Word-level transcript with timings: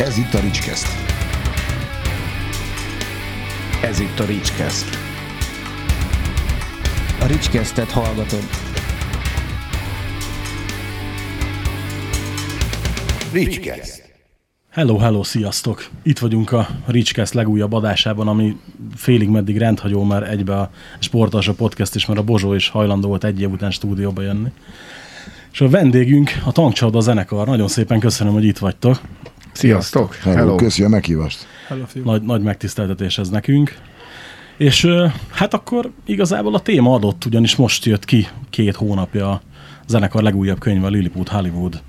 Ez 0.00 0.18
itt 0.18 0.34
a 0.34 0.40
Ricskeszt. 0.40 0.86
Ez 3.82 4.00
itt 4.00 4.18
a 4.18 4.24
Ricskeszt. 4.24 4.86
A 7.20 7.26
Ricskesztet 7.26 7.90
hallgatod. 7.90 8.42
Ricskeszt. 13.32 14.12
Hello, 14.70 14.96
hello, 14.96 15.22
sziasztok! 15.22 15.88
Itt 16.02 16.18
vagyunk 16.18 16.52
a 16.52 16.68
Ricskeszt 16.86 17.34
legújabb 17.34 17.72
adásában, 17.72 18.28
ami 18.28 18.56
félig 18.94 19.28
meddig 19.28 19.58
rendhagyó, 19.58 20.04
mert 20.04 20.28
egybe 20.28 20.56
a 20.56 20.70
Sportas 20.98 21.48
a 21.48 21.54
podcast 21.54 21.94
is, 21.94 22.06
mert 22.06 22.20
a 22.20 22.24
Bozsó 22.24 22.54
is 22.54 22.68
hajlandó 22.68 23.08
volt 23.08 23.24
egy 23.24 23.40
év 23.40 23.50
után 23.50 23.70
stúdióba 23.70 24.22
jönni. 24.22 24.48
És 25.52 25.60
a 25.60 25.68
vendégünk 25.68 26.30
a 26.44 26.52
Tankcsapda 26.52 27.00
zenekar. 27.00 27.46
Nagyon 27.46 27.68
szépen 27.68 27.98
köszönöm, 27.98 28.32
hogy 28.32 28.44
itt 28.44 28.58
vagytok. 28.58 29.00
Sziasztok! 29.52 30.14
Hello, 30.14 30.36
Hello. 30.36 30.54
köszi 30.54 30.82
a 30.82 30.88
meghívást. 30.88 31.46
Nagy, 32.04 32.22
nagy 32.22 32.42
megtiszteltetés 32.42 33.18
ez 33.18 33.28
nekünk. 33.28 33.78
És 34.56 34.86
hát 35.30 35.54
akkor 35.54 35.90
igazából 36.04 36.54
a 36.54 36.60
téma 36.60 36.94
adott, 36.94 37.24
ugyanis 37.24 37.56
most 37.56 37.84
jött 37.84 38.04
ki 38.04 38.28
két 38.50 38.76
hónapja 38.76 39.30
a 39.30 39.40
zenekar 39.86 40.22
legújabb 40.22 40.58
könyve, 40.58 40.88
Lilliput 40.88 41.28
Hollywood. 41.28 41.82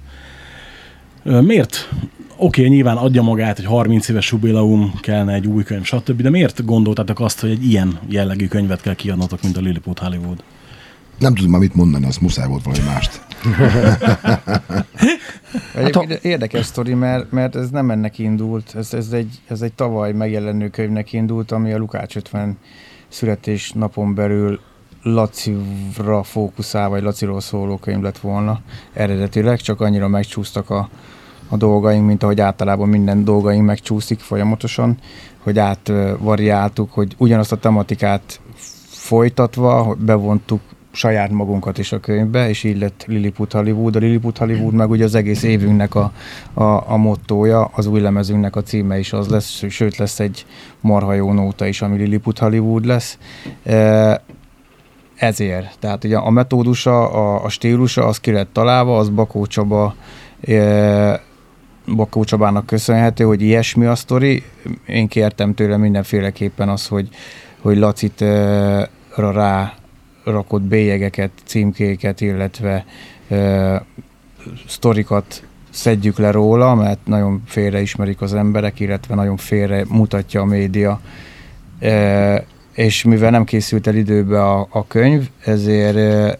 Miért? 1.23 1.90
Oké, 2.35 2.62
okay, 2.62 2.76
nyilván 2.76 2.98
adja 2.98 3.21
magát, 3.21 3.55
hogy 3.55 3.66
30 3.66 4.07
éves 4.07 4.32
jubileum, 4.32 4.93
kellene 4.99 5.34
egy 5.34 5.48
új 5.48 5.63
könyv, 5.63 5.84
stb. 5.84 6.21
De 6.21 6.30
miért 6.30 6.66
gondoltátok 6.66 7.20
azt, 7.20 7.40
hogy 7.40 7.49
egy 7.49 7.66
ilyen 7.66 7.99
jellegű 8.09 8.48
könyvet 8.48 8.82
kell 8.82 8.96
kiadnotok, 8.96 9.41
mint 9.41 9.57
a 9.57 9.62
Lilliput 9.62 9.99
Hollywood? 9.99 10.43
Nem 11.20 11.35
tudom 11.35 11.52
már 11.52 11.59
mit 11.59 11.76
mondani, 11.76 12.05
az 12.05 12.18
muszáj 12.18 12.48
volt 12.48 12.63
valami 12.63 12.84
mást. 12.84 13.21
hát, 15.73 16.10
érdekes 16.22 16.66
sztori, 16.66 16.94
mert, 16.94 17.32
mert 17.32 17.55
ez 17.55 17.70
nem 17.70 17.91
ennek 17.91 18.20
indult, 18.20 18.76
ez, 18.76 18.94
ez, 18.94 19.12
egy, 19.12 19.41
ez 19.48 19.62
egy 19.62 19.74
tavaly 19.74 20.12
megjelenő 20.12 20.70
könyvnek 20.70 21.13
indult, 21.13 21.52
ami 21.52 21.74
a 21.74 21.77
Lukács 21.77 22.16
50 22.16 22.58
születésnapon 23.08 24.16
belül 24.16 24.60
Lacira 25.04 26.24
fókuszál, 26.24 26.90
vagy 26.90 27.04
Laciról 27.04 27.41
szóló 27.41 27.77
könyv 27.77 28.02
lett 28.02 28.18
volna 28.18 28.62
eredetileg, 28.93 29.60
csak 29.60 29.82
annyira 29.82 30.08
megcsúsztak 30.08 30.70
a, 30.70 30.90
a 31.49 31.58
dolgaink, 31.58 32.05
mint 32.05 32.24
ahogy 32.24 32.41
általában 32.41 32.90
minden 32.90 33.24
dolgaink 33.24 33.65
megcsúszik 33.65 34.20
folyamatosan, 34.20 34.98
hogy 35.38 35.60
átvariáltuk, 35.60 36.91
hogy 36.91 37.15
ugyanazt 37.18 37.52
a 37.52 37.58
tematikát 37.58 38.40
folytatva, 38.90 39.82
hogy 39.82 39.98
bevontuk 39.98 40.62
saját 40.91 41.29
magunkat 41.29 41.77
is 41.77 41.91
a 41.91 41.99
könyvbe, 41.99 42.49
és 42.49 42.63
így 42.63 42.79
lett 42.79 43.03
Lilliput 43.07 43.51
Hollywood. 43.51 43.95
A 43.95 43.99
Lilliput 43.99 44.37
Hollywood 44.37 44.73
meg 44.73 44.89
ugye 44.89 45.03
az 45.03 45.15
egész 45.15 45.43
évünknek 45.43 45.95
a, 45.95 46.11
a, 46.53 46.63
a 46.63 46.97
mottója, 46.97 47.71
az 47.75 47.85
új 47.85 47.99
lemezünknek 47.99 48.55
a 48.55 48.63
címe 48.63 48.99
is 48.99 49.13
az 49.13 49.27
lesz, 49.27 49.63
sőt 49.69 49.97
lesz 49.97 50.19
egy 50.19 50.45
marha 50.81 51.13
jó 51.13 51.34
nóta 51.34 51.65
is, 51.65 51.81
ami 51.81 51.97
Lilliput 51.97 52.39
Hollywood 52.39 52.85
lesz. 52.85 53.17
E, 53.63 54.23
ezért. 55.15 55.79
Tehát 55.79 56.03
ugye 56.03 56.17
a 56.17 56.29
metódusa, 56.29 57.09
a, 57.09 57.43
a 57.43 57.49
stílusa, 57.49 58.05
az 58.05 58.19
ki 58.19 58.31
lett 58.31 58.53
találva, 58.53 58.97
az 58.97 59.09
Bakó 59.09 59.45
Csaba 59.45 59.95
e, 60.41 61.21
Bakó 61.95 62.23
Csabának 62.23 62.65
köszönhető, 62.65 63.23
hogy 63.23 63.41
ilyesmi 63.41 63.85
a 63.85 63.95
sztori. 63.95 64.44
Én 64.88 65.07
kértem 65.07 65.53
tőle 65.53 65.78
mindenféleképpen 65.78 66.69
az, 66.69 66.88
hogy, 66.88 67.09
hogy 67.62 67.78
Lacit 67.78 68.22
e, 68.22 68.89
rá 69.16 69.73
rakott 70.24 70.62
bélyegeket, 70.62 71.31
címkéket, 71.46 72.22
illetve 72.22 72.86
ö, 73.28 73.75
sztorikat 74.68 75.44
szedjük 75.69 76.18
le 76.18 76.31
róla, 76.31 76.75
mert 76.75 77.00
nagyon 77.06 77.44
félre 77.46 77.81
ismerik 77.81 78.22
az 78.22 78.34
emberek, 78.34 78.80
illetve 78.80 79.16
nagyon 79.16 79.38
félre 79.38 79.86
mutatja 79.88 80.42
a 80.42 80.46
média. 80.46 81.02
E, 81.80 82.46
és 82.74 83.03
mivel 83.03 83.31
nem 83.31 83.44
készült 83.44 83.88
el 83.88 83.96
időbe 83.96 84.44
a, 84.44 84.68
a 84.70 84.88
könyv, 84.88 85.30
ezért 85.46 85.96
e, 85.96 86.40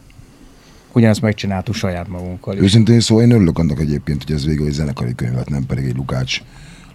ugyanezt 0.92 1.20
megcsináltuk 1.20 1.74
saját 1.74 2.08
magunkkal. 2.08 2.54
Is. 2.54 2.60
Őszintén 2.60 3.00
szóval 3.00 3.24
én 3.24 3.30
örülök 3.30 3.58
annak 3.58 3.80
egyébként, 3.80 4.24
hogy 4.24 4.34
ez 4.34 4.46
végül 4.46 4.66
egy 4.66 4.72
zenekari 4.72 5.14
könyv 5.14 5.34
lett, 5.34 5.48
nem 5.48 5.66
pedig 5.66 5.84
egy 5.84 5.96
Lukács 5.96 6.42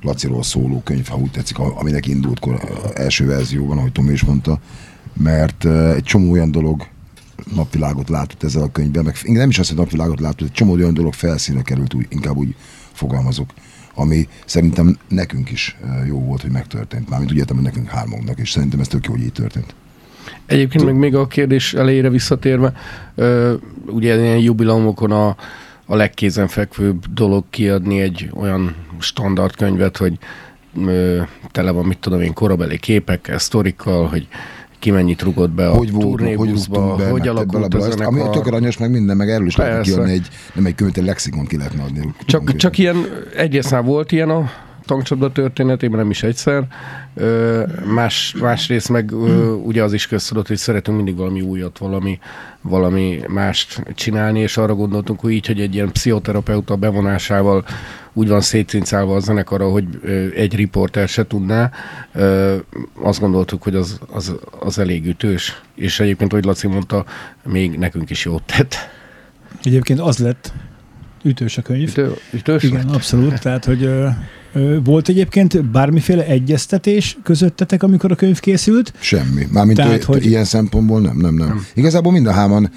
Laciról 0.02 0.44
szóló 0.44 0.81
könyv, 0.84 1.08
ha 1.08 1.18
úgy 1.18 1.31
tetszik, 1.31 1.59
aminek 1.59 2.08
indult 2.08 2.40
kor, 2.40 2.59
első 2.96 3.26
verzióban, 3.26 3.78
ahogy 3.78 3.92
Tomi 3.92 4.12
is 4.12 4.24
mondta 4.24 4.59
mert 5.19 5.66
egy 5.95 6.03
csomó 6.03 6.31
olyan 6.31 6.51
dolog 6.51 6.88
napvilágot 7.55 8.09
látott 8.09 8.44
ezzel 8.44 8.61
a 8.61 8.72
könyvben, 8.72 9.03
meg 9.03 9.16
nem 9.23 9.50
is 9.50 9.59
azt, 9.59 9.69
hogy 9.69 9.78
napvilágot 9.78 10.19
látott, 10.19 10.47
egy 10.47 10.53
csomó 10.53 10.73
olyan 10.73 10.94
dolog 10.94 11.13
felszínre 11.13 11.61
került, 11.61 11.94
úgy, 11.94 12.05
inkább 12.09 12.35
úgy 12.35 12.55
fogalmazok, 12.91 13.50
ami 13.94 14.28
szerintem 14.45 14.97
nekünk 15.07 15.51
is 15.51 15.78
jó 16.07 16.19
volt, 16.19 16.41
hogy 16.41 16.51
megtörtént. 16.51 17.09
Mármint 17.09 17.31
úgy 17.31 17.38
értem, 17.38 17.55
hogy 17.55 17.66
nekünk 17.66 17.89
hármunknak, 17.89 18.39
és 18.39 18.51
szerintem 18.51 18.79
ez 18.79 18.88
tök 18.88 19.05
jó, 19.05 19.11
hogy 19.11 19.22
így 19.22 19.31
történt. 19.31 19.75
Egyébként 20.45 20.85
meg 20.85 20.95
még 20.95 21.16
a 21.16 21.28
kérdés 21.28 21.73
elejére 21.73 22.09
visszatérve, 22.09 22.73
ugye 23.85 24.19
ilyen 24.19 24.38
jubileumokon 24.38 25.11
a, 25.11 25.35
a 25.85 25.95
legkézenfekvőbb 25.95 27.05
dolog 27.13 27.44
kiadni 27.49 28.01
egy 28.01 28.29
olyan 28.34 28.75
standard 28.99 29.55
könyvet, 29.55 29.97
hogy 29.97 30.17
tele 31.51 31.72
van, 31.72 31.85
mit 31.85 31.97
tudom 31.97 32.22
én, 32.22 32.34
korabeli 32.34 32.79
képekkel, 32.79 33.38
sztorikkal, 33.38 34.07
hogy 34.07 34.28
ki 34.80 34.92
mennyit 34.92 35.22
rugott 35.22 35.50
be 35.50 35.70
a 35.70 35.76
hogy 35.76 35.92
turnébuszba, 36.00 36.80
hogy, 36.80 37.04
be, 37.04 37.10
hogy 37.10 37.28
alakult 37.28 37.74
a 37.74 37.80
zenekar. 37.80 38.06
Ami 38.06 38.22
tök 38.32 38.46
aranyos, 38.46 38.78
meg 38.78 38.92
minden, 38.92 39.18
meg 39.18 39.30
erről 39.30 39.48
is 39.48 39.56
lehetne 39.56 39.82
kiadni 39.82 40.12
egy, 40.12 40.28
nem 40.54 40.66
egy 40.66 40.76
könyvet, 40.76 40.98
egy 40.98 41.06
lexikon 41.06 41.46
ki 41.46 41.58
lehetne 41.58 41.84
adni. 41.84 42.14
Csak, 42.26 42.56
csak 42.56 42.78
ilyen, 42.78 43.06
egyrészt 43.36 43.76
volt 43.84 44.12
ilyen 44.12 44.30
a 44.30 44.50
tankcsapda 44.86 45.32
történetében, 45.32 46.00
nem 46.00 46.10
is 46.10 46.24
egyszer. 46.24 46.68
Más, 47.94 48.36
másrészt 48.42 48.90
meg 48.90 49.12
ugye 49.64 49.84
az 49.84 49.94
is 49.94 50.08
köztudott, 50.08 50.48
hogy 50.48 50.58
szeretünk 50.58 50.98
mindig 50.98 51.16
valami 51.16 51.42
újat, 51.42 51.78
valami, 51.78 52.20
valami 52.62 53.20
mást 53.28 53.84
csinálni, 53.96 54.40
és 54.40 54.58
arra 54.58 54.76
gondoltunk, 54.76 55.20
hogy 55.20 55.32
így, 55.32 55.48
hogy 55.48 55.62
egy 55.62 55.74
ilyen 55.74 55.92
pszichoterapeuta 55.92 56.76
bevonásával 56.76 57.66
úgy 58.17 58.28
van 58.28 58.41
szétcincálva 58.41 59.16
a 59.16 59.19
zenekar, 59.19 59.61
hogy 59.61 59.85
egy 60.35 60.55
riporter 60.55 61.07
se 61.07 61.28
tudná. 61.28 61.72
Azt 63.01 63.19
gondoltuk, 63.19 63.63
hogy 63.63 63.75
az, 63.75 64.00
az, 64.11 64.35
az 64.59 64.79
elég 64.79 65.05
ütős, 65.05 65.61
és 65.75 66.00
egyébként, 66.00 66.31
hogy 66.31 66.45
Laci 66.45 66.67
mondta, 66.67 67.05
még 67.44 67.78
nekünk 67.78 68.09
is 68.09 68.25
jót 68.25 68.44
tett. 68.44 68.75
Egyébként 69.63 70.00
az 70.00 70.17
lett 70.17 70.53
ütős 71.23 71.57
a 71.57 71.61
könyv. 71.61 71.89
Ütő, 71.89 72.13
ütős 72.33 72.63
Igen, 72.63 72.85
lett? 72.85 72.95
abszolút. 72.95 73.39
Tehát, 73.41 73.66
hogy 73.66 73.83
ö, 73.83 74.07
ö, 74.53 74.78
volt 74.84 75.09
egyébként 75.09 75.66
bármiféle 75.66 76.25
egyeztetés 76.25 77.17
közöttetek, 77.23 77.84
amikor 77.84 78.11
a 78.11 78.16
könyv 78.16 78.39
készült? 78.39 78.94
Semmi. 78.99 79.47
Mármint 79.51 79.78
Tehát, 79.78 80.03
hogy... 80.03 80.25
ilyen 80.25 80.44
szempontból 80.44 81.01
nem, 81.01 81.17
nem, 81.17 81.34
nem. 81.34 81.47
nem. 81.47 81.66
Igazából 81.73 82.11
mind 82.11 82.28
a 82.28 82.31
hárman 82.31 82.72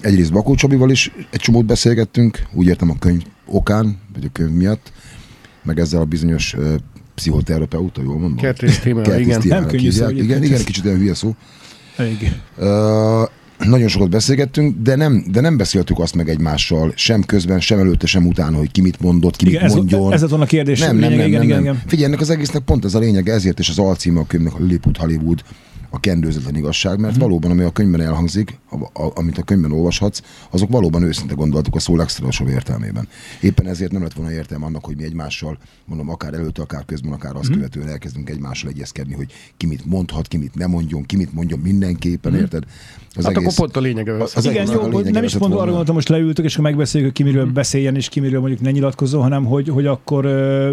egyrészt 0.00 0.32
Bakó 0.32 0.54
Csabival 0.54 0.90
is 0.90 1.12
egy 1.30 1.40
csomót 1.40 1.64
beszélgettünk, 1.64 2.42
úgy 2.52 2.66
értem 2.66 2.90
a 2.90 2.98
könyv 2.98 3.22
okán, 3.46 3.98
vagy 4.14 4.24
a 4.24 4.28
könyv 4.32 4.50
miatt, 4.50 4.92
meg 5.62 5.78
ezzel 5.78 6.00
a 6.00 6.04
bizonyos 6.04 6.54
uh, 6.54 6.74
pszichoterapeuta, 7.14 8.02
jól 8.02 8.18
mondom? 8.18 8.36
Kertész 8.36 8.78
témára, 8.78 9.18
igen. 9.18 9.42
Nem 9.44 9.66
könnyű 9.66 9.90
szó, 9.90 10.08
igen, 10.08 10.42
igen, 10.42 10.64
kicsit 10.64 10.84
olyan 10.84 10.98
hülye 10.98 11.14
szó. 11.14 11.34
Igen. 11.98 12.40
Uh, 12.56 13.28
nagyon 13.58 13.88
sokat 13.88 14.10
beszélgettünk, 14.10 14.82
de 14.82 14.96
nem, 14.96 15.24
de 15.30 15.40
nem 15.40 15.56
beszéltük 15.56 15.98
azt 15.98 16.14
meg 16.14 16.28
egymással, 16.28 16.92
sem 16.96 17.22
közben, 17.22 17.60
sem 17.60 17.78
előtte, 17.78 18.06
sem 18.06 18.26
utána, 18.26 18.56
hogy 18.56 18.70
ki 18.70 18.80
mit 18.80 19.00
mondott, 19.00 19.36
ki 19.36 19.46
igen, 19.46 19.62
mit 19.62 19.70
ez 19.70 19.76
mondjon. 19.76 20.12
Ez, 20.12 20.22
ez 20.22 20.32
a 20.32 20.44
kérdés. 20.44 20.80
Nem, 20.80 20.96
nem, 20.96 21.12
nem, 21.12 21.30
nem, 21.30 21.46
nem, 21.46 21.62
nem. 21.62 21.82
Figyelj, 21.86 22.06
ennek 22.08 22.20
az 22.20 22.30
egésznek 22.30 22.62
pont 22.62 22.84
ez 22.84 22.94
a 22.94 22.98
lényeg, 22.98 23.28
ezért 23.28 23.58
és 23.58 23.68
az 23.68 23.78
alcíme 23.78 24.20
a 24.20 24.26
könyvnek 24.26 24.54
a 24.54 24.58
Lilliput 24.58 24.96
Hollywood, 24.96 25.42
a 25.94 26.00
kendőzetlen 26.00 26.56
igazság, 26.56 26.98
mert 26.98 27.16
mm. 27.16 27.20
valóban, 27.20 27.50
ami 27.50 27.62
a 27.62 27.70
könyvben 27.70 28.00
elhangzik, 28.00 28.58
a, 28.70 29.02
a, 29.02 29.12
amit 29.14 29.38
a 29.38 29.42
könyvben 29.42 29.72
olvashatsz, 29.72 30.20
azok 30.50 30.70
valóban 30.70 31.02
őszinte 31.02 31.34
gondolatok 31.34 31.74
a 31.74 31.78
szó 31.78 31.96
legszorosabb 31.96 32.48
értelmében. 32.48 33.08
Éppen 33.40 33.66
ezért 33.66 33.92
nem 33.92 34.02
lett 34.02 34.12
volna 34.12 34.32
értelme 34.32 34.64
annak, 34.64 34.84
hogy 34.84 34.96
mi 34.96 35.04
egymással, 35.04 35.58
mondom, 35.84 36.08
akár 36.10 36.34
előtte, 36.34 36.62
akár 36.62 36.84
közben, 36.84 37.12
akár 37.12 37.36
azt 37.36 37.50
mm. 37.50 37.52
követően 37.52 37.88
elkezdünk 37.88 38.30
egymással 38.30 38.70
egyezkedni, 38.70 39.14
hogy 39.14 39.32
ki 39.56 39.66
mit 39.66 39.84
mondhat, 39.84 40.28
ki 40.28 40.36
mit 40.36 40.54
nem 40.54 40.70
mondjon, 40.70 41.02
ki 41.02 41.16
mit 41.16 41.32
mondjon 41.32 41.58
mindenképpen, 41.58 42.32
mm. 42.32 42.36
érted? 42.36 42.64
Az 43.14 43.24
hát 43.24 43.36
egész, 43.36 43.42
akkor 43.42 43.54
pont 43.54 43.76
a 43.76 43.80
lényeg 43.80 44.08
az, 44.08 44.32
az 44.36 44.44
Igen, 44.44 44.70
jó, 44.70 45.00
nem 45.00 45.24
is 45.24 45.36
pont 45.36 45.54
arra 45.54 45.64
gondoltam, 45.64 45.94
most 45.94 46.08
leültök, 46.08 46.44
és 46.44 46.52
akkor 46.52 46.64
megbeszéljük, 46.64 47.10
hogy 47.10 47.24
ki 47.24 47.30
miről 47.30 47.46
mm. 47.46 47.52
beszéljen, 47.52 47.96
és 47.96 48.08
ki 48.08 48.20
miről 48.20 48.40
mondjuk 48.40 48.60
ne 48.60 48.70
nyilatkozzon, 48.70 49.22
hanem 49.22 49.44
hogy, 49.44 49.68
hogy 49.68 49.86
akkor 49.86 50.26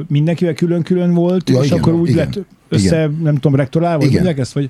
mindenkivel 0.07 0.53
külön-külön 0.53 1.13
volt, 1.13 1.49
ja, 1.49 1.59
és 1.59 1.65
igen, 1.65 1.77
akkor 1.77 1.93
úgy 1.93 2.09
igen. 2.09 2.29
lett 2.33 2.45
össze, 2.71 2.95
igen. 2.95 3.19
nem 3.23 3.33
tudom, 3.33 3.55
rektorál, 3.55 3.97
vagy 3.97 4.11
mondják 4.11 4.37
ezt, 4.37 4.53
vagy 4.53 4.69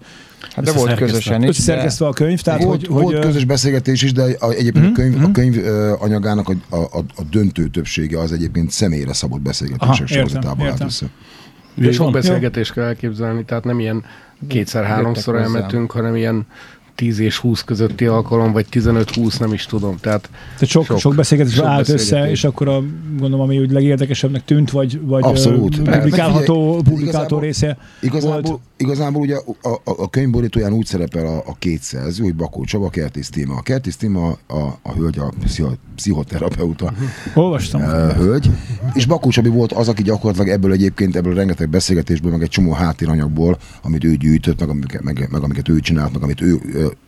Hát 0.55 0.65
de 0.65 0.71
volt 0.71 0.95
közösen 0.95 1.41
is. 1.41 1.49
Összeszerkesztve 1.49 2.07
a 2.07 2.13
könyv, 2.13 2.41
tehát 2.41 2.63
volt, 2.63 2.79
hogy, 2.79 2.89
volt 2.89 3.15
hogy, 3.15 3.25
közös 3.25 3.45
beszélgetés 3.45 4.01
is, 4.01 4.13
de 4.13 4.23
egyébként 4.49 4.75
uh-huh, 4.75 4.89
a 4.89 4.91
könyv, 4.91 5.13
uh-huh. 5.13 5.29
a 5.29 5.31
könyv 5.31 5.55
uh, 5.55 6.03
anyagának 6.03 6.49
a, 6.49 6.75
a, 6.75 6.97
a 6.97 7.23
döntő 7.31 7.67
többsége 7.67 8.19
az 8.19 8.31
egyébként 8.31 8.71
személyre 8.71 9.13
szabott 9.13 9.41
beszélgetések 9.41 10.07
sorozatában 10.07 10.67
állt 10.67 10.83
össze. 10.83 11.05
És 11.75 11.95
sok 11.95 12.11
beszélgetést 12.11 12.73
kell 12.73 12.83
elképzelni, 12.83 13.43
tehát 13.43 13.63
nem 13.63 13.79
ilyen 13.79 14.03
kétszer-háromszor 14.47 15.35
elmentünk, 15.35 15.91
hanem 15.91 16.15
ilyen 16.15 16.45
10 17.01 17.19
és 17.19 17.37
20 17.37 17.61
közötti 17.63 18.05
alkalom, 18.05 18.51
vagy 18.51 18.65
15-20, 18.71 19.39
nem 19.39 19.53
is 19.53 19.65
tudom. 19.65 19.97
Tehát, 19.99 20.29
Tehát 20.31 20.65
sok, 20.65 20.85
sok, 20.85 20.99
sok 20.99 21.15
beszélgetés 21.15 21.53
sok 21.53 21.65
állt 21.65 21.89
össze, 21.89 22.29
és 22.29 22.43
akkor 22.43 22.67
a, 22.67 22.83
gondolom, 23.19 23.39
ami 23.39 23.59
úgy 23.59 23.71
legérdekesebbnek 23.71 24.45
tűnt, 24.45 24.71
vagy, 24.71 24.99
vagy 25.01 25.23
Abszolút. 25.23 25.81
publikálható, 25.81 26.81
publikálható 26.83 27.39
része 27.39 27.77
igazából, 28.01 28.41
volt. 28.41 28.59
Igazából 28.77 29.21
ugye 29.21 29.35
a, 29.61 29.69
a, 29.69 29.81
a 29.83 30.09
könyvborítóján 30.09 30.73
úgy 30.73 30.85
szerepel 30.85 31.25
a, 31.25 31.37
a 31.37 31.55
két 31.59 31.81
szerző, 31.81 32.23
hogy 32.23 32.35
Bakó 32.35 32.63
Csaba, 32.63 32.89
Kertész 32.89 33.29
Téma. 33.29 33.55
A 33.55 33.61
Kertész 33.61 33.95
Téma 33.95 34.37
a, 34.47 34.53
a, 34.55 34.79
a 34.81 34.93
hölgy, 34.93 35.19
a 35.19 35.33
pszichoterapeuta 35.95 36.93
Olvastam. 37.33 37.81
Uh, 37.81 38.11
hölgy, 38.11 38.49
és 38.93 39.05
Bakó 39.05 39.29
Csabi 39.29 39.49
volt 39.49 39.71
az, 39.71 39.87
aki 39.87 40.03
gyakorlatilag 40.03 40.49
ebből 40.49 40.71
egyébként, 40.71 41.15
ebből 41.15 41.33
rengeteg 41.33 41.69
beszélgetésből, 41.69 42.31
meg 42.31 42.41
egy 42.41 42.49
csomó 42.49 42.71
háttéranyagból, 42.71 43.57
amit 43.81 44.03
ő 44.03 44.15
gyűjtött, 44.15 44.59
meg, 44.59 44.75
meg, 44.75 44.99
meg, 45.03 45.27
meg 45.31 45.43
amiket 45.43 45.69
ő 45.69 45.79
csinált, 45.79 46.13
meg 46.13 46.23
amit 46.23 46.41
ő 46.41 46.59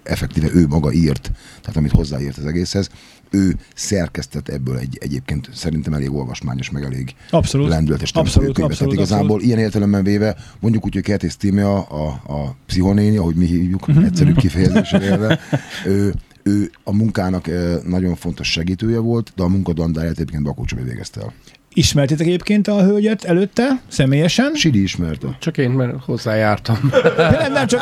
effektíve 0.03 0.47
ő 0.53 0.68
maga 0.68 0.91
írt, 0.91 1.31
tehát 1.62 1.77
amit 1.77 1.91
hozzáírt 1.91 2.38
az 2.38 2.45
egészhez, 2.45 2.89
ő 3.33 3.56
szerkesztett 3.75 4.50
ebből 4.50 4.77
egy 4.77 4.97
egyébként 5.01 5.50
szerintem 5.53 5.94
elég 5.94 6.12
olvasmányos, 6.12 6.69
meg 6.69 6.83
elég 6.83 7.15
abszolút, 7.30 7.69
lendületes 7.69 8.12
abszolút, 8.12 8.50
abszolút, 8.50 8.77
Tehát 8.77 8.94
igazából 8.94 9.24
abszolút. 9.24 9.45
ilyen 9.45 9.59
értelemben 9.59 10.03
véve, 10.03 10.35
mondjuk 10.59 10.85
úgy, 10.85 10.94
hogy 10.94 11.03
Kertész 11.03 11.35
Tímea, 11.35 11.81
a, 11.81 12.07
a 12.07 12.56
pszichonénia, 12.65 13.21
ahogy 13.21 13.35
mi 13.35 13.45
hívjuk, 13.45 13.88
uh-huh. 13.88 14.06
egyszerűbb 14.06 14.38
kifejezésre 14.38 15.01
élve, 15.01 15.39
ő, 15.85 16.13
ő 16.44 16.71
a 16.83 16.94
munkának 16.94 17.50
nagyon 17.88 18.15
fontos 18.15 18.51
segítője 18.51 19.00
volt, 19.00 19.31
de 19.35 19.44
a 19.44 19.47
munkadandáját 19.47 20.12
egyébként 20.12 20.44
Bakó 20.44 20.65
végezte 20.83 21.21
el. 21.21 21.33
Ismertétek 21.74 22.25
egyébként 22.28 22.68
a 22.68 22.84
hölgyet 22.84 23.24
előtte, 23.24 23.81
személyesen? 23.88 24.52
Sidi 24.56 24.81
ismerte. 24.81 25.38
Csak 25.40 25.58
én, 25.58 25.70
mert 25.70 25.94
hozzájártam. 26.06 26.92
nem, 27.18 27.52
nem, 27.52 27.68
csak, 27.68 27.81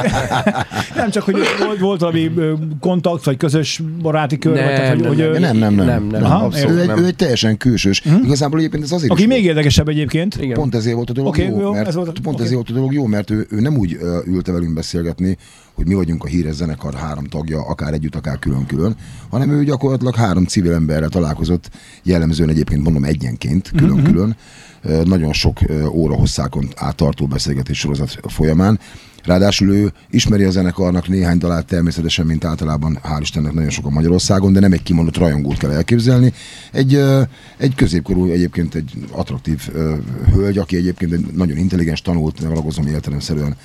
nem 0.96 1.10
csak, 1.10 1.24
hogy 1.24 1.36
volt, 1.66 1.80
volt 1.80 2.00
valami 2.00 2.32
kontakt, 2.80 3.24
vagy 3.24 3.38
közös 3.38 3.82
baráti 4.02 4.38
kör, 4.38 4.54
nem, 4.54 4.66
vagy, 4.66 4.76
tehát, 4.76 5.06
hogy, 5.06 5.18
nem, 5.18 5.32
nem, 5.42 5.58
nem, 5.58 5.74
nem, 5.74 5.86
nem, 5.86 6.08
nem, 6.08 6.24
Aha, 6.24 6.52
ő, 6.70 6.80
egy, 6.80 6.90
ő 7.00 7.06
egy 7.06 7.16
teljesen 7.16 7.58
külsős. 7.58 8.02
Uh-huh. 8.06 8.26
Igazából 8.26 8.60
egyébként 8.60 8.84
ez 8.84 8.92
azért 8.92 9.12
Aki 9.12 9.26
még 9.26 9.44
érdekesebb 9.44 9.88
egyébként. 9.88 10.36
Igen. 10.36 10.54
Pont 10.54 10.76
ezért 10.76 10.96
volt 10.96 11.10
a 11.10 11.14
dolog 11.14 11.30
okay, 11.30 11.46
jó, 11.46 11.60
jó, 11.60 11.72
mert, 11.72 11.88
ez 11.88 11.96
volt, 11.96 12.08
pont 12.08 12.28
okay. 12.28 12.46
ezért 12.46 12.54
volt 12.56 12.70
a 12.70 12.74
dolog 12.74 12.94
jó, 12.94 13.06
mert 13.06 13.30
ő, 13.30 13.48
ő 13.50 13.60
nem 13.60 13.78
úgy 13.78 13.98
uh, 14.02 14.34
ülte 14.34 14.52
velünk 14.52 14.74
beszélgetni, 14.74 15.38
hogy 15.82 15.90
mi 15.90 15.96
vagyunk 15.96 16.24
a 16.24 16.28
híres 16.28 16.56
zenekar 16.56 16.94
három 16.94 17.24
tagja, 17.24 17.62
akár 17.68 17.94
együtt, 17.94 18.16
akár 18.16 18.40
külön-külön, 18.40 18.96
hanem 19.30 19.50
ő 19.50 19.64
gyakorlatilag 19.64 20.16
három 20.16 20.46
civil 20.46 20.74
emberrel 20.74 21.10
találkozott, 21.10 21.70
jellemzően 22.04 22.50
egyébként 22.50 22.84
mondom 22.84 23.04
egyenként, 23.04 23.72
mhm, 23.72 23.84
külön-külön, 23.84 24.36
uh-huh. 24.84 25.06
nagyon 25.06 25.34
sok 25.34 25.60
óra 25.92 26.16
hosszákon 26.16 26.68
áttartó 26.76 27.28
beszélgetés 27.28 27.80
sorozat 27.80 28.20
folyamán. 28.28 28.80
Ráadásul 29.24 29.74
ő 29.74 29.92
ismeri 30.10 30.44
a 30.44 30.52
zenekarnak 30.52 31.08
néhány 31.08 31.38
dalát 31.38 31.66
természetesen, 31.66 32.26
mint 32.26 32.46
általában, 32.46 33.00
hál' 33.04 33.22
Istennek 33.22 33.54
nagyon 33.54 33.70
sok 33.70 33.86
a 33.86 33.90
Magyarországon, 33.90 34.54
de 34.54 34.60
nem 34.60 34.72
egy 34.72 34.84
kimondott 34.84 35.18
rajongót 35.18 35.58
kell 35.58 35.72
elképzelni. 35.72 36.34
Egy, 36.72 37.04
egy 37.58 37.76
középkorú, 37.76 38.32
egyébként 38.32 38.76
egy 38.76 38.94
attraktív 39.12 39.70
hölgy, 40.34 40.58
aki 40.58 40.76
egyébként 40.76 41.14
egy 41.14 41.26
nagyon 41.36 41.58
intelligens, 41.58 42.02
tanult, 42.02 42.42
nem 42.42 42.54
ragozom 42.54 42.88
értelemszerűen 42.88 43.56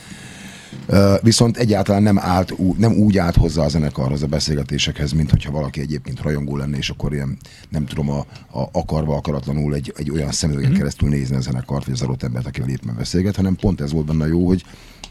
Viszont 1.22 1.56
egyáltalán 1.56 2.02
nem, 2.02 2.18
állt, 2.18 2.54
nem 2.78 2.92
úgy 2.92 3.18
állt 3.18 3.36
hozzá 3.36 3.64
a 3.64 3.68
zenekarhoz 3.68 4.22
a 4.22 4.26
beszélgetésekhez, 4.26 5.12
mint 5.12 5.30
hogyha 5.30 5.50
valaki 5.50 5.80
egyébként 5.80 6.20
rajongó 6.20 6.56
lenne, 6.56 6.76
és 6.76 6.90
akkor 6.90 7.12
ilyen, 7.12 7.36
nem 7.68 7.86
tudom, 7.86 8.10
a, 8.10 8.18
a 8.50 8.68
akarva 8.72 9.16
akaratlanul 9.16 9.74
egy, 9.74 9.92
egy 9.96 10.10
olyan 10.10 10.32
szemüveget 10.32 10.68
mm-hmm. 10.68 10.78
keresztül 10.78 11.08
nézni 11.08 11.36
a 11.36 11.40
zenekart, 11.40 11.84
vagy 11.84 11.94
az 11.94 12.02
adott 12.02 12.22
embert, 12.22 12.46
akivel 12.46 12.68
éppen 12.68 12.94
beszélget, 12.96 13.36
hanem 13.36 13.56
pont 13.56 13.80
ez 13.80 13.92
volt 13.92 14.06
benne 14.06 14.26
jó, 14.26 14.46
hogy 14.46 14.64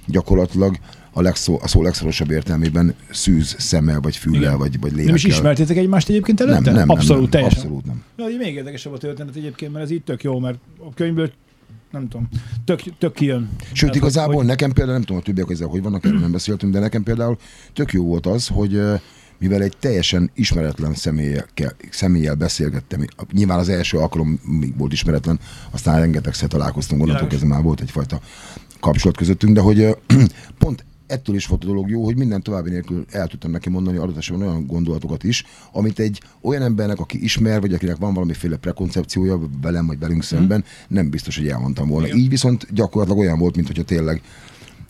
gyakorlatilag 0.08 0.78
a, 1.12 1.22
legszó, 1.22 1.60
a 1.62 1.68
szó 1.68 1.82
legszorosabb 1.82 2.32
értelmében 2.32 2.96
szűz 3.12 3.56
szemmel, 3.58 4.00
vagy 4.00 4.16
füllel, 4.16 4.58
vagy, 4.58 4.80
vagy 4.80 4.92
lélekkel. 4.92 5.06
Nem 5.06 5.16
is 5.16 5.24
ismertétek 5.24 5.78
egymást 5.78 6.10
egyébként 6.10 6.42
előtte? 6.42 6.60
Nem, 6.60 6.74
nem, 6.74 6.90
abszolút, 6.90 7.22
nem, 7.22 7.30
teljesen. 7.30 7.60
Abszolút 7.60 7.86
nem. 7.86 8.04
Na, 8.16 8.26
még 8.38 8.54
érdekesebb 8.54 8.94
a 8.94 8.98
történet 8.98 9.36
egyébként, 9.36 9.72
mert 9.72 9.86
ez 9.86 9.92
így 9.92 10.04
tök 10.04 10.24
jó, 10.24 10.40
mert 10.40 10.58
a 10.80 10.94
könyvből 10.94 11.32
nem 11.96 12.08
tudom, 12.08 12.28
tök, 12.66 12.82
tök 12.98 13.14
kijön. 13.14 13.50
Sőt, 13.60 13.80
Tehát, 13.80 13.96
igazából 13.96 14.36
hogy... 14.36 14.46
nekem 14.46 14.72
például, 14.72 14.98
nem 14.98 15.06
tudom, 15.06 15.22
a 15.22 15.26
többiek 15.26 15.50
ezzel 15.50 15.68
hogy 15.68 15.82
vannak, 15.82 16.06
erről 16.06 16.20
nem 16.20 16.32
beszéltünk, 16.32 16.74
de 16.74 16.80
nekem 16.80 17.04
például 17.04 17.38
tök 17.74 17.92
jó 17.92 18.06
volt 18.06 18.26
az, 18.26 18.48
hogy 18.48 18.82
mivel 19.38 19.62
egy 19.62 19.78
teljesen 19.80 20.32
ismeretlen 20.34 20.94
személlyel, 20.94 21.46
személlyel 21.90 22.36
beszélgettem, 22.36 23.06
nyilván 23.32 23.60
az 23.60 23.70
első 23.70 23.98
alkalom 23.98 24.40
még 24.44 24.78
volt 24.78 24.92
ismeretlen, 24.92 25.40
aztán 25.72 26.00
rengetegszer 26.00 26.48
találkoztunk, 26.48 27.02
onnantól 27.02 27.28
kezdve 27.28 27.48
már 27.48 27.62
volt 27.62 27.82
egyfajta 27.82 28.20
kapcsolat 28.80 29.18
közöttünk, 29.18 29.54
de 29.56 29.62
hogy 29.62 29.98
pont 30.60 30.86
ettől 31.08 31.36
is 31.36 31.46
volt 31.46 31.64
a 31.64 31.68
dolog 31.68 31.90
jó, 31.90 32.04
hogy 32.04 32.18
minden 32.18 32.42
további 32.42 32.70
nélkül 32.70 33.06
el 33.12 33.28
tudtam 33.28 33.52
neki 33.52 33.70
mondani 33.70 33.98
adott 33.98 34.18
esetben 34.18 34.48
olyan 34.48 34.66
gondolatokat 34.68 35.24
is, 35.24 35.44
amit 35.72 36.00
egy 36.00 36.22
olyan 36.42 36.62
embernek, 36.62 37.00
aki 37.00 37.24
ismer, 37.24 37.62
vagy 37.62 37.74
akinek 37.74 37.98
van 37.98 38.14
valamiféle 38.14 38.58
prekoncepciója 38.58 39.40
velem 39.62 39.86
vagy 39.86 40.00
velünk 40.00 40.24
szemben, 40.24 40.64
nem 40.88 41.10
biztos, 41.10 41.38
hogy 41.38 41.48
elmondtam 41.48 41.88
volna. 41.88 42.08
Így 42.08 42.30
viszont 42.30 42.68
gyakorlatilag 42.74 43.20
olyan 43.20 43.40
volt, 43.40 43.56
mint 43.56 43.68
hogyha 43.68 43.84
tényleg 43.84 44.22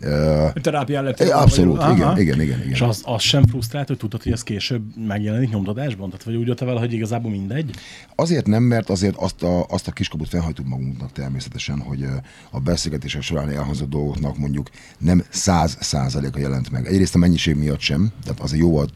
Uh, 0.01 0.53
Terápián 0.53 1.03
lett. 1.03 1.19
Abszolút, 1.19 1.81
igen, 1.81 1.91
igen, 1.91 2.17
igen, 2.17 2.41
igen, 2.41 2.59
igen. 2.59 2.69
És 2.69 2.81
az, 2.81 3.01
az 3.05 3.21
sem 3.21 3.45
frusztrált, 3.45 3.87
hogy 3.87 3.97
tudod, 3.97 4.23
hogy 4.23 4.31
ez 4.31 4.43
később 4.43 4.81
megjelenik 5.07 5.49
nyomtatásban? 5.49 6.09
Tehát 6.09 6.25
vagy 6.25 6.35
úgy 6.35 6.47
jöttem 6.47 6.67
vele, 6.67 6.79
hogy 6.79 6.93
igazából 6.93 7.31
mindegy? 7.31 7.75
Azért 8.15 8.47
nem, 8.47 8.63
mert 8.63 8.89
azért 8.89 9.15
azt 9.15 9.43
a, 9.43 9.65
azt 9.69 9.87
a 9.87 9.91
kiskaput 9.91 10.29
felhajtjuk 10.29 10.67
magunknak 10.67 11.11
természetesen, 11.11 11.79
hogy 11.79 12.05
a 12.51 12.59
beszélgetések 12.59 13.21
során 13.21 13.49
elhangzott 13.49 13.89
dolgoknak 13.89 14.37
mondjuk 14.37 14.69
nem 14.97 15.23
száz 15.29 15.77
százaléka 15.79 16.39
jelent 16.39 16.71
meg. 16.71 16.87
Egyrészt 16.87 17.15
a 17.15 17.17
mennyiség 17.17 17.55
miatt 17.55 17.79
sem, 17.79 18.11
tehát 18.23 18.39
azért 18.39 18.61
jóval 18.61 18.87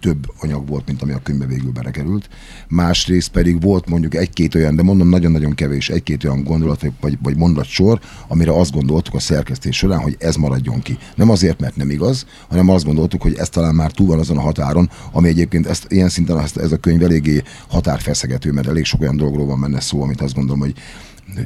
több 0.00 0.32
anyag 0.40 0.68
volt, 0.68 0.86
mint 0.86 1.02
ami 1.02 1.12
a 1.12 1.20
könyvbe 1.22 1.46
végül 1.46 1.72
belekerült. 1.72 2.28
Másrészt 2.68 3.30
pedig 3.30 3.62
volt 3.62 3.88
mondjuk 3.88 4.14
egy-két 4.14 4.54
olyan, 4.54 4.76
de 4.76 4.82
mondom 4.82 5.08
nagyon-nagyon 5.08 5.54
kevés, 5.54 5.90
egy-két 5.90 6.24
olyan 6.24 6.44
gondolat 6.44 6.84
vagy, 7.00 7.18
vagy 7.22 7.36
mondatsor, 7.36 8.00
amire 8.28 8.52
azt 8.52 8.72
gondoltuk 8.72 9.14
a 9.14 9.20
szerkesztés 9.20 9.76
során, 9.76 10.00
hogy 10.00 10.16
ez 10.18 10.36
maradjon 10.48 10.82
ki. 10.82 10.98
Nem 11.14 11.30
azért, 11.30 11.60
mert 11.60 11.76
nem 11.76 11.90
igaz, 11.90 12.26
hanem 12.48 12.68
azt 12.68 12.84
gondoltuk, 12.84 13.22
hogy 13.22 13.34
ez 13.34 13.48
talán 13.48 13.74
már 13.74 13.90
túl 13.90 14.06
van 14.06 14.18
azon 14.18 14.36
a 14.36 14.40
határon, 14.40 14.90
ami 15.12 15.28
egyébként 15.28 15.66
ezt, 15.66 15.86
ilyen 15.88 16.08
szinten 16.08 16.38
ezt, 16.38 16.56
ez 16.56 16.72
a 16.72 16.76
könyv 16.76 17.02
eléggé 17.02 17.42
határfeszegető, 17.68 18.52
mert 18.52 18.68
elég 18.68 18.84
sok 18.84 19.00
olyan 19.00 19.16
dologról 19.16 19.46
van 19.46 19.60
benne 19.60 19.80
szó, 19.80 20.02
amit 20.02 20.20
azt 20.20 20.34
gondolom, 20.34 20.60
hogy 20.60 20.74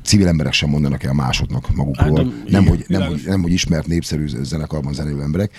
civil 0.03 0.27
emberek 0.27 0.53
sem 0.53 0.69
mondanak 0.69 1.03
el 1.03 1.13
másoknak 1.13 1.75
magukról, 1.75 2.17
hát, 2.17 2.49
nem, 2.49 2.67
hogy, 2.67 2.85
nem, 2.89 3.03
hogy, 3.03 3.23
nem, 3.27 3.43
hogy 3.43 3.53
ismert 3.53 3.87
népszerű 3.87 4.27
zenekarban 4.43 4.93
zenélő 4.93 5.23
emberek. 5.23 5.51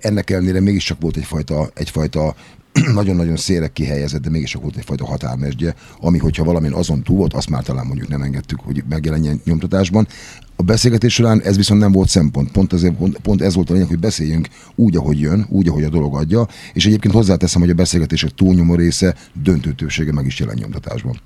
Ennek 0.00 0.30
ellenére 0.30 0.60
mégiscsak 0.60 1.00
volt 1.00 1.16
egyfajta, 1.16 1.70
egyfajta 1.74 2.34
nagyon-nagyon 2.94 3.36
szélre 3.36 3.68
kihelyezett, 3.68 4.22
de 4.22 4.30
mégis 4.30 4.54
volt 4.54 4.76
egyfajta 4.76 5.06
határmesdje, 5.06 5.74
ami, 6.00 6.18
hogyha 6.18 6.44
valamin 6.44 6.72
azon 6.72 7.02
túl 7.02 7.16
volt, 7.16 7.32
azt 7.34 7.48
már 7.48 7.62
talán 7.62 7.86
mondjuk 7.86 8.08
nem 8.08 8.22
engedtük, 8.22 8.60
hogy 8.60 8.84
megjelenjen 8.88 9.40
nyomtatásban. 9.44 10.06
A 10.56 10.62
beszélgetés 10.62 11.14
során 11.14 11.40
ez 11.40 11.56
viszont 11.56 11.80
nem 11.80 11.92
volt 11.92 12.08
szempont. 12.08 12.50
Pont, 12.50 12.72
azért, 12.72 12.94
pont, 12.94 13.18
pont 13.18 13.42
ez 13.42 13.54
volt 13.54 13.70
a 13.70 13.72
lényeg, 13.72 13.88
hogy 13.88 13.98
beszéljünk 13.98 14.48
úgy, 14.74 14.96
ahogy 14.96 15.20
jön, 15.20 15.46
úgy, 15.48 15.68
ahogy 15.68 15.84
a 15.84 15.88
dolog 15.88 16.16
adja, 16.16 16.48
és 16.72 16.86
egyébként 16.86 17.14
hozzáteszem, 17.14 17.60
hogy 17.60 17.70
a 17.70 17.74
beszélgetések 17.74 18.30
túlnyomó 18.30 18.74
része 18.74 19.14
döntő 19.42 19.74
meg 20.12 20.26
is 20.26 20.38
jelen 20.38 20.56
nyomtatásban. 20.60 21.20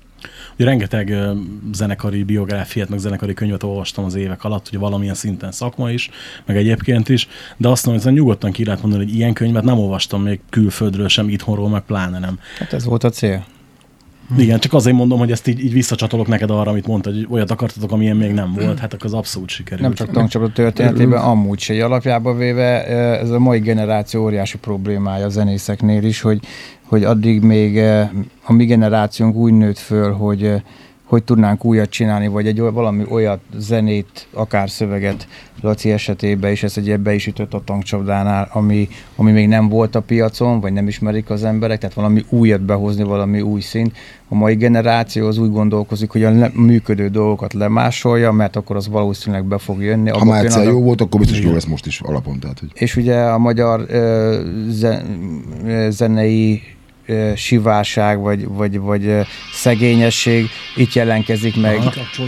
Ugye 0.57 0.65
rengeteg 0.65 1.13
zenekari 1.73 2.23
biográfiát, 2.23 2.89
meg 2.89 2.99
zenekari 2.99 3.33
könyvet 3.33 3.63
olvastam 3.63 4.05
az 4.05 4.15
évek 4.15 4.43
alatt, 4.43 4.69
hogy 4.69 4.79
valamilyen 4.79 5.13
szinten 5.13 5.51
szakma 5.51 5.91
is, 5.91 6.09
meg 6.45 6.57
egyébként 6.57 7.09
is, 7.09 7.27
de 7.57 7.67
azt 7.67 7.85
mondom, 7.85 8.03
hogy 8.03 8.13
nyugodtan 8.13 8.51
ki 8.51 8.65
lehet 8.65 8.81
mondani, 8.81 9.03
hogy 9.03 9.15
ilyen 9.15 9.33
könyvet 9.33 9.63
nem 9.63 9.79
olvastam 9.79 10.21
még 10.21 10.39
külföldről 10.49 11.07
sem, 11.07 11.29
itthonról, 11.29 11.69
meg 11.69 11.81
pláne 11.81 12.19
nem. 12.19 12.39
Hát 12.59 12.73
ez 12.73 12.85
volt 12.85 13.03
a 13.03 13.09
cél. 13.09 13.45
Igen, 14.37 14.59
csak 14.59 14.73
azért 14.73 14.95
mondom, 14.95 15.19
hogy 15.19 15.31
ezt 15.31 15.47
így, 15.47 15.63
így 15.63 15.73
visszacsatolok 15.73 16.27
neked 16.27 16.49
arra, 16.49 16.71
amit 16.71 16.87
mondtad, 16.87 17.13
hogy 17.13 17.27
olyat 17.29 17.51
akartatok, 17.51 17.91
amilyen 17.91 18.17
még 18.17 18.31
nem 18.31 18.53
volt, 18.53 18.79
hát 18.79 18.93
akkor 18.93 19.05
az 19.05 19.13
abszolút 19.13 19.49
sikerült. 19.49 19.81
Nem 19.81 19.93
csak 19.93 20.11
tankcsapda 20.11 20.49
történetében, 20.51 21.21
amúgy 21.21 21.59
se. 21.59 21.85
Alapjában 21.85 22.37
véve 22.37 22.85
ez 23.19 23.29
a 23.29 23.39
mai 23.39 23.59
generáció 23.59 24.23
óriási 24.23 24.57
problémája 24.57 25.25
a 25.25 25.29
zenészeknél 25.29 26.03
is, 26.03 26.21
hogy 26.21 26.39
hogy 26.87 27.03
addig 27.03 27.41
még 27.41 27.77
eh, 27.77 28.09
a 28.43 28.53
mi 28.53 28.65
generációnk 28.65 29.35
úgy 29.35 29.53
nőtt 29.53 29.77
föl, 29.77 30.11
hogy 30.11 30.43
eh, 30.43 30.61
hogy 31.07 31.23
tudnánk 31.23 31.65
újat 31.65 31.89
csinálni, 31.89 32.27
vagy 32.27 32.47
egy 32.47 32.59
valami 32.59 33.03
olyat 33.09 33.39
zenét, 33.57 34.27
akár 34.33 34.69
szöveget 34.69 35.27
Laci 35.61 35.91
esetében, 35.91 36.51
és 36.51 36.63
ez 36.63 36.77
egy 36.77 36.89
ebbe 36.89 37.13
is 37.13 37.27
ütött 37.27 37.53
a 37.53 37.61
tankcsapdánál, 37.65 38.49
ami, 38.51 38.87
ami 39.15 39.31
még 39.31 39.47
nem 39.47 39.69
volt 39.69 39.95
a 39.95 40.01
piacon, 40.01 40.59
vagy 40.59 40.73
nem 40.73 40.87
ismerik 40.87 41.29
az 41.29 41.43
emberek, 41.43 41.79
tehát 41.79 41.95
valami 41.95 42.25
újat 42.29 42.61
behozni, 42.61 43.03
valami 43.03 43.41
új 43.41 43.61
szint. 43.61 43.97
A 44.29 44.35
mai 44.35 44.55
generáció 44.55 45.27
az 45.27 45.37
úgy 45.37 45.51
gondolkozik, 45.51 46.09
hogy 46.09 46.23
a 46.23 46.31
le- 46.31 46.51
működő 46.53 47.07
dolgokat 47.07 47.53
lemásolja, 47.53 48.31
mert 48.31 48.55
akkor 48.55 48.75
az 48.75 48.87
valószínűleg 48.87 49.45
be 49.45 49.57
fog 49.57 49.81
jönni. 49.81 50.09
Ha 50.09 50.25
már 50.25 50.45
egyszer 50.45 50.63
jó 50.63 50.81
volt, 50.81 51.01
akkor 51.01 51.19
biztos 51.19 51.41
jó 51.41 51.51
lesz 51.51 51.65
most 51.65 51.85
is 51.85 52.01
alapon. 52.01 52.39
Tehát, 52.39 52.59
hogy... 52.59 52.69
És 52.73 52.95
ugye 52.95 53.19
a 53.19 53.37
magyar 53.37 53.85
ö, 53.87 54.41
zenei 55.89 56.61
sivárság, 57.35 58.19
vagy, 58.19 58.47
vagy, 58.47 58.79
vagy 58.79 59.11
szegényesség 59.53 60.49
itt 60.75 60.93
jelenkezik 60.93 61.61
meg. 61.61 61.79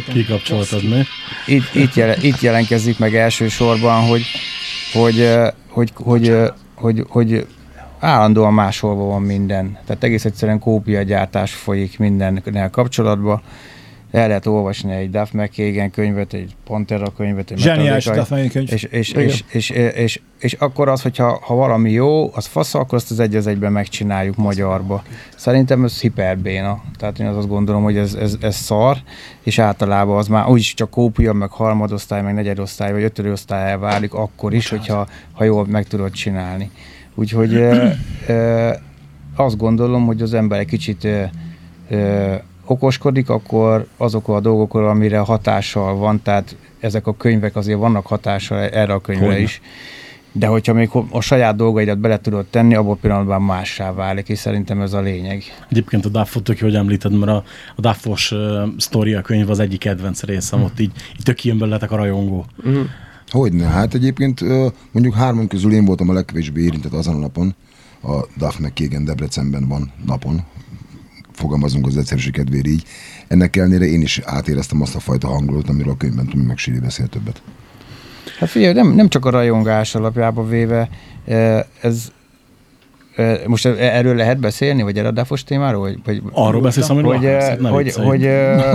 Kikapcsoltad 0.07 0.83
mi? 0.83 1.03
Itt, 1.45 1.75
itt, 1.75 1.93
jel, 1.93 2.15
itt 2.21 2.41
jelenkezik 2.41 2.99
meg 2.99 3.15
elsősorban, 3.15 4.07
hogy, 4.07 4.23
hogy, 4.93 5.29
hogy, 5.69 5.93
hogy, 5.95 6.33
hogy, 6.75 7.05
hogy 7.07 7.45
állandóan 7.99 8.53
máshol 8.53 8.95
van 8.95 9.21
minden. 9.21 9.77
Tehát 9.85 10.03
egész 10.03 10.25
egyszerűen 10.25 10.59
kópiagyártás 10.59 11.53
folyik 11.53 11.99
mindennel 11.99 12.69
kapcsolatban 12.69 13.41
el 14.11 14.27
lehet 14.27 14.45
olvasni 14.45 14.93
egy 14.93 15.09
Duff 15.09 15.31
McKagan 15.31 15.89
könyvet, 15.89 16.33
egy 16.33 16.55
Pantera 16.65 17.11
könyvet, 17.17 17.51
egy 17.51 17.57
Zseniális 17.57 18.05
Duff 18.05 18.29
könyv. 18.29 18.71
És, 18.71 18.83
és, 18.83 19.11
és, 19.11 19.43
és, 19.51 19.69
és, 19.69 20.19
és, 20.39 20.53
akkor 20.53 20.89
az, 20.89 21.01
hogyha 21.01 21.39
ha 21.41 21.55
valami 21.55 21.91
jó, 21.91 22.35
az 22.35 22.45
fasz, 22.45 22.73
akkor 22.73 22.97
azt 22.97 23.11
az 23.11 23.19
egy 23.19 23.35
az 23.35 23.47
egyben 23.47 23.71
megcsináljuk 23.71 24.35
magyarba. 24.35 25.03
Szerintem 25.35 25.83
ez 25.83 26.01
hiperbéna. 26.01 26.81
Tehát 26.97 27.19
én 27.19 27.27
azt 27.27 27.47
gondolom, 27.47 27.83
hogy 27.83 27.97
ez, 27.97 28.13
ez, 28.13 28.37
ez 28.41 28.55
szar, 28.55 28.97
és 29.43 29.59
általában 29.59 30.17
az 30.17 30.27
már 30.27 30.47
úgyis 30.47 30.73
csak 30.73 30.89
kópia, 30.89 31.33
meg 31.33 31.49
harmadosztály, 31.49 32.21
meg 32.21 32.33
negyedosztály, 32.33 32.91
vagy 32.91 33.03
ötödosztály 33.03 33.77
válik 33.77 34.13
akkor 34.13 34.53
is, 34.53 34.69
hogyha 34.69 35.07
ha 35.33 35.43
jól 35.43 35.65
meg 35.65 35.87
tudod 35.87 36.11
csinálni. 36.11 36.71
Úgyhogy 37.15 37.55
e, 37.55 37.97
e, 38.27 38.81
azt 39.35 39.57
gondolom, 39.57 40.05
hogy 40.05 40.21
az 40.21 40.33
ember 40.33 40.59
egy 40.59 40.67
kicsit 40.67 41.05
e, 41.05 41.31
e, 41.89 42.43
okoskodik, 42.69 43.29
akkor 43.29 43.87
azokról 43.97 44.35
a 44.35 44.39
dolgokról, 44.39 44.89
amire 44.89 45.17
hatással 45.17 45.95
van, 45.95 46.21
tehát 46.21 46.55
ezek 46.79 47.07
a 47.07 47.15
könyvek 47.15 47.55
azért 47.55 47.77
vannak 47.77 48.07
hatással 48.07 48.57
erre 48.57 48.93
a 48.93 48.99
könyvre 48.99 49.25
Hogyne. 49.25 49.41
is. 49.41 49.61
De 50.31 50.47
hogyha 50.47 50.73
még 50.73 50.89
a 51.09 51.21
saját 51.21 51.55
dolgaidat 51.55 51.97
bele 51.97 52.19
tudod 52.19 52.45
tenni, 52.45 52.75
abból 52.75 52.97
pillanatban 52.97 53.41
mássá 53.41 53.93
válik, 53.93 54.29
és 54.29 54.39
szerintem 54.39 54.81
ez 54.81 54.93
a 54.93 55.01
lényeg. 55.01 55.43
Egyébként 55.69 56.05
a 56.05 56.09
Duffot 56.09 56.43
tök 56.43 56.59
hogy 56.59 56.75
említed, 56.75 57.17
mert 57.19 57.31
a, 57.31 57.43
a 57.75 57.81
Duffos 57.81 58.31
uh, 58.31 58.61
sztoria 58.77 59.21
könyv 59.21 59.49
az 59.49 59.59
egyik 59.59 59.79
kedvenc 59.79 60.23
részem, 60.23 60.59
mm. 60.59 60.63
ott 60.63 60.79
így, 60.79 60.91
így 61.17 61.23
tök 61.23 61.43
ilyen 61.43 61.57
belőletek 61.57 61.91
a 61.91 61.95
rajongó. 61.95 62.45
Mm. 62.67 62.81
Hogyne, 63.29 63.65
hát 63.65 63.93
egyébként 63.93 64.41
mondjuk 64.91 65.13
hárman 65.13 65.47
közül 65.47 65.73
én 65.73 65.85
voltam 65.85 66.09
a 66.09 66.13
legkevésbé 66.13 66.61
érintett 66.61 66.93
azon 66.93 67.15
a 67.15 67.19
napon, 67.19 67.55
a 68.03 68.25
Duff 68.37 68.57
McKagan 68.57 69.05
Debrecenben 69.05 69.67
van 69.67 69.91
napon, 70.05 70.43
fogalmazunk 71.39 71.87
az 71.87 71.97
egyszerűség 71.97 72.33
kedvéért 72.33 72.67
így. 72.67 72.83
Ennek 73.27 73.55
ellenére 73.55 73.85
én 73.85 74.01
is 74.01 74.21
átéreztem 74.23 74.81
azt 74.81 74.95
a 74.95 74.99
fajta 74.99 75.27
hangulatot, 75.27 75.69
amiről 75.69 75.91
a 75.91 75.97
könyvben 75.97 76.27
Tomi 76.27 76.43
meg 76.43 76.57
Siri 76.57 76.79
beszél 76.79 77.07
többet. 77.07 77.41
Hát 78.39 78.49
figyelj, 78.49 78.73
nem, 78.73 78.91
nem 78.91 79.09
csak 79.09 79.25
a 79.25 79.29
rajongás 79.29 79.95
alapjában 79.95 80.49
véve, 80.49 80.89
ez, 81.81 82.11
most 83.45 83.65
erről 83.65 84.15
lehet 84.15 84.39
beszélni, 84.39 84.81
vagy 84.81 84.97
erre 84.97 85.07
a 85.07 85.11
DAFOS 85.11 85.43
témáról? 85.43 85.81
Vagy, 85.81 85.99
vagy, 86.05 86.21
Arról 86.31 86.61
beszélsz, 86.61 86.89
amiről 86.89 87.15
hogy, 87.15 87.25
akarsz, 87.25 87.47
hogy, 87.61 87.93
hogy, 87.93 88.05
hogy, 88.05 88.25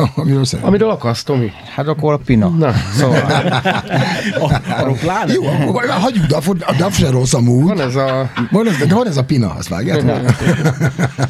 amiről, 0.23 0.45
amiről 0.61 0.91
akarsz, 0.91 1.23
Tomi? 1.23 1.53
Hát 1.75 1.89
akkor 1.89 2.13
a 2.13 2.17
Pina. 2.17 2.49
Na. 2.49 2.73
Szóval. 2.95 3.23
arról 4.79 4.97
pláne? 5.01 5.33
Jó, 5.33 5.47
akkor 5.47 5.89
hagyjuk, 5.89 6.25
a 6.61 6.75
DAF 6.79 6.97
se 6.99 7.11
rossz 7.11 7.35
amúgy. 7.35 7.65
Van 7.65 7.81
ez 7.81 7.97
a... 7.97 8.31
Van 8.51 8.69
ez, 8.69 8.77
de 8.77 8.95
van 8.95 9.07
ez 9.07 9.17
a 9.17 9.25
Pina, 9.25 9.55
azt 9.59 9.69
vágjátok? 9.69 10.31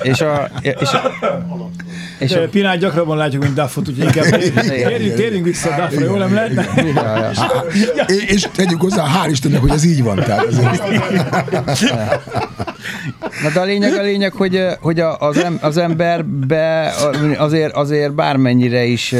és 0.02 0.20
a, 0.20 0.48
és 0.60 0.92
a, 0.92 1.10
és 2.18 2.32
a... 2.32 2.48
Pinát 2.48 2.78
gyakrabban 2.78 3.16
látjuk, 3.16 3.42
mint 3.42 3.54
Duffot, 3.54 3.88
úgyhogy 3.88 4.04
inkább 4.04 4.24
térjünk, 4.24 5.14
térjünk 5.14 5.44
vissza 5.44 5.70
a 5.70 5.80
Duffra, 5.80 6.04
jól 6.04 6.18
nem 6.18 6.34
lehetne? 6.34 6.66
És 8.26 8.48
tegyük 8.54 8.80
hozzá, 8.80 9.04
hál' 9.04 9.30
Istennek, 9.30 9.60
hogy 9.60 9.70
ez 9.70 9.84
így 9.84 10.02
van. 10.02 10.16
Tehát. 10.16 10.46
Na 13.42 13.50
de 13.54 13.60
a 13.60 13.64
lényeg, 13.64 13.92
a 13.92 14.02
lényeg, 14.02 14.32
hogy, 14.32 14.66
hogy 14.80 15.00
az, 15.00 15.36
em, 15.36 15.58
az 15.60 15.76
emberbe 15.76 16.92
azért, 17.36 17.74
azért 17.74 18.14
bármennyire 18.14 18.84
is 18.84 19.14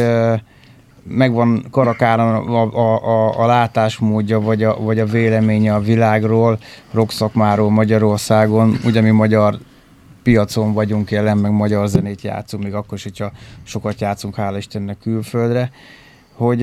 megvan 1.09 1.67
karakára 1.71 2.37
a, 2.37 2.77
a, 2.77 3.05
a, 3.05 3.43
a 3.43 3.47
látásmódja, 3.47 4.41
vagy 4.41 4.63
a, 4.63 4.81
vagy 4.81 4.99
a 4.99 5.07
véleménye 5.07 5.75
a 5.75 5.81
világról, 5.81 6.59
szakmáról 7.09 7.71
Magyarországon, 7.71 8.79
ugye 8.85 9.01
mi 9.01 9.11
magyar 9.11 9.59
piacon 10.23 10.73
vagyunk 10.73 11.11
jelen, 11.11 11.39
meg 11.39 11.51
magyar 11.51 11.89
zenét 11.89 12.23
játszunk, 12.23 12.63
még 12.63 12.75
akkor 12.75 12.99
is, 12.99 13.03
hogyha 13.03 13.33
sokat 13.63 14.01
játszunk, 14.01 14.35
hála 14.35 14.57
Istennek 14.57 14.99
külföldre, 14.99 15.71
hogy 16.35 16.63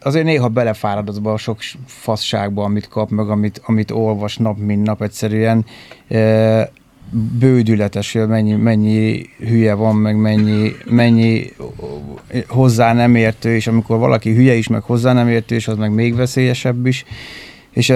azért 0.00 0.24
néha 0.24 0.48
belefárad 0.48 1.08
azba 1.08 1.32
a 1.32 1.36
sok 1.36 1.58
fasságba, 1.86 2.64
amit 2.64 2.88
kap, 2.88 3.10
meg 3.10 3.28
amit, 3.28 3.60
amit 3.64 3.90
olvas 3.90 4.36
nap, 4.36 4.58
mint 4.58 4.82
nap 4.86 5.02
egyszerűen 5.02 5.64
bődületes, 7.38 8.12
hogy 8.12 8.28
mennyi, 8.28 8.52
mennyi 8.54 9.26
hülye 9.38 9.74
van, 9.74 9.96
meg 9.96 10.16
mennyi, 10.16 10.72
mennyi 10.84 11.52
hozzá 12.48 12.92
nem 12.92 13.14
értő, 13.14 13.54
és 13.54 13.66
amikor 13.66 13.98
valaki 13.98 14.34
hülye 14.34 14.54
is, 14.54 14.68
meg 14.68 14.82
hozzá 14.82 15.12
nem 15.12 15.28
értő, 15.28 15.54
és 15.54 15.68
az 15.68 15.76
meg 15.76 15.92
még 15.92 16.14
veszélyesebb 16.14 16.86
is. 16.86 17.04
És 17.70 17.92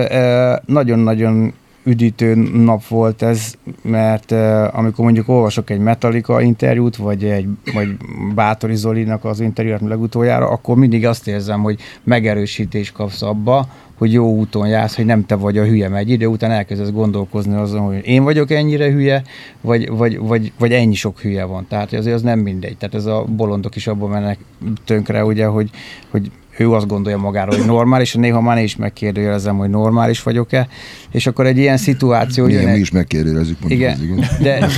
nagyon-nagyon 0.67 1.53
üdítő 1.85 2.35
nap 2.65 2.87
volt 2.87 3.23
ez, 3.23 3.55
mert 3.83 4.31
uh, 4.31 4.79
amikor 4.79 5.05
mondjuk 5.05 5.29
olvasok 5.29 5.71
egy 5.71 5.79
Metallica 5.79 6.41
interjút, 6.41 6.97
vagy 6.97 7.25
egy 7.25 7.49
vagy 7.75 7.97
Bátori 8.35 8.75
Zolinak 8.75 9.25
az 9.25 9.41
interjút 9.41 9.81
legutoljára, 9.81 10.49
akkor 10.49 10.77
mindig 10.77 11.07
azt 11.07 11.29
érzem, 11.29 11.63
hogy 11.63 11.79
megerősítés 12.05 12.93
kapsz 12.93 13.23
abba, 13.23 13.69
hogy 13.95 14.13
jó 14.13 14.35
úton 14.37 14.69
jársz, 14.69 14.97
hogy 14.97 15.05
nem 15.05 15.27
te 15.27 15.35
vagy 15.35 15.59
a 15.59 15.65
hülye, 15.65 15.89
mert 15.89 16.03
egy 16.03 16.11
idő 16.11 16.27
után 16.27 16.51
elkezdesz 16.51 16.91
gondolkozni 16.91 17.55
azon, 17.55 17.81
hogy 17.81 18.07
én 18.07 18.25
vagyok 18.25 18.51
ennyire 18.51 18.91
hülye, 18.91 19.23
vagy, 19.61 19.89
vagy, 19.89 20.19
vagy, 20.19 20.53
vagy 20.59 20.73
ennyi 20.73 20.95
sok 20.95 21.21
hülye 21.21 21.45
van. 21.45 21.67
Tehát 21.69 21.93
azért 21.93 22.15
az 22.15 22.23
nem 22.23 22.39
mindegy. 22.39 22.77
Tehát 22.77 22.95
ez 22.95 23.07
a 23.07 23.25
bolondok 23.25 23.77
is 23.77 23.87
abban 23.87 24.11
mennek 24.11 24.39
tönkre, 24.85 25.25
ugye, 25.25 25.47
hogy, 25.47 25.71
hogy 26.11 26.31
ő 26.59 26.73
azt 26.73 26.87
gondolja 26.87 27.19
magáról, 27.19 27.57
hogy 27.57 27.67
normális, 27.67 28.09
és 28.09 28.21
néha 28.21 28.41
már 28.41 28.63
is 28.63 28.77
megkérdőjelezem, 28.77 29.57
hogy 29.57 29.71
normális 29.71 30.23
vagyok-e, 30.23 30.69
és 31.11 31.27
akkor 31.27 31.47
egy 31.47 31.59
ilyen 31.59 31.77
szituáció... 31.77 32.47
Igen, 32.47 32.73
mi 32.73 32.79
is 32.79 32.91
megkérdőjelezzük. 32.91 33.57
Igen, 33.67 34.03
igen, 34.03 34.25
de 34.43 34.69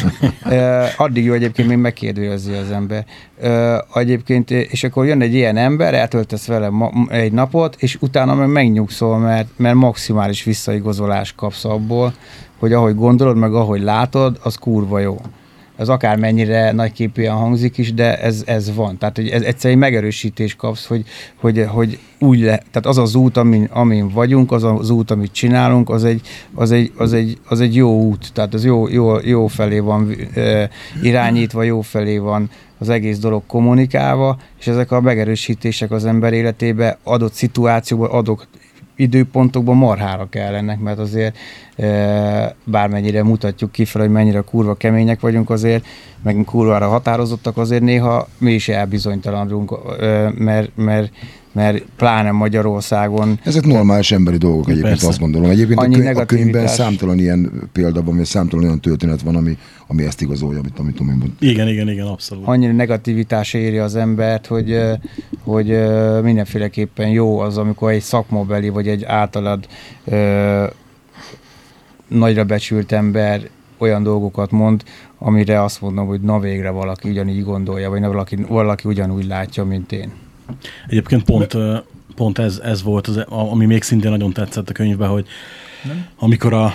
addig 0.97 1.25
jó 1.25 1.33
egyébként 1.33 1.69
még 1.69 1.79
megkérdőjelezi 1.79 2.53
az 2.53 2.71
ember. 2.71 3.05
Egyébként, 3.95 4.51
és 4.51 4.85
akkor 4.85 5.07
jön 5.07 5.21
egy 5.21 5.35
ilyen 5.35 5.57
ember, 5.57 5.95
eltöltesz 5.95 6.47
vele 6.47 6.71
egy 7.09 7.33
napot, 7.33 7.77
és 7.79 7.97
utána 8.01 8.35
meg 8.35 8.49
megnyugszol, 8.49 9.19
mert, 9.19 9.49
mert 9.57 9.75
maximális 9.75 10.45
visszaigozolást 10.45 11.35
kapsz 11.35 11.65
abból, 11.65 12.15
hogy 12.59 12.73
ahogy 12.73 12.95
gondolod, 12.95 13.37
meg 13.37 13.55
ahogy 13.55 13.83
látod, 13.83 14.39
az 14.43 14.55
kurva 14.55 14.99
jó 14.99 15.21
ez 15.77 15.89
akármennyire 15.89 16.73
nagyképűen 16.73 17.35
hangzik 17.35 17.79
is, 17.79 17.95
de 17.95 18.21
ez, 18.21 18.43
ez 18.47 18.75
van. 18.75 18.99
Tehát, 18.99 19.17
hogy 19.17 19.29
ez 19.29 19.43
egyszerűen 19.43 19.79
megerősítés 19.79 20.55
kapsz, 20.55 20.87
hogy, 20.87 21.05
hogy, 21.37 21.65
hogy 21.69 21.99
úgy 22.19 22.41
le, 22.41 22.57
tehát 22.57 22.87
az 22.87 22.99
az 22.99 23.15
út, 23.15 23.37
amin, 23.37 23.69
amin 23.73 24.09
vagyunk, 24.09 24.53
az 24.53 24.65
az 24.65 24.91
út, 24.91 25.11
amit 25.11 25.33
csinálunk, 25.33 25.91
az 25.91 26.05
egy, 26.05 26.21
az 26.55 26.73
egy, 26.73 26.93
az 26.97 27.13
egy, 27.13 27.39
az 27.49 27.61
egy 27.61 27.75
jó 27.75 28.03
út, 28.03 28.33
tehát 28.33 28.55
az 28.55 28.65
jó, 28.65 28.89
jó, 28.89 29.17
jó 29.23 29.47
felé 29.47 29.79
van 29.79 30.17
e, 30.35 30.71
irányítva, 31.03 31.63
jó 31.63 31.81
felé 31.81 32.19
van 32.19 32.51
az 32.79 32.89
egész 32.89 33.19
dolog 33.19 33.43
kommunikálva, 33.47 34.39
és 34.59 34.67
ezek 34.67 34.91
a 34.91 35.01
megerősítések 35.01 35.91
az 35.91 36.05
ember 36.05 36.33
életébe 36.33 36.99
adott 37.03 37.33
szituációban, 37.33 38.11
adott 38.11 38.49
időpontokban 38.97 39.77
marhára 39.77 40.29
kell 40.29 40.55
ennek, 40.55 40.81
mert 40.81 40.99
azért 40.99 41.37
e, 41.77 42.55
bármennyire 42.65 43.23
mutatjuk 43.23 43.73
kifele, 43.73 44.05
hogy 44.05 44.13
mennyire 44.13 44.41
kurva 44.41 44.75
kemények 44.75 45.21
vagyunk 45.21 45.51
azért, 45.51 45.87
meg 46.23 46.43
kurvára 46.45 46.89
határozottak, 46.89 47.57
azért 47.57 47.83
néha 47.83 48.29
mi 48.39 48.53
is 48.53 48.69
elbizonytalanulunk, 48.69 49.79
e, 50.01 50.33
mert, 50.35 50.71
mert 50.75 51.13
mert 51.57 51.85
pláne 51.97 52.31
Magyarországon. 52.31 53.39
Ezek 53.45 53.65
normális 53.65 54.13
emberi 54.13 54.37
dolgok 54.37 54.69
egyébként, 54.69 54.89
Persze. 54.89 55.09
azt 55.09 55.19
gondolom. 55.19 55.51
Egyébként 55.51 55.79
Annyi 55.79 55.95
a, 55.95 55.99
könyv, 55.99 56.17
a 56.17 56.25
könyvben 56.25 56.67
számtalan 56.67 57.19
ilyen 57.19 57.69
példa 57.73 58.03
van, 58.03 58.17
vagy 58.17 58.25
számtalan 58.25 58.65
olyan 58.65 58.81
történet 58.81 59.23
van, 59.23 59.37
ami, 59.37 59.59
ami 59.87 60.05
ezt 60.05 60.21
igazolja, 60.21 60.59
amit, 60.59 60.79
amit 60.79 60.95
Tomi 60.95 61.11
mond. 61.11 61.33
Igen, 61.39 61.69
igen, 61.69 61.89
igen, 61.89 62.07
abszolút. 62.07 62.47
Annyi 62.47 62.67
negativitás 62.67 63.55
éri 63.55 63.79
az 63.79 63.97
embert, 63.97 64.47
hogy, 64.47 64.81
hogy 65.45 65.67
mindenféleképpen 66.23 67.09
jó 67.09 67.39
az, 67.39 67.59
amikor 67.59 67.91
egy 67.91 68.03
szakmabeli, 68.03 68.69
vagy 68.69 68.89
egy 68.89 69.05
általad 69.05 69.67
ö, 70.05 70.65
nagyra 72.09 72.45
becsült 72.45 72.93
ember 72.93 73.49
olyan 73.79 74.03
dolgokat 74.03 74.51
mond, 74.51 74.83
amire 75.19 75.63
azt 75.63 75.81
mondom, 75.81 76.07
hogy 76.07 76.21
na 76.21 76.39
végre 76.39 76.71
valaki 76.71 77.09
ugyanígy 77.09 77.45
gondolja, 77.45 77.91
vagy 77.91 78.01
na 78.01 78.09
valaki, 78.09 78.37
valaki 78.49 78.89
ugyanúgy 78.89 79.27
látja, 79.27 79.65
mint 79.65 79.93
én. 79.93 80.13
Egyébként 80.89 81.25
pont, 81.25 81.57
pont 82.15 82.39
ez, 82.39 82.61
ez 82.65 82.83
volt, 82.83 83.07
az, 83.07 83.17
ami 83.29 83.67
még 83.67 83.83
szintén 83.83 84.11
nagyon 84.11 84.33
tetszett 84.33 84.69
a 84.69 84.73
könyvben, 84.73 85.09
hogy 85.09 85.27
Nem? 85.85 86.07
amikor 86.17 86.53
a 86.53 86.75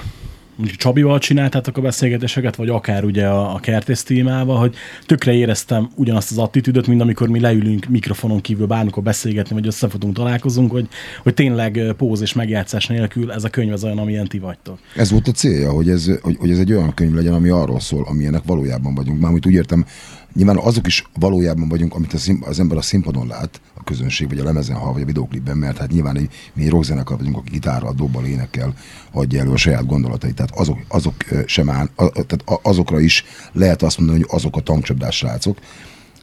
mondjuk 0.62 0.80
Csabival 0.80 1.20
csináltátok 1.20 1.78
a 1.78 1.82
beszélgetéseket, 1.82 2.56
vagy 2.56 2.70
akár 2.70 3.04
ugye 3.04 3.28
a, 3.28 3.54
a 3.54 3.60
kertész 3.60 4.04
témával, 4.04 4.58
hogy 4.58 4.76
tökre 5.06 5.34
éreztem 5.34 5.90
ugyanazt 5.96 6.32
az 6.32 6.38
attitűdöt, 6.38 6.88
mint 6.88 7.02
amikor 7.02 7.30
mi 7.30 7.40
leülünk 7.40 7.86
mikrofonon 7.86 8.42
kívül 8.42 8.66
bármikor 8.66 9.04
beszélgetni, 9.04 9.56
vagy 9.56 9.68
összefutunk, 9.68 10.16
találkozunk, 10.16 10.72
hogy, 10.72 10.88
hogy 11.24 11.34
tényleg 11.34 11.94
póz 11.98 12.22
és 12.22 12.34
megjátszás 12.34 12.88
nélkül 12.88 13.32
ez 13.32 13.44
a 13.44 13.50
könyv 13.50 13.74
az 13.74 13.84
olyan, 13.84 13.98
amilyen 13.98 14.28
ti 14.28 14.40
vagytok. 14.40 14.80
Ez 14.96 15.12
volt 15.12 15.28
a 15.28 15.32
célja, 15.32 15.72
hogy 15.72 15.90
ez, 15.90 16.12
hogy, 16.22 16.36
hogy 16.40 16.52
ez 16.52 16.58
egy 16.60 16.72
olyan 16.72 16.94
könyv 16.94 17.14
legyen, 17.14 17.34
ami 17.34 17.50
arról 17.50 17.80
szól, 17.80 18.06
amilyenek 18.08 18.44
valójában 18.46 18.96
vagyunk. 18.96 19.20
Mármint 19.20 19.46
úgy 19.46 19.54
értem, 19.54 19.86
nyilván 20.34 20.58
azok 20.58 20.88
is 20.88 21.04
valójában 21.20 21.70
vagyunk, 21.70 21.96
amit 21.96 22.14
az, 22.14 22.60
ember 22.60 22.78
a 22.78 22.82
színpadon 22.82 23.28
lát, 23.28 23.62
a 23.74 23.84
közönség, 23.84 24.28
vagy 24.28 24.40
a 24.40 24.44
lemezen 24.44 24.76
hall, 24.76 24.94
vagy 24.94 25.02
a 25.02 25.06
videoklipben, 25.06 25.58
mert 25.58 25.78
hát 25.78 25.92
nyilván 25.92 26.18
egy, 26.18 26.30
mi 26.54 26.68
rockzenekar 26.68 27.18
vagyunk, 27.18 27.38
aki 27.38 27.50
gitárral, 27.50 27.94
dobbal, 27.94 28.26
énekkel 28.26 28.74
adja 29.12 29.40
elő 29.40 29.52
a 29.52 29.58
saját 29.58 29.86
gondolatait. 29.86 30.36
Tehát 30.36 30.52
azok, 30.56 30.78
azok 30.88 31.16
sem 31.46 31.70
áll, 31.70 31.90
tehát 31.96 32.44
azokra 32.46 33.00
is 33.00 33.24
lehet 33.52 33.82
azt 33.82 33.98
mondani, 33.98 34.20
hogy 34.20 34.30
azok 34.32 34.56
a 34.56 34.62
tankcsapdás 34.62 35.16
srácok, 35.16 35.58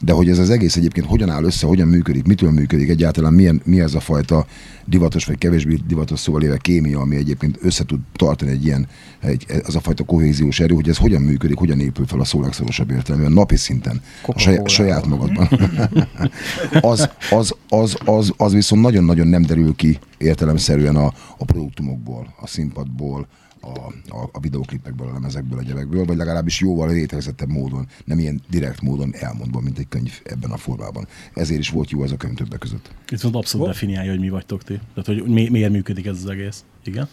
de 0.01 0.13
hogy 0.13 0.29
ez 0.29 0.39
az 0.39 0.51
egész 0.51 0.77
egyébként 0.77 1.07
hogyan 1.07 1.31
áll 1.31 1.45
össze, 1.45 1.67
hogyan 1.67 1.89
működik, 1.89 2.27
mitől 2.27 2.51
működik 2.51 2.89
egyáltalán, 2.89 3.33
milyen, 3.33 3.61
mi 3.65 3.81
ez 3.81 3.95
a 3.95 4.01
fajta 4.01 4.47
divatos 4.85 5.25
vagy 5.25 5.39
kevésbé 5.39 5.79
divatos 5.87 6.19
szóval 6.19 6.43
éve 6.43 6.57
kémia, 6.57 7.01
ami 7.01 7.17
egyébként 7.17 7.59
össze 7.63 7.85
tud 7.85 8.01
tartani 8.13 8.51
egy 8.51 8.65
ilyen, 8.65 8.87
egy, 9.21 9.47
az 9.65 9.77
a 9.77 9.81
fajta 9.81 10.05
kohéziós 10.05 10.61
erő, 10.61 10.75
hogy 10.75 10.89
ez 10.89 10.97
hogyan 10.97 11.23
működik, 11.23 11.57
hogyan 11.57 11.81
épül 11.81 12.07
fel 12.07 12.21
a 12.21 12.25
szó 12.25 12.41
legszorosabb 12.41 12.91
értelemben, 12.91 13.33
napi 13.33 13.57
szinten, 13.57 14.01
a 14.27 14.39
saját, 14.39 14.69
saját 14.69 15.07
magadban. 15.07 15.49
az, 16.91 17.11
az, 17.31 17.55
az, 17.69 17.97
az, 18.05 18.33
az 18.37 18.53
viszont 18.53 18.83
nagyon-nagyon 18.83 19.27
nem 19.27 19.43
derül 19.43 19.75
ki 19.75 19.99
értelemszerűen 20.19 20.97
a, 20.97 21.13
a 21.39 21.45
produktumokból, 21.45 22.35
a 22.41 22.47
színpadból, 22.47 23.27
a, 23.61 23.79
a, 24.17 24.29
a 24.33 24.41
videóklipekből, 24.41 25.09
a 25.09 25.13
lemezekből, 25.13 25.59
a 25.59 25.63
gyevekből, 25.63 26.05
vagy 26.05 26.17
legalábbis 26.17 26.61
jóval 26.61 26.89
rétegzettebb 26.89 27.49
módon, 27.49 27.87
nem 28.05 28.19
ilyen 28.19 28.41
direkt 28.51 28.81
módon 28.81 29.15
elmondva, 29.15 29.61
mint 29.61 29.79
egy 29.79 29.89
könyv 29.89 30.21
ebben 30.25 30.51
a 30.51 30.57
formában. 30.57 31.07
Ezért 31.35 31.61
is 31.61 31.71
volt 31.71 31.91
jó 31.91 32.03
ez 32.03 32.11
a 32.11 32.17
könyv 32.17 32.35
többek 32.35 32.59
között. 32.59 32.91
Itt 33.09 33.21
van 33.21 33.35
abszolút 33.35 33.67
oh. 33.67 33.73
definiálja, 33.73 34.11
hogy 34.11 34.21
mi 34.21 34.29
vagytok 34.29 34.65
ti. 34.65 34.81
Tehát, 34.95 35.21
hogy 35.21 35.33
mi, 35.33 35.49
miért 35.49 35.71
működik 35.71 36.07
ez 36.07 36.17
az 36.17 36.31
egész. 36.31 36.65
Igen? 36.85 37.09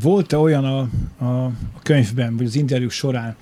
Volt-e 0.00 0.38
olyan 0.38 0.64
a, 0.64 0.88
a, 1.24 1.44
a 1.44 1.80
könyvben, 1.82 2.36
vagy 2.36 2.46
az 2.46 2.54
interjúk 2.54 2.90
során, 2.90 3.36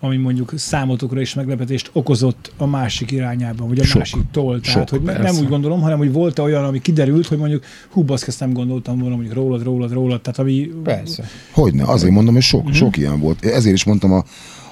ami 0.00 0.16
mondjuk 0.16 0.52
számotokra 0.56 1.20
is 1.20 1.34
meglepetést 1.34 1.90
okozott 1.92 2.52
a 2.56 2.66
másik 2.66 3.10
irányában, 3.10 3.68
vagy 3.68 3.78
a 3.78 3.84
Sok. 3.84 3.98
másik 3.98 4.22
tól. 4.30 4.60
Tehát, 4.60 4.78
Sok, 4.78 4.88
hogy 4.88 5.00
persze. 5.00 5.22
nem 5.22 5.42
úgy 5.42 5.48
gondolom, 5.48 5.80
hanem 5.80 5.98
hogy 5.98 6.12
volt 6.12 6.38
-e 6.38 6.42
olyan, 6.42 6.64
ami 6.64 6.80
kiderült, 6.80 7.26
hogy 7.26 7.38
mondjuk 7.38 7.64
hú, 7.90 8.02
baszk, 8.02 8.26
ezt 8.26 8.40
nem 8.40 8.52
gondoltam 8.52 8.98
volna, 8.98 9.14
mondjuk 9.14 9.34
rólad, 9.34 9.62
rólad, 9.62 9.92
rólad, 9.92 10.20
tehát 10.20 10.38
ami... 10.38 10.70
Persze. 10.82 11.24
Hogyne, 11.52 11.84
azért 11.84 12.12
mondom, 12.12 12.34
hogy 12.34 12.42
sok, 12.42 12.60
uh-huh. 12.60 12.76
sok 12.76 12.96
ilyen 12.96 13.20
volt. 13.20 13.44
Ezért 13.44 13.74
is 13.74 13.84
mondtam 13.84 14.12
a, 14.12 14.24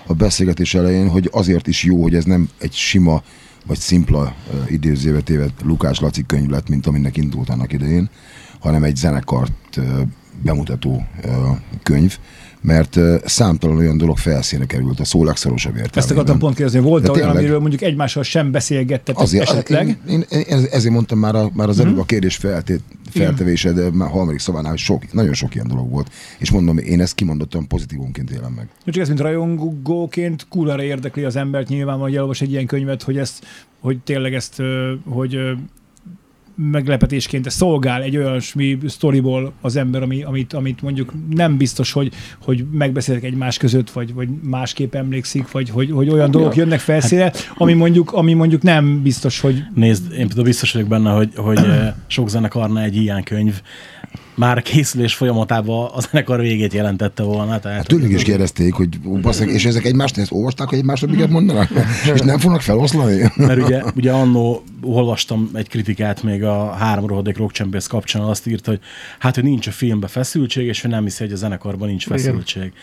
a 0.07 0.15
beszélgetés 0.15 0.75
elején, 0.75 1.09
hogy 1.09 1.29
azért 1.33 1.67
is 1.67 1.85
jó, 1.85 2.03
hogy 2.03 2.15
ez 2.15 2.25
nem 2.25 2.49
egy 2.59 2.73
sima 2.73 3.23
vagy 3.67 3.79
szimpla 3.79 4.23
uh, 4.23 4.73
idézőbe 4.73 5.21
téved 5.21 5.53
Lukács 5.65 6.01
Laci 6.01 6.27
könyv 6.27 6.49
lett, 6.49 6.69
mint 6.69 6.87
aminek 6.87 7.17
indult 7.17 7.49
annak 7.49 7.73
idején, 7.73 8.11
hanem 8.61 8.83
egy 8.83 8.97
zenekart 8.97 9.77
uh, 9.77 10.01
bemutató 10.43 11.07
könyv, 11.83 12.19
mert 12.61 12.99
számtalan 13.25 13.77
olyan 13.77 13.99
dolog 13.99 14.19
felszíne 14.19 14.67
került 14.67 15.01
a 15.01 15.05
szó 15.05 15.25
legszorosabb 15.25 15.73
értelmében. 15.73 16.03
Ezt 16.03 16.11
akartam 16.11 16.39
pont 16.39 16.55
kérdezni, 16.55 16.81
volt 16.81 17.03
De 17.03 17.11
olyan, 17.11 17.29
amiről 17.29 17.59
mondjuk 17.59 17.83
egymással 17.83 18.23
sem 18.23 18.51
beszélgettetek 18.51 19.19
azért, 19.19 19.51
esetleg? 19.51 19.87
Én, 19.87 20.25
én, 20.29 20.41
én, 20.49 20.67
ezért 20.71 20.93
mondtam 20.93 21.19
már, 21.19 21.35
a, 21.35 21.51
már 21.53 21.69
az 21.69 21.81
előbb 21.81 21.93
mm-hmm. 21.93 22.01
a 22.01 22.05
kérdés 22.05 22.37
feltét, 22.37 22.81
feltevésed 23.11 23.95
már 23.95 24.09
harmadik 24.09 24.41
szavánál, 24.41 24.77
sok, 24.77 25.13
nagyon 25.13 25.35
sok 25.35 25.55
ilyen 25.55 25.69
dolog 25.69 25.91
volt. 25.91 26.11
És 26.39 26.51
mondom, 26.51 26.79
én 26.79 27.01
ezt 27.01 27.15
kimondottam 27.15 27.67
pozitívunként 27.67 28.31
élem 28.31 28.53
meg. 28.53 28.69
Csak 28.85 28.97
ez, 28.97 29.09
mint 29.09 29.21
rajongóként, 29.21 30.47
kurvára 30.49 30.83
érdekli 30.83 31.25
az 31.25 31.37
embert 31.37 31.69
nyilván, 31.69 31.99
hogy 31.99 32.15
elolvas 32.15 32.41
egy 32.41 32.51
ilyen 32.51 32.67
könyvet, 32.67 33.03
hogy 33.03 33.19
ezt, 33.19 33.45
hogy 33.81 33.99
tényleg 33.99 34.35
ezt, 34.35 34.63
hogy 35.05 35.39
meglepetésként 36.57 37.51
szolgál 37.51 38.03
egy 38.03 38.17
olyan 38.17 38.41
sztoriból 38.87 39.53
az 39.61 39.77
ember, 39.77 40.03
ami, 40.03 40.23
amit, 40.23 40.53
amit 40.53 40.83
mondjuk 40.83 41.13
nem 41.31 41.57
biztos, 41.57 41.93
hogy, 41.93 42.13
hogy 42.43 42.65
megbeszélek 42.73 43.23
egymás 43.23 43.57
között, 43.57 43.91
vagy, 43.91 44.15
vagy 44.15 44.29
másképp 44.43 44.95
emlékszik, 44.95 45.51
vagy 45.51 45.71
hogy, 45.71 45.91
hogy 45.91 46.09
olyan 46.09 46.31
dolgok 46.31 46.57
jönnek 46.57 46.81
felszíre, 46.81 47.33
ami 47.55 47.73
mondjuk, 47.73 48.13
ami 48.13 48.33
mondjuk 48.33 48.63
nem 48.63 49.03
biztos, 49.03 49.41
hogy... 49.41 49.63
Nézd, 49.75 50.13
én 50.13 50.27
például 50.27 50.45
biztos 50.45 50.73
vagyok 50.73 50.89
benne, 50.89 51.11
hogy, 51.11 51.31
hogy 51.35 51.61
sok 52.07 52.29
zenekarnál 52.29 52.85
egy 52.85 52.97
ilyen 52.97 53.23
könyv 53.23 53.61
már 54.37 54.63
készülés 54.63 55.15
folyamatában 55.15 55.91
a 55.95 56.01
zenekar 56.01 56.41
végét 56.41 56.73
jelentette 56.73 57.23
volna. 57.23 57.59
Tehát, 57.59 57.77
hát 57.77 57.87
tőlük 57.87 58.11
is 58.11 58.23
kérdezték, 58.23 58.75
hogy 58.75 59.01
baszak, 59.01 59.49
és 59.49 59.65
ezek 59.65 59.85
egymást 59.85 60.19
ezt 60.19 60.33
olvasták, 60.33 60.69
hogy 60.69 60.79
egymásra 60.79 61.07
miket 61.07 61.31
mondanak? 61.31 61.71
és 62.15 62.21
nem 62.21 62.39
fognak 62.39 62.61
feloszlani? 62.61 63.33
Mert 63.37 63.63
ugye, 63.63 63.83
ugye 63.97 64.13
annó 64.13 64.63
olvastam 64.87 65.51
egy 65.55 65.69
kritikát 65.69 66.23
még 66.23 66.45
a 66.45 66.71
három 66.71 67.07
rohadék 67.07 67.37
rockcsempész 67.37 67.87
kapcsán, 67.87 68.23
azt 68.23 68.47
írt, 68.47 68.67
hogy 68.67 68.81
hát, 69.19 69.35
hogy 69.35 69.45
nincs 69.45 69.67
a 69.67 69.71
filmben 69.71 70.09
feszültség, 70.09 70.67
és 70.67 70.81
hogy 70.81 70.91
nem 70.91 71.03
hiszi, 71.03 71.25
hogy 71.25 71.33
a 71.33 71.37
zenekarban 71.37 71.89
nincs 71.89 72.07
feszültség. 72.07 72.63
Igen. 72.63 72.75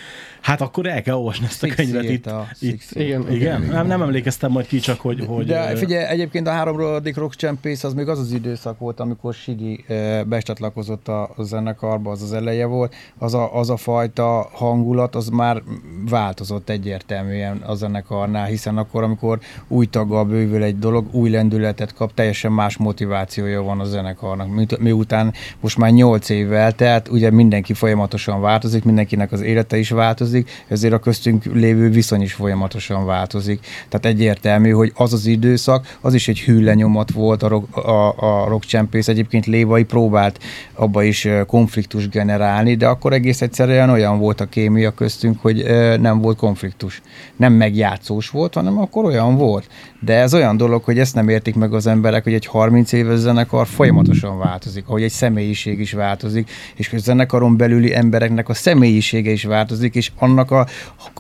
Hát 0.42 0.62
akkor 0.62 0.88
el 0.88 1.02
kell 1.02 1.16
olvasni 1.16 1.46
ezt 1.46 1.64
a 1.64 1.68
könyvet 1.68 2.04
itt. 2.04 2.26
A 2.26 2.48
itt 2.60 2.82
igen, 2.92 3.22
igen, 3.22 3.34
igen. 3.34 3.62
Nem, 3.62 3.88
nem 3.88 4.02
emlékeztem 4.02 4.52
majd 4.52 4.68
ki, 4.68 4.80
csak 4.80 5.00
hogy... 5.00 5.26
hogy 5.28 5.46
De 5.46 5.76
figyelj, 5.76 6.06
egyébként 6.06 6.48
a 6.48 6.52
három 6.52 6.78
rohadék 6.78 7.16
rockcsempész 7.16 7.84
az 7.84 7.94
még 7.94 8.08
az 8.08 8.20
az 8.20 8.32
időszak 8.32 8.80
volt, 8.80 9.00
amikor 9.00 9.34
Sigi 9.34 9.86
bestatlakozott 10.26 11.08
a 11.08 11.36
zenekarba, 11.38 12.12
az 12.12 12.22
az 12.22 12.34
eleje 12.34 12.66
volt, 12.66 12.96
az 13.18 13.34
a, 13.34 13.56
az 13.56 13.70
a 13.70 13.78
fajta 13.78 14.50
hangulat, 14.52 15.16
az 15.16 15.28
már 15.28 15.62
változott 16.10 16.70
egyértelműen 16.70 17.58
a 17.58 17.76
zenekarnál, 17.76 18.46
hiszen 18.46 18.78
akkor, 18.78 19.04
amikor 19.04 19.40
új 19.68 19.86
taggal 19.86 20.26
bővül 20.26 20.64
egy 20.64 20.80
dolog, 20.80 21.14
új 21.14 21.30
lendületet 21.30 21.93
kap, 21.94 22.14
teljesen 22.14 22.52
más 22.52 22.78
motivációja 22.78 23.62
van 23.62 23.80
a 23.80 23.84
zenekarnak. 23.84 24.48
Miután 24.80 25.34
most 25.60 25.78
már 25.78 25.92
nyolc 25.92 26.30
év 26.30 26.54
eltelt, 26.54 27.08
ugye 27.08 27.32
mindenki 27.32 27.74
folyamatosan 27.74 28.42
változik, 28.42 28.84
mindenkinek 28.84 29.32
az 29.32 29.42
élete 29.42 29.78
is 29.78 29.90
változik, 29.90 30.50
ezért 30.68 30.94
a 30.94 31.00
köztünk 31.00 31.46
lévő 31.46 31.90
viszony 31.90 32.22
is 32.22 32.34
folyamatosan 32.34 33.06
változik. 33.06 33.66
Tehát 33.90 34.06
egyértelmű, 34.06 34.72
hogy 34.72 34.92
az 34.96 35.14
az 35.14 35.26
időszak, 35.26 35.98
az 36.02 36.14
is 36.14 36.28
egy 36.28 36.40
hűlenyomat 36.40 37.12
volt 37.12 37.44
a, 37.44 37.48
rock, 37.48 37.78
a, 37.78 38.18
a 38.18 38.48
rockcsempész. 38.48 39.08
Egyébként 39.08 39.46
Lévai 39.46 39.84
próbált 39.84 40.40
abba 40.74 41.04
is 41.04 41.28
konfliktus 41.48 42.10
generálni, 42.10 42.76
de 42.76 42.88
akkor 42.88 43.14
egész 43.14 43.42
egyszerűen 43.42 43.90
olyan 43.90 44.20
volt 44.20 44.42
a 44.42 44.46
kémia 44.46 44.92
köztünk, 44.92 45.42
hogy 45.42 45.66
nem 46.00 46.22
volt 46.22 46.38
konfliktus. 46.38 47.02
Nem 47.36 47.54
megjátszós 47.54 48.30
volt, 48.30 48.54
hanem 48.54 48.80
akkor 48.80 49.06
olyan 49.06 49.38
volt. 49.38 49.68
De 50.00 50.14
ez 50.14 50.34
olyan 50.34 50.58
dolog, 50.58 50.84
hogy 50.84 51.00
ezt 51.00 51.16
nem 51.16 51.30
értik 51.30 51.56
meg 51.56 51.73
az 51.74 51.88
emberek, 51.88 52.24
hogy 52.24 52.34
egy 52.34 52.46
30 52.46 52.92
éves 52.92 53.18
zenekar 53.18 53.68
folyamatosan 53.68 54.38
változik, 54.38 54.88
ahogy 54.88 55.04
egy 55.04 55.12
személyiség 55.12 55.80
is 55.80 55.92
változik, 55.92 56.52
és 56.76 56.94
a 56.94 56.98
zenekaron 56.98 57.58
belüli 57.58 57.94
embereknek 57.94 58.50
a 58.50 58.54
személyisége 58.54 59.32
is 59.32 59.44
változik, 59.44 59.96
és 59.96 60.12
annak 60.20 60.52
a 60.52 60.68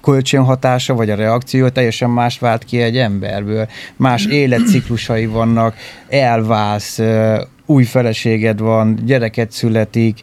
kölcsönhatása 0.01 0.93
vagy 0.93 1.09
a 1.09 1.15
reakció 1.15 1.69
teljesen 1.69 2.09
más 2.09 2.39
vált 2.39 2.63
ki 2.63 2.81
egy 2.81 2.97
emberből. 2.97 3.67
Más 3.95 4.25
életciklusai 4.25 5.25
vannak, 5.25 5.75
elválsz, 6.09 6.99
új 7.73 7.83
feleséged 7.83 8.59
van, 8.59 8.99
gyereket 9.05 9.51
születik, 9.51 10.19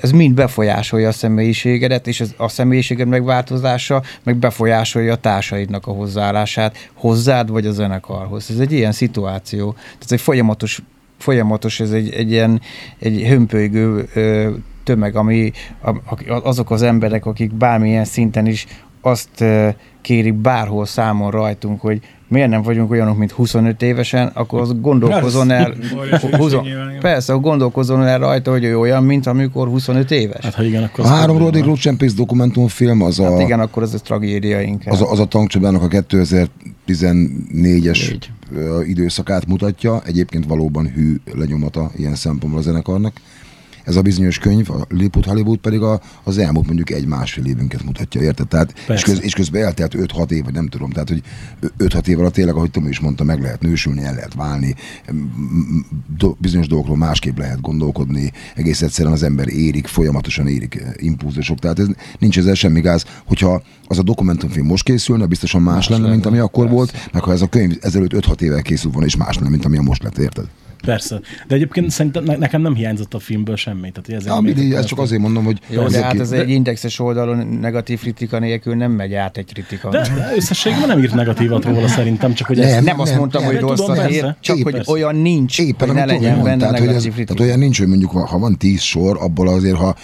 ez 0.00 0.10
mind 0.10 0.34
befolyásolja 0.34 1.08
a 1.08 1.12
személyiségedet, 1.12 2.06
és 2.06 2.22
a 2.36 2.48
személyiséged 2.48 3.08
megváltozása 3.08 4.02
meg 4.22 4.36
befolyásolja 4.36 5.12
a 5.12 5.16
társaidnak 5.16 5.86
a 5.86 5.92
hozzáállását 5.92 6.90
hozzád 6.94 7.50
vagy 7.50 7.66
a 7.66 7.72
zenekarhoz. 7.72 8.50
Ez 8.50 8.58
egy 8.58 8.72
ilyen 8.72 8.92
szituáció. 8.92 9.72
Tehát 9.72 10.12
egy 10.12 10.20
folyamatos, 10.20 10.82
folyamatos 11.18 11.80
ez 11.80 11.90
egy, 11.90 12.12
egy 12.12 12.30
ilyen 12.30 12.60
egy 12.98 13.22
hömpölygő 13.26 14.08
tömeg, 14.84 15.16
ami 15.16 15.52
azok 16.26 16.70
az 16.70 16.82
emberek, 16.82 17.26
akik 17.26 17.54
bármilyen 17.54 18.04
szinten 18.04 18.46
is 18.46 18.66
azt 19.00 19.44
kérik 20.00 20.34
bárhol 20.34 20.86
számon 20.86 21.30
rajtunk, 21.30 21.80
hogy 21.80 22.00
miért 22.34 22.48
nem 22.48 22.62
vagyunk 22.62 22.90
olyanok, 22.90 23.18
mint 23.18 23.30
25 23.30 23.82
évesen, 23.82 24.30
akkor 24.34 24.60
az 24.60 24.80
gondolkozon 24.80 25.50
el, 25.50 25.74
húzon, 26.30 26.66
persze, 27.00 27.32
gondolkozon 27.32 28.06
el 28.06 28.18
rajta, 28.18 28.50
hogy 28.50 28.64
ő 28.64 28.78
olyan, 28.78 29.04
mint 29.04 29.26
amikor 29.26 29.68
25 29.68 30.10
éves. 30.10 30.44
Hát 30.44 30.54
ha 30.54 30.62
igen, 30.62 30.82
akkor 30.82 31.04
a 31.04 31.08
három 31.08 31.38
Rodrigo 31.38 31.66
Lutcsempész 31.66 32.14
dokumentumfilm 32.14 33.02
az 33.02 33.18
hát 33.18 33.32
a... 33.32 33.40
igen, 33.40 33.60
akkor 33.60 33.82
ez 33.82 33.94
a 33.94 33.98
tragédia 33.98 34.60
inkább. 34.60 34.94
Az 34.94 35.00
a, 35.00 35.10
az 35.10 35.18
a 35.18 35.24
tankcsapdának 35.24 35.82
a 35.82 35.88
2014-es 35.88 38.14
időszakát 38.86 39.46
mutatja, 39.46 40.02
egyébként 40.06 40.46
valóban 40.46 40.86
hű 40.86 41.14
lenyomata 41.32 41.90
ilyen 41.96 42.14
szempontból 42.14 42.60
a 42.60 42.62
zenekarnak 42.62 43.20
ez 43.84 43.96
a 43.96 44.02
bizonyos 44.02 44.38
könyv, 44.38 44.70
a 44.70 44.86
Lilliput 44.88 45.24
Hollywood 45.24 45.58
pedig 45.58 45.80
a, 45.80 46.00
az 46.22 46.38
elmúlt 46.38 46.66
mondjuk 46.66 46.90
egy-másfél 46.90 47.44
évünket 47.44 47.84
mutatja, 47.84 48.20
érted? 48.20 48.48
Tehát, 48.48 48.74
és, 48.88 49.02
köz, 49.02 49.22
és 49.22 49.34
közben 49.34 49.62
eltelt 49.62 49.94
5-6 49.98 50.30
év, 50.30 50.44
vagy 50.44 50.52
nem 50.52 50.68
tudom, 50.68 50.90
tehát 50.90 51.08
hogy 51.08 51.22
5-6 51.78 52.06
év 52.06 52.18
alatt 52.18 52.32
tényleg, 52.32 52.54
ahogy 52.54 52.70
Tomi 52.70 52.88
is 52.88 53.00
mondta, 53.00 53.24
meg 53.24 53.40
lehet 53.40 53.62
nősülni, 53.62 54.02
el 54.02 54.14
lehet 54.14 54.34
válni, 54.34 54.74
do, 56.16 56.34
bizonyos 56.38 56.66
dolgokról 56.66 56.96
másképp 56.96 57.38
lehet 57.38 57.60
gondolkodni, 57.60 58.32
egész 58.54 58.82
egyszerűen 58.82 59.14
az 59.14 59.22
ember 59.22 59.48
érik, 59.48 59.86
folyamatosan 59.86 60.48
érik 60.48 60.74
eh, 60.74 60.92
impulzusok, 60.96 61.58
tehát 61.58 61.78
ez, 61.78 61.86
nincs 62.18 62.38
ezzel 62.38 62.54
semmi 62.54 62.80
gáz, 62.80 63.04
hogyha 63.24 63.62
az 63.86 63.98
a 63.98 64.02
dokumentumfilm 64.02 64.66
most 64.66 64.84
készülne, 64.84 65.26
biztosan 65.26 65.62
más, 65.62 65.74
más 65.74 65.88
lenne, 65.88 66.02
lenne, 66.02 66.14
mint 66.14 66.26
ami 66.26 66.38
akkor 66.38 66.64
persze. 66.64 66.76
volt, 66.76 67.10
meg 67.12 67.22
ha 67.22 67.32
ez 67.32 67.42
a 67.42 67.48
könyv 67.48 67.76
ezelőtt 67.80 68.12
5-6 68.12 68.40
évvel 68.40 68.62
készült 68.62 68.92
volna, 68.92 69.08
és 69.08 69.16
más 69.16 69.36
lenne, 69.36 69.50
mint 69.50 69.64
ami 69.64 69.76
a 69.76 69.82
most 69.82 70.02
lett, 70.02 70.18
érted? 70.18 70.44
Persze. 70.84 71.20
De 71.46 71.54
egyébként 71.54 71.90
szerintem 71.90 72.24
nekem 72.24 72.62
nem 72.62 72.74
hiányzott 72.74 73.14
a 73.14 73.18
filmből 73.18 73.56
semmi. 73.56 73.90
Tehát 73.90 74.08
ezért 74.08 74.34
ja, 74.34 74.40
mindig, 74.40 74.72
ezt 74.72 74.86
csak 74.88 74.98
azért 74.98 75.20
mondom, 75.20 75.44
hogy... 75.44 75.58
Jó, 75.68 75.86
de 75.86 76.02
hát 76.02 76.20
ez 76.20 76.32
egy 76.32 76.50
indexes 76.50 76.98
oldalon 76.98 77.46
negatív 77.46 78.00
kritika 78.00 78.38
nélkül 78.38 78.74
nem 78.74 78.90
megy 78.90 79.14
át 79.14 79.36
egy 79.36 79.52
kritika. 79.52 79.90
De, 79.90 80.00
de 80.00 80.32
összességében 80.36 80.88
nem 80.88 80.98
írt 80.98 81.14
negatívat 81.14 81.64
róla 81.64 81.88
szerintem, 81.88 82.34
csak 82.34 82.46
hogy 82.46 82.56
nem, 82.56 82.66
ezt, 82.66 82.84
nem, 82.84 83.00
azt 83.00 83.16
mondtam, 83.16 83.42
nem, 83.42 83.50
hogy 83.50 83.60
rossz 83.60 83.80
tudom, 83.80 83.98
a 83.98 84.02
hír, 84.02 84.34
csak 84.40 84.58
hogy 84.62 84.82
olyan 84.86 85.16
nincs, 85.16 85.58
éppen, 85.58 85.88
hogy 85.88 85.96
ne 85.96 86.04
legyen 86.04 86.42
benne 86.42 86.70
negatív 86.70 86.96
ez, 86.96 87.02
kritika. 87.02 87.34
Tehát 87.34 87.42
olyan 87.42 87.58
nincs, 87.58 87.78
hogy 87.78 87.88
mondjuk 87.88 88.10
ha 88.10 88.38
van 88.38 88.58
tíz 88.58 88.80
sor, 88.80 89.16
abból 89.20 89.48
azért, 89.48 89.76
ha 89.76 89.94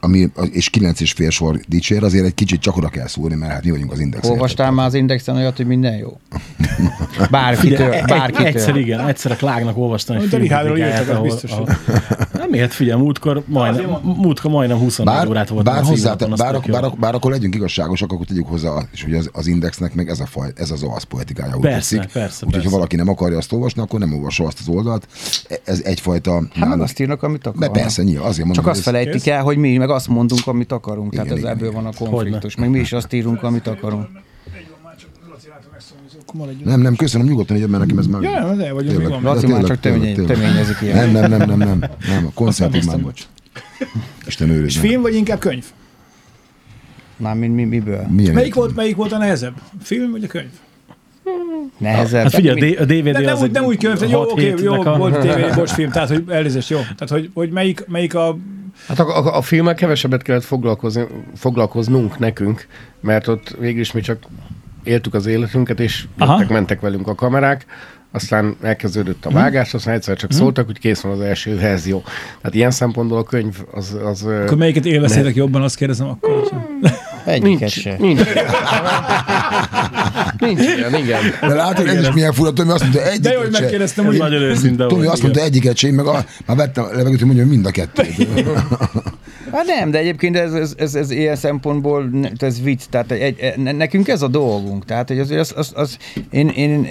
ami, 0.00 0.30
és 0.52 0.70
kilenc 0.70 1.00
és 1.00 1.12
fél 1.12 1.30
sor 1.30 1.60
dicsér, 1.68 2.04
azért 2.04 2.24
egy 2.24 2.34
kicsit 2.34 2.60
csak 2.60 2.76
oda 2.76 2.88
kell 2.88 3.06
szúrni, 3.06 3.34
mert 3.34 3.52
hát 3.52 3.64
mi 3.64 3.70
vagyunk 3.70 3.92
az 3.92 4.00
index. 4.00 4.28
Olvastál 4.28 4.70
már 4.70 4.86
az 4.86 4.94
indexen 4.94 5.36
olyat, 5.36 5.56
hogy 5.56 5.66
minden 5.66 5.96
jó? 5.96 6.20
Bárkitől, 7.30 8.02
bárkitől. 8.06 8.46
Egyszer 8.46 8.76
igen, 8.76 9.08
egyszer 9.08 9.32
a 9.32 9.36
Klágnak 9.36 9.76
olvastam 9.76 10.16
egy 10.16 10.28
filmkritikát, 10.28 11.08
ahol, 11.08 11.22
biztos. 11.22 11.50
Ahol, 11.50 11.68
nem 12.50 12.60
ért, 12.60 12.72
figyelj, 12.72 13.00
múltkor 13.00 13.42
majdnem, 13.46 13.98
múltkor 14.02 14.50
majdnem 14.50 14.78
24 14.78 15.14
bár, 15.14 15.28
órát 15.28 15.48
volt. 15.48 15.64
Bár, 15.64 15.82
hozzá, 15.82 16.14
bár, 16.14 16.28
bár, 16.28 16.60
bár, 16.70 16.92
bár, 16.98 17.14
akkor 17.14 17.30
legyünk 17.30 17.54
igazságosak, 17.54 18.12
akkor 18.12 18.26
tegyük 18.26 18.46
hozzá, 18.46 18.82
és 18.92 19.02
hogy 19.02 19.14
az, 19.14 19.30
az 19.32 19.46
indexnek 19.46 19.94
meg 19.94 20.08
ez, 20.08 20.20
a 20.20 20.26
faj, 20.26 20.52
ez 20.54 20.70
az 20.70 20.82
olasz 20.82 21.02
poetikája. 21.02 21.54
Úgy 21.54 21.60
persze, 21.60 21.96
tetszik. 21.96 22.12
persze, 22.12 22.46
Úgyhogy 22.46 22.64
ha 22.64 22.70
valaki 22.70 22.96
nem 22.96 23.08
akarja 23.08 23.36
azt 23.36 23.52
olvasni, 23.52 23.82
akkor 23.82 24.00
nem 24.00 24.12
olvassa 24.12 24.44
azt 24.44 24.58
az 24.60 24.68
oldalt. 24.68 25.06
Ez 25.64 25.80
egyfajta... 25.84 26.42
Hát 26.54 26.68
meg 26.68 26.80
azt 26.80 27.00
írnak, 27.00 27.22
amit 27.22 27.46
akarnak. 27.46 27.72
Persze, 27.72 28.02
nyilván, 28.02 28.28
azért 28.28 28.46
mondom, 28.46 28.64
Csak 28.64 28.72
azt 28.72 28.82
felejtik 28.82 29.26
el, 29.26 29.42
hogy 29.42 29.56
mi 29.56 29.76
meg 29.76 29.90
azt 29.90 30.08
mondunk, 30.08 30.46
amit 30.46 30.72
akarunk, 30.72 31.12
igen, 31.12 31.24
tehát 31.24 31.38
igen, 31.38 31.50
ez 31.50 31.56
ebből 31.56 31.72
van 31.72 31.86
a 31.86 31.92
konfliktus. 31.98 32.56
Meg 32.56 32.70
mi 32.70 32.78
is 32.78 32.92
azt 32.92 33.12
írunk, 33.12 33.42
amit 33.42 33.66
akarunk. 33.66 34.06
Nem, 36.64 36.80
nem, 36.80 36.96
köszönöm, 36.96 37.26
nyugodtan 37.26 37.56
így, 37.56 37.66
mert 37.66 37.82
nekem 37.82 37.98
ez 37.98 38.06
már... 38.06 38.22
Ja, 38.22 38.54
de 38.54 38.72
vagyunk, 38.72 38.98
mi 38.98 39.04
van. 39.04 39.22
Laci 39.22 39.46
már 39.46 39.64
csak 39.64 39.80
töményezik 39.80 40.76
ilyen. 40.82 40.96
Nem, 40.96 41.10
nem, 41.10 41.30
nem, 41.30 41.48
nem, 41.48 41.58
nem, 41.58 41.78
nem, 42.08 42.26
a 42.26 42.30
koncertig 42.34 42.84
már. 42.84 42.98
Isten 44.26 44.50
őrizzen. 44.50 44.84
És 44.84 44.88
film 44.88 45.02
vagy 45.02 45.14
inkább 45.14 45.38
könyv? 45.38 45.64
Már 47.16 47.34
mi, 47.34 47.46
mi, 47.46 47.64
miből? 47.64 48.06
Milyen 48.10 48.34
melyik 48.34 48.54
volt, 48.54 48.74
melyik 48.74 48.96
volt 48.96 49.12
a 49.12 49.18
nehezebb? 49.18 49.54
Film 49.82 50.10
vagy 50.10 50.24
a 50.24 50.26
könyv? 50.26 50.50
Nehezebb. 51.78 52.22
Hát 52.22 52.34
figyelj, 52.34 52.74
a 52.74 52.84
DVD 52.84 53.20
nem, 53.20 53.34
az 53.34 53.42
úgy, 53.42 53.50
nem 53.50 53.64
úgy 53.64 53.78
könyv, 53.78 54.10
jó, 54.10 54.20
oké, 54.20 54.54
jó, 54.62 54.72
a... 54.72 54.96
volt 54.96 55.18
DVD, 55.18 55.54
bocs 55.54 55.70
film, 55.70 55.90
tehát 55.90 56.08
hogy 56.08 56.24
elnézést, 56.28 56.70
jó. 56.70 56.78
Tehát 56.78 57.08
hogy, 57.08 57.30
hogy 57.34 57.50
melyik, 57.50 57.84
melyik 57.86 58.14
a 58.14 58.38
Hát 58.86 58.98
a, 58.98 59.16
a, 59.16 59.36
a 59.36 59.42
filmmel 59.42 59.74
kevesebbet 59.74 60.22
kellett 60.22 60.44
foglalkozni, 60.44 61.06
foglalkoznunk 61.34 62.18
nekünk, 62.18 62.66
mert 63.00 63.28
ott 63.28 63.56
végül 63.58 63.80
is 63.80 63.92
mi 63.92 64.00
csak 64.00 64.18
éltük 64.88 65.14
az 65.14 65.26
életünket, 65.26 65.80
és 65.80 66.04
jöttek, 66.18 66.48
mentek 66.48 66.80
velünk 66.80 67.08
a 67.08 67.14
kamerák, 67.14 67.66
aztán 68.12 68.56
elkezdődött 68.62 69.24
a 69.24 69.30
vágás, 69.30 69.74
aztán 69.74 69.94
egyszer 69.94 70.16
csak 70.16 70.30
hmm. 70.30 70.38
szóltak, 70.38 70.66
hogy 70.66 70.78
kész 70.78 71.00
van 71.00 71.12
az 71.12 71.20
első 71.20 71.58
verzió. 71.58 72.02
Tehát 72.40 72.54
ilyen 72.54 72.70
szempontból 72.70 73.18
a 73.18 73.22
könyv 73.22 73.56
az... 73.72 73.96
az 74.04 74.22
akkor 74.22 74.56
melyiket 74.56 74.86
élveztétek 74.86 75.34
ne... 75.34 75.40
jobban, 75.40 75.62
azt 75.62 75.76
kérdezem 75.76 76.08
akkor. 76.08 76.48
Egyiket 77.24 77.58
nincs, 77.58 77.72
se. 77.72 77.96
Nincs. 77.98 78.20
nincs 80.38 80.60
ilyen, 80.60 80.94
igen. 80.94 81.20
De 81.40 81.54
látod, 81.54 81.86
ez 81.86 82.00
is 82.00 82.12
milyen 82.12 82.32
fura, 82.32 82.52
Tomi 82.52 82.70
azt 82.70 82.82
mondta, 82.82 83.02
egyiket 83.02 83.22
De 83.22 83.32
jó, 83.32 83.40
hogy 83.40 83.50
megkérdeztem, 83.50 84.04
hogy... 84.04 84.18
Nagyon 84.18 84.42
őszinte 84.42 84.86
Tomi 84.86 85.06
azt 85.06 85.22
mondta, 85.22 85.40
egyiket 85.40 85.76
se, 85.76 85.86
én 85.86 85.94
meg 85.94 86.06
a, 86.06 86.24
már 86.46 86.56
vettem 86.56 86.84
a 86.84 86.86
levegőt, 86.86 87.18
hogy 87.18 87.26
mondjam 87.26 87.48
mind 87.48 87.66
a 87.66 87.70
kettőt. 87.70 88.16
Hát 89.52 89.66
nem, 89.66 89.90
de 89.90 89.98
egyébként 89.98 90.36
ez, 90.36 90.52
ez, 90.52 90.74
ez, 90.78 90.94
ez 90.94 91.10
ilyen 91.10 91.36
szempontból 91.36 92.10
ez 92.38 92.62
vicc, 92.62 92.82
tehát 92.90 93.10
egy, 93.10 93.54
nekünk 93.56 94.08
ez 94.08 94.22
a 94.22 94.28
dolgunk, 94.28 94.84
tehát 94.84 95.08
hogy 95.08 95.18
az, 95.18 95.30
az, 95.30 95.52
az, 95.56 95.72
az 95.74 95.96
én, 96.30 96.48
én, 96.48 96.86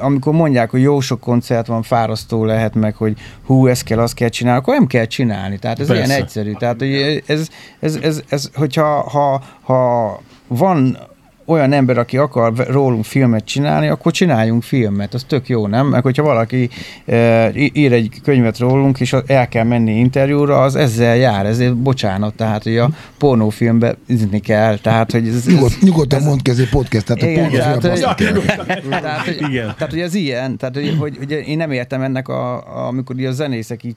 amikor 0.00 0.32
mondják, 0.32 0.70
hogy 0.70 0.82
jó 0.82 1.00
sok 1.00 1.20
koncert 1.20 1.66
van, 1.66 1.82
fárasztó 1.82 2.44
lehet 2.44 2.74
meg, 2.74 2.94
hogy 2.94 3.16
hú, 3.46 3.66
ezt 3.66 3.84
kell, 3.84 3.98
azt 3.98 4.14
kell 4.14 4.28
csinálni, 4.28 4.60
akkor 4.60 4.74
nem 4.74 4.86
kell 4.86 5.04
csinálni, 5.04 5.58
tehát 5.58 5.80
ez 5.80 5.86
Persze. 5.86 6.04
ilyen 6.04 6.22
egyszerű, 6.22 6.52
tehát 6.52 6.78
hogy 6.78 6.92
ez, 6.92 7.22
ez, 7.26 7.48
ez, 7.80 7.96
ez, 8.02 8.22
ez 8.28 8.50
hogyha 8.54 9.00
ha, 9.00 9.42
ha 9.62 10.20
van 10.46 10.98
olyan 11.44 11.72
ember, 11.72 11.98
aki 11.98 12.16
akar 12.16 12.52
rólunk 12.68 13.04
filmet 13.04 13.44
csinálni, 13.44 13.88
akkor 13.88 14.12
csináljunk 14.12 14.62
filmet, 14.62 15.14
az 15.14 15.24
tök 15.28 15.48
jó, 15.48 15.66
nem? 15.66 15.86
Meg 15.86 16.02
hogyha 16.02 16.22
valaki 16.22 16.70
e, 17.06 17.50
ír 17.54 17.92
egy 17.92 18.20
könyvet 18.22 18.58
rólunk, 18.58 19.00
és 19.00 19.16
el 19.26 19.48
kell 19.48 19.64
menni 19.64 19.98
interjúra, 19.98 20.60
az 20.62 20.76
ezzel 20.76 21.16
jár, 21.16 21.46
ezért 21.46 21.76
bocsánat, 21.76 22.34
tehát 22.34 22.62
hogy 22.62 22.76
a 22.76 22.90
pornófilmbe 23.18 23.96
izni 24.06 24.40
kell, 24.40 24.76
tehát 24.78 25.12
hogy 25.12 25.28
ez... 25.28 25.46
Nyugod, 25.46 25.72
nyugodtan 25.80 26.22
mondd 26.22 26.38
ki, 26.42 26.50
ez 26.50 26.58
egy 26.58 26.68
podcast, 26.68 27.06
tehát 27.06 27.22
igen, 27.22 27.44
a 27.44 27.48
pornófilm 27.48 27.78
tehát, 27.78 28.80
hogy, 28.80 28.90
tehát, 28.90 29.24
hogy, 29.24 29.36
igen. 29.50 29.74
tehát, 29.76 29.90
hogy 29.90 30.00
ez 30.00 30.14
ilyen, 30.14 30.56
tehát 30.56 30.74
hogy, 30.74 30.96
hogy, 30.98 31.16
hogy 31.16 31.42
én 31.46 31.56
nem 31.56 31.70
értem 31.70 32.02
ennek, 32.02 32.28
a, 32.28 32.54
a, 32.54 32.86
amikor 32.86 33.24
a 33.24 33.30
zenészek 33.30 33.84
így 33.84 33.96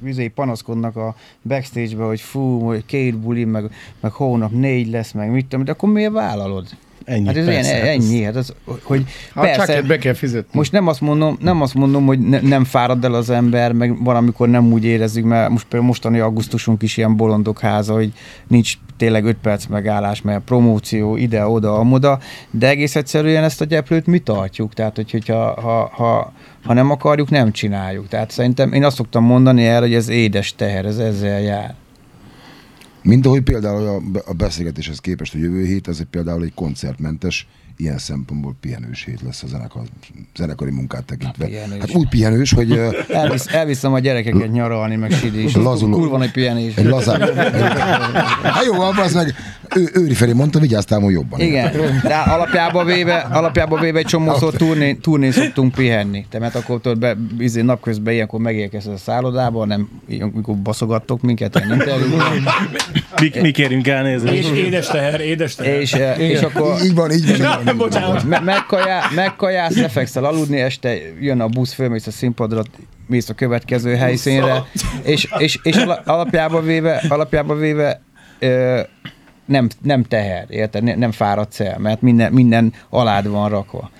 vizé 0.00 0.28
panaszkodnak 0.28 0.96
a 0.96 1.14
backstage-be, 1.42 2.04
hogy 2.04 2.20
fú, 2.20 2.60
hogy 2.60 2.86
két 2.86 3.18
buli, 3.18 3.44
meg, 3.44 3.72
meg 4.00 4.12
hónap 4.12 4.50
négy 4.50 4.90
lesz, 4.90 5.12
meg 5.12 5.30
mit 5.30 5.46
tudom, 5.46 5.64
de 5.64 5.72
akkor 5.72 5.88
miért 5.88 6.12
vállalod? 6.12 6.68
Ennyi, 7.08 7.26
hát 7.26 7.36
ez 7.36 7.44
persze, 7.44 7.76
ilyen, 7.76 7.86
ennyi, 7.86 8.22
hát 8.22 8.36
az, 8.36 8.54
hogy 8.82 9.04
hát 9.34 9.44
persze, 9.44 9.74
csak 9.74 9.86
be 9.86 9.98
kell 9.98 10.12
fizetni. 10.12 10.50
Most 10.52 10.72
nem 10.72 10.86
azt 10.86 11.00
mondom, 11.00 11.36
nem 11.40 11.62
azt 11.62 11.74
mondom 11.74 12.06
hogy 12.06 12.18
ne, 12.18 12.40
nem 12.40 12.64
fárad 12.64 13.04
el 13.04 13.14
az 13.14 13.30
ember, 13.30 13.72
meg 13.72 14.02
valamikor 14.04 14.48
nem 14.48 14.72
úgy 14.72 14.84
érezzük, 14.84 15.24
mert 15.24 15.50
most 15.50 15.62
például 15.62 15.88
mostani 15.88 16.18
augusztusunk 16.18 16.82
is 16.82 16.96
ilyen 16.96 17.16
bolondok 17.16 17.60
háza, 17.60 17.94
hogy 17.94 18.12
nincs 18.46 18.74
tényleg 18.96 19.24
5 19.24 19.36
perc 19.42 19.66
megállás, 19.66 20.22
mert 20.22 20.44
promóció 20.44 21.16
ide, 21.16 21.46
oda, 21.46 21.78
amoda, 21.78 22.18
de 22.50 22.68
egész 22.68 22.96
egyszerűen 22.96 23.44
ezt 23.44 23.60
a 23.60 23.64
gyeplőt 23.64 24.06
mi 24.06 24.18
tartjuk, 24.18 24.74
tehát 24.74 24.96
hogy, 24.96 25.10
hogyha 25.10 25.60
ha, 25.60 25.90
ha, 25.92 26.32
ha 26.64 26.72
nem 26.74 26.90
akarjuk, 26.90 27.30
nem 27.30 27.52
csináljuk. 27.52 28.08
Tehát 28.08 28.30
szerintem 28.30 28.72
én 28.72 28.84
azt 28.84 28.96
szoktam 28.96 29.24
mondani 29.24 29.66
erre, 29.66 29.80
hogy 29.80 29.94
ez 29.94 30.08
édes 30.08 30.54
teher, 30.54 30.84
ez 30.84 30.98
ezzel 30.98 31.40
jár. 31.40 31.74
Mint 33.08 33.26
ahogy 33.26 33.42
például 33.42 34.02
a 34.26 34.32
beszélgetéshez 34.32 34.98
képest 34.98 35.34
a 35.34 35.38
jövő 35.38 35.64
hét, 35.64 35.88
ez 35.88 36.00
egy 36.00 36.06
például 36.06 36.44
egy 36.44 36.54
koncertmentes 36.54 37.48
ilyen 37.80 37.98
szempontból 37.98 38.56
pihenős 38.60 39.04
hét 39.04 39.22
lesz 39.22 39.42
a 39.42 39.46
zenekar, 39.46 39.82
zenekari 40.36 40.70
munkát 40.70 41.04
tekintve. 41.04 41.48
Hát, 41.58 41.80
hát 41.80 41.94
úgy 41.94 42.08
pihenős, 42.08 42.52
hogy... 42.52 42.80
Elvisz, 43.08 43.46
elviszem 43.46 43.92
a 43.92 43.98
gyerekeket 43.98 44.52
nyaralni, 44.52 44.96
meg 44.96 45.12
sidés. 45.12 45.54
Lazuló. 45.54 45.96
Kurva 45.98 46.22
egy 46.22 46.30
pihenés. 46.30 46.76
Egy 46.76 46.84
lazár. 46.84 47.20
hát 48.42 48.64
jó, 48.64 48.80
az 48.80 49.14
meg 49.14 49.34
ő, 49.76 49.88
Őri 49.94 50.14
Feri 50.14 50.32
mondta, 50.32 50.58
vigyáztál, 50.58 51.00
hogy 51.00 51.12
jobban. 51.12 51.40
Igen, 51.40 51.72
de 52.02 52.14
alapjában 52.14 52.86
véve, 52.86 53.16
alapjában 53.16 53.80
véve 53.80 53.98
egy 53.98 54.06
csomószor 54.06 54.54
turnén, 54.54 55.00
turnén 55.00 55.32
szoktunk 55.32 55.74
pihenni. 55.74 56.26
Te 56.30 56.38
mert 56.38 56.54
akkor 56.54 56.80
tudod, 56.80 56.98
be, 56.98 57.16
izé, 57.38 57.60
napközben 57.60 58.14
ilyenkor 58.14 58.40
megérkezett 58.40 58.94
a 58.94 58.96
szállodába, 58.96 59.64
nem 59.64 59.88
amikor 60.20 60.56
baszogattok 60.56 61.20
minket, 61.20 61.64
mi, 63.20 63.40
mi 63.40 63.50
kérünk 63.50 63.88
elnézést. 63.88 64.32
És 64.32 64.50
édes 64.50 64.86
teher, 64.86 65.20
édes 65.20 65.54
teher. 65.54 65.80
És, 65.80 65.96
és 66.18 66.40
akkor... 66.40 66.82
Így 66.84 66.94
van, 66.94 67.10
így 67.10 67.38
van. 67.38 67.67
Bocsánat. 67.76 68.24
Me- 68.24 68.40
megkajá, 68.40 69.02
megkajász, 69.14 69.76
lefekszel 69.76 70.24
aludni, 70.24 70.60
este 70.60 70.96
jön 71.20 71.40
a 71.40 71.48
busz, 71.48 71.72
fölmész 71.72 72.06
a 72.06 72.10
színpadra, 72.10 72.62
mész 73.06 73.28
a 73.28 73.34
következő 73.34 73.94
helyszínre, 73.94 74.64
és, 75.02 75.28
és, 75.38 75.58
és 75.62 75.76
alapjába 76.04 76.60
véve, 76.60 77.02
alapjába 77.08 77.54
véve 77.54 78.00
ö, 78.38 78.80
nem, 79.44 79.68
nem 79.82 80.02
teher, 80.02 80.44
érted? 80.48 80.98
Nem 80.98 81.12
fáradsz 81.12 81.60
el, 81.60 81.78
mert 81.78 82.02
minden, 82.02 82.32
minden 82.32 82.72
alád 82.88 83.28
van 83.28 83.48
rakva. 83.48 83.90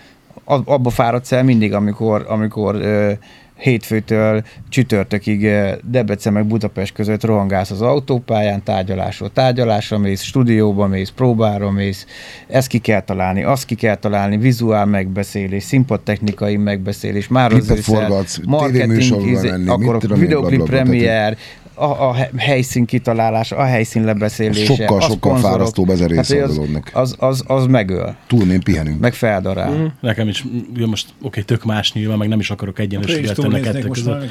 Abba 0.45 0.91
fáradsz 0.91 1.33
el 1.33 1.45
mindig, 1.45 1.75
amikor, 1.75 2.25
amikor 2.29 2.75
ö, 2.75 3.13
hétfőtől 3.59 4.43
csütörtökig 4.69 5.47
eh, 5.47 5.75
Debrecen 5.85 6.33
meg 6.33 6.47
Budapest 6.47 6.93
között 6.93 7.25
rohangálsz 7.25 7.71
az 7.71 7.83
autópályán, 7.83 8.63
tárgyalásról 8.63 9.31
tárgyalásra 9.33 9.99
mész, 9.99 10.23
stúdióba 10.23 10.87
mész, 10.87 11.09
próbára 11.09 11.71
mész, 11.71 12.07
ezt 12.47 12.69
ki 12.69 12.79
kell 12.79 13.01
találni, 13.01 13.43
azt 13.43 13.65
ki 13.65 13.75
kell 13.75 13.97
találni, 13.97 14.37
vizuál 14.37 14.87
megbeszélés, 14.87 15.63
színpadtechnikai 15.63 16.57
megbeszélés, 16.57 17.29
már 17.29 17.53
az 17.53 18.41
marketing, 18.47 19.27
izé, 19.27 19.53
akkor 19.67 19.99
a 20.09 20.15
videoklip 20.15 20.63
premier, 20.63 21.37
a, 21.79 22.09
a 22.09 22.17
helyszín 22.37 22.85
kitalálása, 22.85 23.57
a 23.57 23.65
helyszín 23.65 24.05
lebeszélése. 24.05 24.75
Sokkal, 24.75 25.01
sokkal 25.01 25.37
fárasztóbb 25.37 25.89
ezer 25.89 26.11
része 26.11 26.43
az, 26.43 26.61
az, 26.93 27.17
az, 27.19 27.45
az 27.47 27.67
megöl. 27.67 28.17
Túlném 28.27 28.61
pihenünk. 28.61 29.01
Meg 29.01 29.15
feldarál. 29.15 29.71
Mm. 29.71 29.87
Nekem 30.01 30.29
is, 30.29 30.45
jó, 30.75 30.87
most 30.87 31.09
oké, 31.09 31.27
okay, 31.27 31.43
tök 31.43 31.65
más 31.65 31.93
nyilván, 31.93 32.19
meg 32.19 32.29
nem 32.29 32.39
is 32.39 32.51
akarok 32.51 32.79
egyenlőséget 32.79 33.37
tenni 33.37 33.59
a 33.59 33.61
kettő 33.61 33.89
között. 33.89 34.31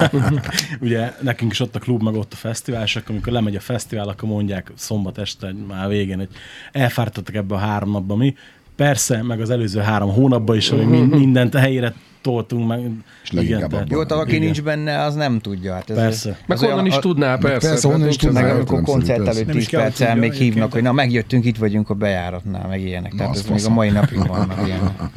Ugye 0.80 1.12
nekünk 1.20 1.52
is 1.52 1.60
ott 1.60 1.76
a 1.76 1.78
klub, 1.78 2.02
meg 2.02 2.14
ott 2.14 2.32
a 2.32 2.36
fesztivál, 2.36 2.82
és 2.82 2.96
akkor 2.96 3.10
amikor 3.10 3.32
lemegy 3.32 3.56
a 3.56 3.60
fesztivál, 3.60 4.08
akkor 4.08 4.28
mondják 4.28 4.72
szombat 4.74 5.18
este 5.18 5.54
már 5.68 5.88
végén, 5.88 6.16
hogy 6.16 6.28
elfártottak 6.72 7.34
ebbe 7.34 7.54
a 7.54 7.58
három 7.58 7.90
napba 7.90 8.16
mi. 8.16 8.34
Persze, 8.76 9.22
meg 9.22 9.40
az 9.40 9.50
előző 9.50 9.80
három 9.80 10.12
hónapban 10.12 10.56
is, 10.56 10.68
hogy 10.68 10.86
mindent 11.20 11.54
helyére 11.54 11.94
toltunk 12.22 12.68
meg. 12.68 12.90
És 13.22 13.30
leginkább 13.30 13.72
abban. 13.72 13.86
Jó, 13.90 14.04
tehát 14.04 14.24
aki 14.24 14.38
nincs 14.38 14.62
benne, 14.62 15.02
az 15.02 15.14
nem 15.14 15.38
tudja. 15.38 15.72
Hát 15.72 15.90
ez 15.90 15.96
Persze. 15.96 16.38
Meg 16.46 16.58
honnan 16.58 16.86
is 16.86 16.96
tudná, 16.98 17.36
persze. 17.36 17.68
persze, 17.68 17.88
honnan 17.88 18.08
is 18.08 18.16
tudná. 18.16 18.42
Meg 18.42 18.54
amikor 18.54 18.82
koncert 18.82 19.26
előtt 19.26 19.46
Nem 19.46 19.56
is 19.56 19.64
10 19.64 19.66
kell, 19.66 19.80
perccel 19.80 20.16
még 20.16 20.32
hívnak, 20.32 20.72
hogy 20.72 20.82
na 20.82 20.92
megjöttünk, 20.92 21.44
itt 21.44 21.56
vagyunk 21.56 21.90
a 21.90 21.94
bejáratnál, 21.94 22.68
meg 22.68 22.80
ilyenek. 22.80 23.14
Tehát 23.14 23.36
ez 23.36 23.46
még 23.46 23.64
a 23.64 23.70
mai 23.70 23.90
napig 23.90 24.26
vannak 24.26 24.66
ilyenek. 24.66 25.00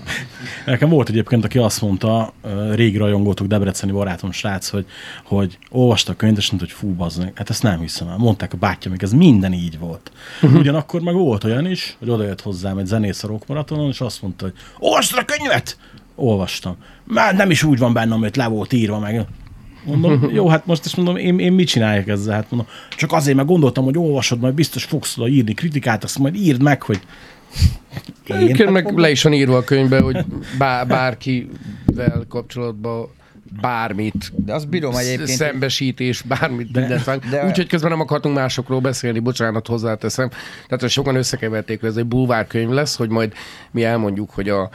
Nekem 0.65 0.89
volt 0.89 1.09
egyébként, 1.09 1.43
aki 1.45 1.57
azt 1.57 1.81
mondta, 1.81 2.33
régi 2.71 2.97
rajongótok, 2.97 3.47
debreceni 3.47 3.91
barátom 3.91 4.31
srác, 4.31 4.69
hogy, 4.69 4.85
hogy 5.23 5.57
olvasta 5.69 6.11
a 6.11 6.15
könyvet, 6.15 6.39
és 6.39 6.51
mondta, 6.51 6.67
hogy 6.67 6.77
fú, 6.77 6.95
bazd 6.95 7.31
hát 7.35 7.49
ezt 7.49 7.63
nem 7.63 7.79
hiszem 7.79 8.07
el. 8.07 8.17
Mondták 8.17 8.53
a 8.53 8.57
bátyja, 8.57 8.91
még 8.91 9.03
ez 9.03 9.13
minden 9.13 9.53
így 9.53 9.79
volt. 9.79 10.11
Ugyanakkor 10.41 11.01
meg 11.01 11.13
volt 11.13 11.43
olyan 11.43 11.65
is, 11.65 11.95
hogy 11.99 12.09
odajött 12.09 12.41
hozzám 12.41 12.77
egy 12.77 12.85
zenész 12.85 13.23
a 13.23 13.27
rockmaratonon, 13.27 13.87
és 13.87 14.01
azt 14.01 14.21
mondta, 14.21 14.45
hogy 14.45 14.53
olvastad 14.79 15.19
a 15.19 15.25
könyvet? 15.25 15.77
Olvastam. 16.15 16.75
Már 17.03 17.35
nem 17.35 17.51
is 17.51 17.63
úgy 17.63 17.77
van 17.77 17.93
benne, 17.93 18.13
amit 18.13 18.35
le 18.35 18.47
volt 18.47 18.73
írva 18.73 18.99
meg. 18.99 19.25
Mondom, 19.85 20.29
jó, 20.33 20.47
hát 20.47 20.65
most 20.65 20.85
is 20.85 20.95
mondom, 20.95 21.17
én, 21.17 21.39
én 21.39 21.53
mit 21.53 21.67
csináljak 21.67 22.07
ezzel? 22.07 22.33
Hát 22.33 22.51
mondom, 22.51 22.69
csak 22.97 23.11
azért, 23.11 23.35
mert 23.35 23.47
gondoltam, 23.47 23.83
hogy 23.83 23.97
olvasod, 23.97 24.39
majd 24.39 24.53
biztos 24.53 24.83
fogsz 24.83 25.17
oda 25.17 25.27
írni 25.27 25.53
kritikát, 25.53 26.03
azt 26.03 26.19
majd 26.19 26.35
írd 26.35 26.61
meg, 26.61 26.81
hogy 26.81 26.99
én, 28.27 28.35
Egyébként 28.35 28.57
hát 28.57 28.71
meg 28.71 28.83
mondom, 28.83 29.01
le 29.01 29.09
is 29.09 29.23
van 29.23 29.33
írva 29.33 29.57
a 29.57 29.63
könyvbe, 29.63 29.99
hogy 29.99 30.25
bár, 30.57 30.87
bárkivel 30.87 32.25
kapcsolatban 32.29 33.07
bármit 33.61 34.31
De 34.45 34.53
azt 34.53 34.69
bírom 34.69 34.95
egyébként, 34.95 35.29
szembesítés, 35.29 36.21
bármit, 36.21 36.71
De- 36.71 36.79
mindent 36.79 37.03
vág. 37.03 37.19
de- 37.29 37.45
Úgyhogy 37.45 37.67
közben 37.67 37.89
nem 37.89 37.99
akartunk 37.99 38.35
másokról 38.35 38.79
beszélni, 38.79 39.19
bocsánat, 39.19 39.67
hozzáteszem. 39.67 40.29
Tehát 40.29 40.79
hogy 40.79 40.89
sokan 40.89 41.15
összekeverték, 41.15 41.79
hogy 41.79 41.89
ez 41.89 41.97
egy 41.97 42.05
bulvárkönyv 42.05 42.69
lesz, 42.69 42.95
hogy 42.95 43.09
majd 43.09 43.33
mi 43.71 43.83
elmondjuk, 43.83 44.29
hogy 44.31 44.49
a 44.49 44.69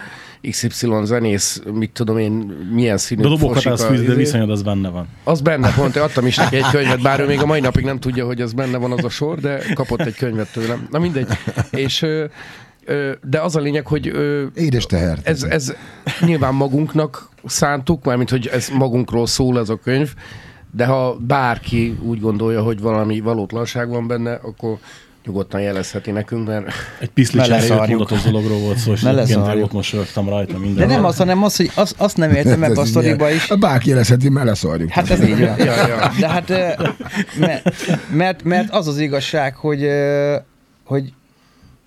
XY 0.51 0.89
zenész, 1.05 1.63
mit 1.73 1.91
tudom 1.91 2.19
én, 2.19 2.33
milyen 2.73 2.99
színű 2.99 3.21
de 3.21 3.27
a 3.27 3.31
dobokat 3.31 3.65
az 3.67 3.85
fűz, 3.85 3.99
de 3.99 4.05
izé. 4.05 4.15
viszonyod 4.15 4.51
az 4.51 4.63
benne 4.63 4.89
van. 4.89 5.07
Az 5.25 5.41
benne 5.41 5.73
pont, 5.75 5.97
én 5.97 6.03
adtam 6.03 6.27
is 6.27 6.37
neki 6.37 6.57
egy 6.57 6.71
könyvet, 6.77 7.03
bár 7.03 7.21
ő 7.21 7.27
még 7.27 7.41
a 7.41 7.47
mai 7.47 7.61
napig 7.61 7.85
nem 7.85 7.99
tudja, 7.99 8.27
hogy 8.27 8.41
az 8.41 8.53
benne 8.53 8.77
van 8.77 8.93
az 8.93 9.05
a 9.05 9.09
sor, 9.09 9.39
de 9.41 9.63
kapott 9.75 10.01
egy 10.01 10.15
könyvet 10.17 10.53
tőlem. 10.53 10.87
Na 10.91 10.99
mindegy. 10.99 11.27
És 11.71 12.07
de 13.29 13.41
az 13.41 13.57
a 13.57 13.61
lényeg, 13.61 13.87
hogy 13.87 14.13
Édes 14.55 14.87
teher. 14.87 15.19
ez, 15.23 15.43
ez 15.43 15.73
nyilván 16.21 16.55
magunknak 16.55 17.29
szántuk, 17.45 18.05
mármint, 18.05 18.31
hogy 18.31 18.47
ez 18.47 18.69
magunkról 18.69 19.27
szól 19.27 19.59
ez 19.59 19.69
a 19.69 19.77
könyv, 19.77 20.15
de 20.77 20.85
ha 20.87 21.17
bárki 21.27 21.99
úgy 22.03 22.21
gondolja, 22.21 22.63
hogy 22.63 22.81
valami 22.81 23.21
valótlanság 23.21 23.89
van 23.89 24.07
benne, 24.07 24.33
akkor 24.33 24.79
nyugodtan 25.27 25.61
jelezheti 25.61 26.11
nekünk, 26.11 26.47
mert 26.47 26.67
Egy 27.01 27.11
Beleszarjuk. 27.37 27.89
mondatos 27.99 28.23
dologról 28.23 28.59
volt 28.59 28.77
szó, 28.77 28.93
és 28.93 29.03
egyébként 29.03 29.63
ott 29.63 29.73
mosolyogtam 29.73 30.29
rajta 30.29 30.53
De 30.53 30.59
minden. 30.59 30.89
nem 30.89 31.05
az, 31.05 31.17
hanem 31.17 31.43
az, 31.43 31.57
hogy 31.57 31.71
az, 31.75 31.95
azt 31.97 32.17
nem 32.17 32.31
értem 32.31 32.63
ebbe 32.63 32.81
a 32.81 32.85
sztoriba 32.85 33.31
is. 33.31 33.53
Bárki 33.61 33.89
jelezheti, 33.89 34.29
mert 34.29 34.47
leszarjuk. 34.47 34.91
Hát 34.91 35.11
ez 35.11 35.23
így 35.23 35.39
van. 35.41 35.59
Ja, 35.59 35.87
ja. 35.87 36.11
De 36.21 36.29
hát, 36.29 36.49
mert, 37.39 37.71
mert, 38.13 38.43
mert 38.45 38.71
az 38.71 38.89
az 38.89 38.99
igazság, 38.99 39.55
hogy, 39.57 39.87
hogy 40.85 41.13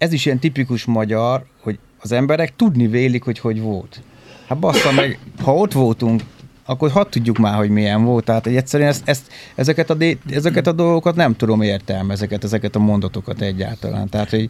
ez 0.03 0.13
is 0.13 0.25
ilyen 0.25 0.39
tipikus 0.39 0.85
magyar, 0.85 1.45
hogy 1.61 1.79
az 1.99 2.11
emberek 2.11 2.55
tudni 2.55 2.87
vélik, 2.87 3.23
hogy 3.23 3.39
hogy 3.39 3.61
volt. 3.61 4.01
Hát 4.47 4.59
bassza 4.59 4.91
meg, 4.91 5.19
ha 5.43 5.55
ott 5.55 5.71
voltunk, 5.71 6.21
akkor 6.65 6.91
hadd 6.91 7.09
tudjuk 7.09 7.37
már, 7.37 7.55
hogy 7.55 7.69
milyen 7.69 8.03
volt. 8.03 8.25
Tehát 8.25 8.47
egyszerűen 8.47 8.89
ezt, 8.89 9.01
ezt, 9.05 9.31
ezeket, 9.55 9.89
a, 9.89 9.97
ezeket 10.29 10.67
a 10.67 10.71
dolgokat 10.71 11.15
nem 11.15 11.35
tudom 11.35 11.61
értelmezni, 11.61 12.13
ezeket, 12.13 12.43
ezeket 12.43 12.75
a 12.75 12.79
mondatokat 12.79 13.41
egyáltalán. 13.41 14.09
Tehát, 14.09 14.29
hogy, 14.29 14.49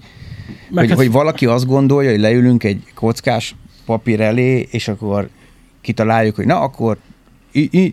Meg 0.70 0.80
hogy, 0.80 0.90
hát- 0.90 0.98
hogy 0.98 1.12
valaki 1.12 1.46
azt 1.46 1.66
gondolja, 1.66 2.10
hogy 2.10 2.20
leülünk 2.20 2.64
egy 2.64 2.84
kockás 2.96 3.56
papír 3.86 4.22
elé, 4.22 4.68
és 4.72 4.88
akkor 4.88 5.30
kitaláljuk, 5.82 6.36
hogy 6.36 6.46
na 6.46 6.60
akkor 6.60 6.98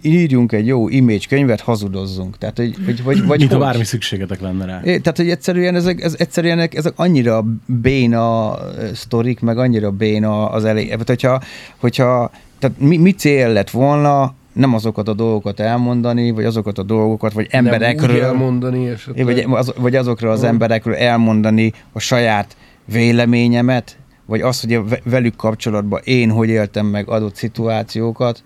írjunk 0.03 0.53
egy 0.53 0.67
jó 0.67 0.89
image 0.89 1.25
könyvet, 1.29 1.61
hazudozzunk. 1.61 2.39
Tehát, 2.39 2.57
hogy, 2.57 2.75
hogy, 2.85 3.03
vagy, 3.03 3.27
vagy 3.27 3.39
Mint 3.39 3.51
hogy? 3.51 3.61
bármi 3.61 3.85
szükségetek 3.85 4.41
lenne 4.41 4.65
rá. 4.65 4.81
É, 4.85 4.99
Tehát, 4.99 5.17
hogy 5.17 5.31
egyszerűen 5.31 5.75
ezek, 5.75 6.03
ez, 6.03 6.15
egyszerűen 6.19 6.59
ezek, 6.59 6.93
annyira 6.97 7.45
béna 7.67 8.59
sztorik, 8.95 9.41
meg 9.41 9.59
annyira 9.59 9.91
béna 9.91 10.51
az 10.51 10.65
elé. 10.65 10.85
Tehát, 10.85 11.09
hogyha, 11.09 11.41
hogyha 11.77 12.31
tehát 12.59 12.79
mi, 12.79 12.97
mi 12.97 13.11
cél 13.11 13.53
lett 13.53 13.71
volna 13.71 14.35
nem 14.53 14.75
azokat 14.75 15.09
a 15.09 15.15
dolgokat 15.15 15.61
elmondani, 15.61 16.31
vagy 16.31 16.45
azokat 16.45 16.79
a 16.79 16.83
dolgokat, 16.83 17.33
vagy 17.33 17.49
nem 17.51 17.65
emberekről, 17.65 18.23
elmondani 18.23 18.89
esetleg. 18.89 19.25
vagy, 19.25 19.47
az, 19.51 19.73
vagy 19.77 19.97
azokról 19.97 20.31
az 20.31 20.45
emberekről 20.45 20.95
elmondani 20.95 21.73
a 21.93 21.99
saját 21.99 22.57
véleményemet, 22.85 23.97
vagy 24.27 24.41
azt, 24.41 24.67
hogy 24.67 25.01
velük 25.05 25.37
kapcsolatban 25.37 26.01
én 26.05 26.31
hogy 26.31 26.49
éltem 26.49 26.87
meg 26.87 27.09
adott 27.09 27.35
szituációkat, 27.35 28.43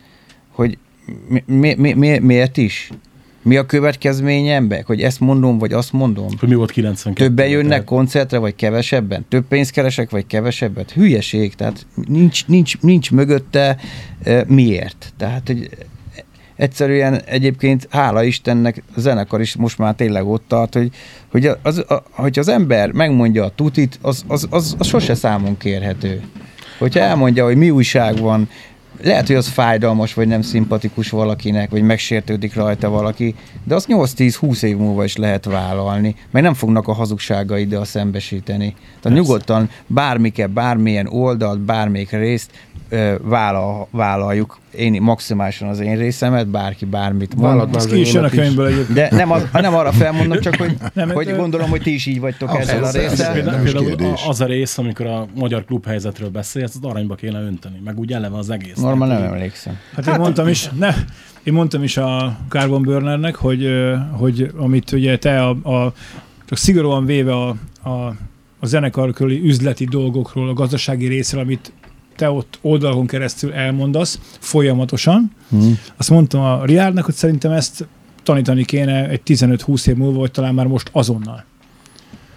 hogy 0.52 0.78
mi, 1.28 1.42
mi, 1.46 1.74
mi, 1.74 1.92
mi, 1.92 2.18
miért 2.18 2.56
is? 2.56 2.90
Mi 3.42 3.56
a 3.56 3.66
következménye 3.66 4.54
ennek? 4.54 4.86
Hogy 4.86 5.02
ezt 5.02 5.20
mondom, 5.20 5.58
vagy 5.58 5.72
azt 5.72 5.92
mondom? 5.92 6.28
Hogy 6.38 6.48
mi 6.48 6.54
volt 6.54 6.70
92 6.70 7.26
Többen 7.26 7.48
jönnek 7.48 7.68
tehát 7.68 7.84
koncertre, 7.84 8.38
vagy 8.38 8.54
kevesebben? 8.54 9.24
Több 9.28 9.44
pénzt 9.48 9.70
keresek, 9.70 10.10
vagy 10.10 10.26
kevesebbet? 10.26 10.90
Hülyeség, 10.90 11.54
tehát 11.54 11.86
nincs, 12.08 12.46
nincs, 12.46 12.80
nincs 12.80 13.10
mögötte 13.10 13.76
uh, 14.26 14.46
miért. 14.46 15.12
Tehát, 15.16 15.46
hogy 15.46 15.68
egyszerűen 16.56 17.22
egyébként 17.24 17.86
hála 17.90 18.22
Istennek 18.22 18.82
a 18.96 19.00
zenekar 19.00 19.40
is 19.40 19.56
most 19.56 19.78
már 19.78 19.94
tényleg 19.94 20.26
ott 20.26 20.44
tart, 20.48 20.74
hogy, 20.74 20.90
hogy 21.30 21.50
az, 21.62 21.78
a, 21.78 22.02
hogy 22.10 22.38
az 22.38 22.48
ember 22.48 22.92
megmondja 22.92 23.44
a 23.44 23.52
tutit, 23.54 23.98
az, 24.02 24.24
az, 24.26 24.46
az, 24.50 24.74
az 24.78 24.86
sose 24.86 25.14
számon 25.14 25.56
kérhető. 25.56 26.22
Hogyha 26.78 27.00
elmondja, 27.00 27.44
hogy 27.44 27.56
mi 27.56 27.70
újság 27.70 28.18
van, 28.18 28.48
lehet, 29.02 29.26
hogy 29.26 29.36
az 29.36 29.48
fájdalmas, 29.48 30.14
vagy 30.14 30.26
nem 30.28 30.42
szimpatikus 30.42 31.10
valakinek, 31.10 31.70
vagy 31.70 31.82
megsértődik 31.82 32.54
rajta 32.54 32.88
valaki, 32.88 33.34
de 33.64 33.74
azt 33.74 33.86
8-10-20 33.88 34.62
év 34.62 34.76
múlva 34.76 35.04
is 35.04 35.16
lehet 35.16 35.44
vállalni, 35.44 36.14
mert 36.30 36.44
nem 36.44 36.54
fognak 36.54 36.88
a 36.88 36.92
hazugságaiddal 36.92 37.84
szembesíteni. 37.84 38.74
Tehát 39.00 39.18
nyugodtan 39.18 39.70
bármike, 39.86 40.46
bármilyen 40.46 41.06
oldalt, 41.06 41.60
bármelyik 41.60 42.10
részt 42.10 42.50
vállal, 43.22 43.88
vállaljuk, 43.90 44.58
én 44.70 45.02
maximálisan 45.02 45.68
az 45.68 45.80
én 45.80 45.96
részemet, 45.96 46.48
bárki 46.48 46.84
bármit 46.84 47.34
mond. 47.34 47.56
Már 47.56 47.68
az 47.72 47.86
ki 47.86 48.00
is 48.00 48.12
jön 48.12 48.24
a 48.24 48.28
könyvből 48.28 48.66
egyébként. 48.66 48.94
De 48.94 49.08
nem, 49.10 49.30
az, 49.30 49.46
nem 49.52 49.74
arra 49.74 49.92
felmondom, 49.92 50.40
csak 50.40 50.56
hogy, 50.56 50.76
Nem, 50.92 51.10
hogy 51.10 51.28
ö- 51.28 51.36
gondolom, 51.36 51.70
hogy 51.70 51.82
ti 51.82 51.94
is 51.94 52.06
így 52.06 52.20
vagytok 52.20 52.48
Abszolút, 52.48 52.68
ezzel 52.68 52.84
a 52.84 52.90
persze. 52.90 53.32
résszel. 53.32 53.32
Például, 53.62 54.14
az 54.28 54.40
a 54.40 54.46
rész, 54.46 54.78
amikor 54.78 55.06
a 55.06 55.26
magyar 55.34 55.64
klubhelyzetről 55.64 56.28
beszélsz, 56.28 56.74
az 56.74 56.90
aranyba 56.90 57.14
kéne 57.14 57.40
önteni, 57.40 57.80
meg 57.84 57.98
úgy 57.98 58.12
eleve 58.12 58.36
az 58.36 58.50
egész. 58.50 58.76
Norma 58.76 59.06
nem 59.06 59.22
emlékszem. 59.22 59.78
Hát 59.94 60.06
én 60.06 60.14
mondtam 60.14 60.48
is, 60.48 60.68
ne, 60.78 60.94
én 61.42 61.52
mondtam 61.52 61.82
is 61.82 61.96
a 61.96 62.36
Carbon 62.48 62.82
Burnernek, 62.82 63.34
hogy, 63.34 63.68
hogy 64.10 64.50
amit 64.56 64.92
ugye 64.92 65.18
te 65.18 65.42
a, 65.42 65.48
a 65.50 65.92
csak 66.44 66.58
szigorúan 66.58 67.04
véve 67.04 67.32
a, 67.32 67.48
a, 67.82 68.14
a 68.60 68.66
zenekar 68.66 69.12
körüli 69.12 69.40
üzleti 69.44 69.84
dolgokról, 69.84 70.48
a 70.48 70.52
gazdasági 70.52 71.06
részről, 71.06 71.42
amit 71.42 71.72
te 72.16 72.30
ott 72.30 72.58
oldalon 72.62 73.06
keresztül 73.06 73.52
elmondasz 73.52 74.18
folyamatosan. 74.38 75.32
Hmm. 75.50 75.78
Azt 75.96 76.10
mondtam 76.10 76.40
a 76.40 76.64
Riárnak, 76.64 77.04
hogy 77.04 77.14
szerintem 77.14 77.52
ezt 77.52 77.86
tanítani 78.22 78.64
kéne 78.64 79.08
egy 79.08 79.20
15-20 79.26 79.86
év 79.86 79.96
múlva, 79.96 80.18
vagy 80.18 80.30
talán 80.30 80.54
már 80.54 80.66
most 80.66 80.88
azonnal. 80.92 81.44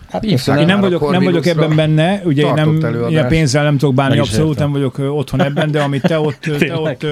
Hát. 0.10 0.24
Én 0.24 0.66
nem 0.66 0.80
vagyok, 0.80 1.12
nem 1.12 1.24
vagyok 1.24 1.46
ebben 1.46 1.76
benne, 1.76 2.22
ugye 2.26 2.46
én 2.46 2.54
nem, 2.54 2.80
ilyen 3.10 3.28
pénzzel 3.28 3.64
nem 3.64 3.78
tudok 3.78 3.96
bánni, 3.96 4.20
abszolút 4.20 4.50
értem. 4.50 4.64
nem 4.64 4.72
vagyok 4.72 5.18
otthon 5.18 5.42
ebben, 5.42 5.72
de 5.72 5.82
amit 5.82 6.02
te 6.02 6.20
ott, 6.20 6.40
te 6.60 6.78
ott 6.78 7.06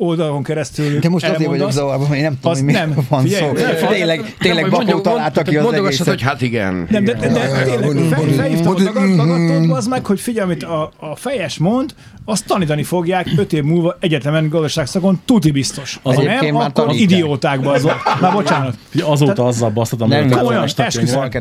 oldalon 0.00 0.42
keresztül 0.42 0.98
De 0.98 1.08
most 1.08 1.24
azért 1.24 1.38
vagyok 1.38 1.52
elmondasz, 1.52 1.74
zavarban, 1.74 2.06
hogy 2.06 2.16
én 2.16 2.22
nem 2.22 2.38
tudom, 2.40 2.64
hogy 2.64 2.72
nem. 2.72 3.06
van 3.08 3.22
Figyelj, 3.22 3.56
szó. 3.56 3.86
Tényleg, 3.86 4.34
tényleg 4.38 4.70
mondjuk- 4.70 5.02
találtak 5.02 5.44
ki 5.44 5.56
az 5.56 5.72
egészet. 5.72 6.06
hogy 6.06 6.22
hát 6.22 6.42
igen. 6.42 6.86
Nem, 6.90 7.04
de, 7.04 7.12
de, 7.12 7.28
de 7.28 7.62
tényleg, 7.64 8.32
felhívtam, 8.34 9.70
az 9.70 9.86
meg, 9.86 10.06
hogy 10.06 10.20
figyelj, 10.20 10.44
amit 10.44 10.62
a, 10.62 10.92
a 10.98 11.16
fejes 11.16 11.58
mond, 11.58 11.94
azt 12.24 12.46
tanítani 12.46 12.82
fogják 12.82 13.26
öt 13.36 13.52
év 13.52 13.62
múlva 13.62 13.96
egyetemen 14.00 14.48
gazdaságszakon, 14.48 15.20
tuti 15.24 15.50
biztos. 15.50 15.98
Az 16.02 16.16
nem, 16.16 16.54
már 16.54 16.70
akkor 16.74 16.94
idiótákba 16.94 17.72
az. 17.72 17.82
Már 18.20 18.32
bocsánat. 18.32 18.74
Azóta 19.02 19.46
azzal 19.46 19.70
basztatom, 19.70 20.08
Nem, 20.08 20.26
nem, 20.26 20.62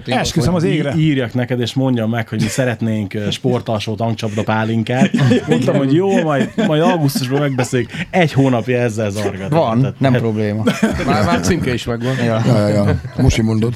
esküszöm, 0.06 0.54
az 0.54 0.64
égre. 0.64 0.94
írjak 0.98 1.34
neked, 1.34 1.60
és 1.60 1.74
mondjam 1.74 2.10
meg, 2.10 2.28
hogy 2.28 2.42
mi 2.42 2.48
szeretnénk 2.48 3.18
sportalsó 3.32 3.96
tankcsapda 3.96 4.44
pálinkát. 4.44 5.12
Mondtam, 5.48 5.76
hogy 5.76 5.94
jó, 5.94 6.22
majd, 6.22 6.50
majd 6.68 6.82
augusztusban 6.82 7.40
megbeszéljük. 7.40 7.90
Egy 8.10 8.34
hónapja 8.50 8.80
ezzel 8.80 9.10
zargat. 9.10 9.50
Van, 9.52 9.80
Tehát- 9.80 10.00
nem 10.00 10.14
probléma. 10.14 10.64
Már, 11.06 11.26
már 11.26 11.40
címke 11.40 11.74
is 11.74 11.86
megvan. 11.86 12.16
Ja. 12.16 12.42
Ja, 12.46 12.68
ja, 12.68 12.68
ja. 12.68 13.02
Most, 13.18 13.42
mondod. 13.42 13.74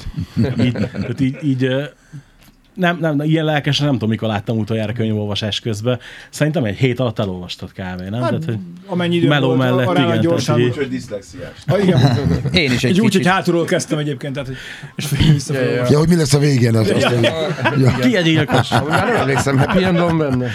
így, 0.60 0.76
így, 1.20 1.36
így 1.42 1.68
nem, 2.74 2.98
nem, 3.00 3.20
ilyen 3.20 3.44
lelkesen 3.44 3.86
nem 3.86 3.94
tudom, 3.94 4.08
mikor 4.08 4.28
láttam 4.28 4.58
utoljára 4.58 4.92
könyvolvasás 4.92 5.60
közben. 5.60 5.98
Szerintem 6.30 6.64
egy 6.64 6.76
hét 6.76 7.00
alatt 7.00 7.18
elolvastad 7.18 7.70
kb. 7.72 8.00
Nem? 8.00 8.20
Hát, 8.20 8.28
tehát, 8.28 8.44
hogy 8.44 8.58
amennyi 8.86 9.16
idő 9.16 9.28
meló 9.28 9.46
volt, 9.46 9.58
mellett, 9.58 9.98
igen. 9.98 10.20
Gyorsan, 10.20 10.60
úgy, 10.60 10.76
hogy 10.76 10.88
diszlexiás. 10.88 11.52
Ah, 11.66 11.82
igen. 11.82 12.00
Én 12.52 12.72
is 12.72 12.84
egy, 12.84 12.90
egy 12.90 13.00
úgy, 13.00 13.14
hogy 13.14 13.26
hátulról 13.26 13.64
kezdtem 13.64 13.98
egyébként, 13.98 14.32
tehát, 14.32 14.48
hogy, 14.48 14.56
és 14.96 15.06
ja, 15.48 15.60
ja. 15.60 15.86
ja, 15.90 15.98
hogy 15.98 16.08
mi 16.08 16.16
lesz 16.16 16.34
a 16.34 16.38
végén. 16.38 16.74
Az, 16.74 16.88
ja. 16.88 17.10
ja. 17.78 17.98
Ki 18.00 18.16
egy 18.16 18.24
gyilkos? 18.24 18.70
Már 18.70 19.06
nem 19.06 19.16
emlékszem, 19.16 19.58
happy 19.58 19.84
end 19.84 19.98
van 19.98 20.18
benne. 20.18 20.48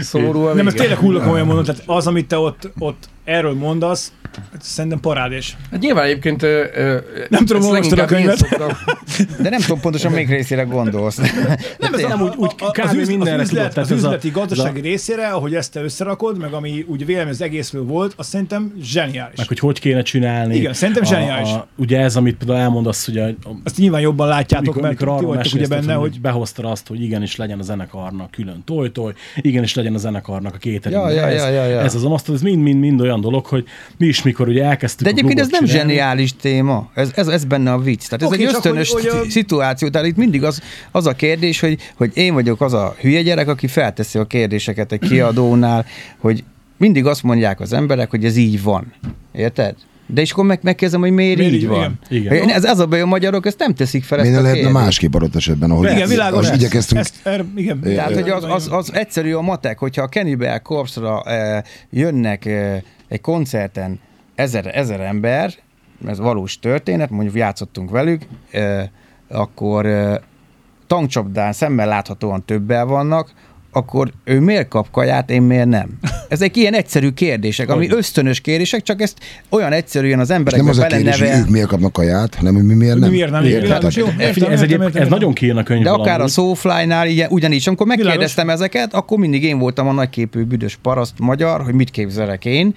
Szomorú 0.00 0.40
a 0.40 0.54
Nem, 0.54 0.66
ez 0.66 0.74
tényleg 0.74 0.98
hullak 0.98 1.26
olyan 1.26 1.46
mondom, 1.46 1.64
tehát 1.64 1.82
az, 1.86 2.06
amit 2.06 2.26
te 2.26 2.38
ott, 2.38 2.70
ott 2.78 3.08
erről 3.28 3.54
mondasz, 3.54 4.12
szerintem 4.60 5.00
parádés. 5.00 5.56
Hát 5.70 5.80
nyilván 5.80 6.04
egyébként... 6.04 6.42
Ö, 6.42 6.64
ö, 6.74 6.98
nem 7.28 7.46
tudom, 7.46 7.62
olvastad 7.62 7.98
a 7.98 8.04
könyvet. 8.04 8.48
De 9.42 9.48
nem 9.48 9.60
tudom 9.60 9.80
pontosan 9.80 10.12
még 10.12 10.28
részére 10.28 10.62
gondolsz. 10.62 11.16
Nem, 11.78 11.94
ez 11.94 12.00
nem 12.00 12.22
úgy, 12.22 12.32
úgy 12.36 12.54
kb. 12.54 12.80
Az, 12.82 12.94
üz, 12.94 13.08
mindenre 13.08 13.42
az, 13.42 13.48
üzlet, 13.48 13.76
az 13.76 13.90
üzleti, 13.90 14.30
gazdasági 14.30 14.80
a... 14.80 14.82
részére, 14.82 15.28
ahogy 15.28 15.54
ezt 15.54 15.72
te 15.72 15.82
összerakod, 15.82 16.38
meg 16.38 16.52
ami 16.52 16.84
úgy 16.86 17.06
vélemény 17.06 17.32
az 17.32 17.42
egészről 17.42 17.84
volt, 17.84 18.12
azt 18.16 18.28
szerintem 18.28 18.72
zseniális. 18.82 19.36
Meg 19.36 19.48
hogy 19.48 19.58
hogy 19.58 19.80
kéne 19.80 20.02
csinálni. 20.02 20.56
Igen, 20.56 20.72
szerintem 20.72 21.04
zseniális. 21.04 21.48
A, 21.48 21.54
a, 21.54 21.66
ugye 21.76 22.00
ez, 22.00 22.16
amit 22.16 22.36
például 22.36 22.58
elmondasz, 22.58 23.04
hogy 23.04 23.18
a, 23.18 23.28
Azt 23.64 23.76
nyilván 23.76 24.00
jobban 24.00 24.28
látjátok, 24.28 24.66
mikor, 24.66 24.82
mert 24.82 25.00
mikor 25.00 25.18
ti 25.18 25.24
vagytok 25.24 25.52
ugye 25.54 25.66
benne, 25.66 25.94
hogy... 25.94 26.10
hogy 26.10 26.20
behozta 26.20 26.70
azt, 26.70 26.86
hogy 26.86 27.02
igenis 27.02 27.36
legyen 27.36 27.58
a 27.58 27.62
zenekarnak 27.62 28.30
külön 28.30 28.62
toj-toj, 28.64 29.12
igenis 29.36 29.74
legyen 29.74 29.94
a 29.94 29.98
zenekarnak 29.98 30.54
a 30.54 30.58
két 30.58 30.84
ja, 30.90 31.10
ja, 31.10 31.28
ja, 31.28 31.48
ja, 31.48 31.64
ja. 31.64 31.80
Ez 31.80 31.94
az 31.94 32.04
a 32.04 32.18
ez 32.32 32.40
mind-mind 32.42 33.00
olyan 33.00 33.17
dolog, 33.20 33.46
hogy 33.46 33.64
mi 33.96 34.06
is 34.06 34.22
mikor 34.22 34.48
ugye 34.48 34.64
elkezdtük 34.64 35.06
De 35.06 35.12
egyébként 35.12 35.40
ez 35.40 35.48
nem 35.50 35.64
csinálni. 35.64 35.92
zseniális 35.92 36.36
téma, 36.36 36.90
ez, 36.94 37.10
ez, 37.14 37.28
ez 37.28 37.44
benne 37.44 37.72
a 37.72 37.78
vicc. 37.78 38.04
Tehát 38.04 38.22
ez 38.22 38.28
okay, 38.28 38.46
egy 38.46 38.54
ösztönös 38.54 38.90
hogy, 38.90 39.08
hogy 39.08 39.26
a... 39.26 39.30
szituáció, 39.30 39.88
tehát 39.88 40.06
itt 40.06 40.16
mindig 40.16 40.44
az, 40.44 40.62
az 40.90 41.06
a 41.06 41.12
kérdés, 41.12 41.60
hogy, 41.60 41.78
hogy 41.94 42.10
én 42.14 42.34
vagyok 42.34 42.60
az 42.60 42.72
a 42.72 42.94
hülye 43.00 43.22
gyerek, 43.22 43.48
aki 43.48 43.66
felteszi 43.66 44.18
a 44.18 44.24
kérdéseket 44.24 44.92
egy 44.92 45.00
kiadónál, 45.00 45.86
hogy 46.18 46.44
mindig 46.76 47.06
azt 47.06 47.22
mondják 47.22 47.60
az 47.60 47.72
emberek, 47.72 48.10
hogy 48.10 48.24
ez 48.24 48.36
így 48.36 48.62
van. 48.62 48.92
Érted? 49.32 49.74
De 50.10 50.20
és 50.20 50.30
akkor 50.30 50.44
meg, 50.44 50.58
megkezdem, 50.62 51.00
hogy 51.00 51.10
miért, 51.10 51.38
miért 51.38 51.52
így 51.52 51.66
van. 51.66 51.98
Igen. 52.08 52.34
igen. 52.34 52.50
Ez, 52.50 52.64
ez 52.64 52.78
a 52.78 52.86
baj, 52.86 53.00
a 53.00 53.06
magyarok 53.06 53.46
ezt 53.46 53.58
nem 53.58 53.74
teszik 53.74 54.04
fel. 54.04 54.20
Miért 54.20 54.42
lehetne 54.42 54.70
másképp 54.70 55.14
adott 55.14 55.36
esetben, 55.36 55.70
ahogy 55.70 55.90
igen, 55.90 56.08
világos, 56.08 56.46
ezt, 56.46 56.54
igyekeztünk. 56.54 57.00
Ezt, 57.00 57.14
er, 57.22 57.44
igen. 57.56 57.80
Tehát, 57.80 58.14
hogy 58.14 58.28
az, 58.28 58.44
az, 58.44 58.68
az, 58.70 58.92
egyszerű 58.94 59.32
a 59.32 59.40
matek, 59.40 59.78
hogyha 59.78 60.02
a 60.02 60.08
Cannibal 60.08 60.60
Corpse-ra 60.60 61.22
eh, 61.22 61.62
jönnek 61.90 62.46
eh, 62.46 62.80
egy 63.08 63.20
koncerten 63.20 64.00
ezer, 64.34 64.76
ezer 64.76 65.00
ember, 65.00 65.52
ez 66.06 66.18
valós 66.18 66.58
történet, 66.58 67.10
mondjuk 67.10 67.34
játszottunk 67.34 67.90
velük, 67.90 68.22
akkor 69.28 69.86
tankcsapdán 70.86 71.52
szemmel 71.52 71.86
láthatóan 71.88 72.44
többel 72.44 72.86
vannak, 72.86 73.32
akkor 73.72 74.12
ő 74.24 74.40
miért 74.40 74.68
kap 74.68 74.90
kaját, 74.90 75.30
én 75.30 75.42
miért 75.42 75.66
nem? 75.66 75.88
Ezek 76.28 76.56
ilyen 76.56 76.74
egyszerű 76.74 77.10
kérdések, 77.10 77.70
ami 77.70 77.90
ösztönös 77.90 78.40
kérdések, 78.40 78.82
csak 78.82 79.00
ezt 79.00 79.18
olyan 79.48 79.72
egyszerűen 79.72 80.18
az 80.18 80.30
emberek 80.30 80.60
nem 80.60 80.68
az 80.68 80.78
a 80.78 80.86
kérdés, 80.86 81.18
hogy 81.18 81.28
ők 81.28 81.48
miért 81.48 81.66
kapnak 81.66 81.92
kaját, 81.92 82.34
hanem 82.34 82.54
mi 82.54 82.74
miért 82.74 82.98
nem. 82.98 83.08
Mi 83.08 83.14
miért 83.14 83.30
nem? 83.30 83.44
Értem, 83.44 83.90
jó, 83.94 84.06
értem, 84.18 84.50
ez, 84.50 84.62
egy, 84.62 84.78
ez 84.94 85.08
nagyon 85.08 85.32
kijön 85.32 85.56
a 85.56 85.62
könyv 85.62 85.82
De 85.82 85.90
akár 85.90 86.20
a 86.20 86.26
Soulfly-nál, 86.26 87.06
ugyanígy, 87.28 87.62
amikor 87.66 87.86
megkérdeztem 87.86 88.50
ezeket, 88.50 88.94
akkor 88.94 89.18
mindig 89.18 89.42
én 89.44 89.58
voltam 89.58 89.88
a 89.88 89.92
nagyképű 89.92 90.42
büdös 90.42 90.78
paraszt 90.82 91.14
magyar, 91.18 91.62
hogy 91.62 91.74
mit 91.74 91.90
képzelek 91.90 92.44
én, 92.44 92.74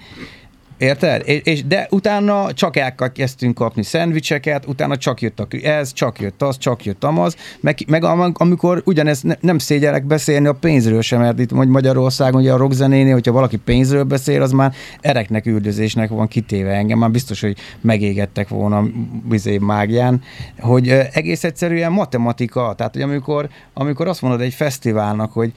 Érted? 0.82 1.22
És, 1.24 1.40
és, 1.44 1.64
de 1.64 1.86
utána 1.90 2.52
csak 2.52 2.76
elkezdtünk 2.76 3.54
kapni 3.54 3.82
szendvicseket, 3.82 4.66
utána 4.66 4.96
csak 4.96 5.20
jött 5.20 5.40
a, 5.40 5.46
ez, 5.62 5.92
csak 5.92 6.20
jött 6.20 6.42
az, 6.42 6.58
csak 6.58 6.84
jött 6.84 7.04
amaz, 7.04 7.36
meg, 7.60 7.78
meg 7.86 8.04
amikor 8.32 8.82
ugyanez 8.84 9.22
ne, 9.22 9.34
nem 9.40 9.58
szégyelek 9.58 10.04
beszélni 10.04 10.46
a 10.46 10.52
pénzről 10.52 11.00
sem, 11.00 11.20
mert 11.20 11.38
itt 11.38 11.52
Magyarországon 11.52 12.40
ugye 12.40 12.52
a 12.52 12.56
rockzenénél, 12.56 13.12
hogyha 13.12 13.32
valaki 13.32 13.56
pénzről 13.56 14.02
beszél, 14.02 14.42
az 14.42 14.52
már 14.52 14.74
ereknek 15.00 15.46
üldözésnek 15.46 16.08
van 16.08 16.28
kitéve. 16.28 16.70
Engem, 16.70 16.98
már 16.98 17.10
biztos, 17.10 17.40
hogy 17.40 17.56
megégettek 17.80 18.48
volna 18.48 18.84
bizé 19.28 19.58
mágián, 19.58 20.22
hogy 20.58 20.88
egész 21.12 21.44
egyszerűen 21.44 21.92
matematika, 21.92 22.74
tehát 22.76 22.92
hogy 22.92 23.02
amikor, 23.02 23.48
amikor 23.74 24.08
azt 24.08 24.22
mondod 24.22 24.40
egy 24.40 24.54
fesztiválnak, 24.54 25.32
hogy 25.32 25.52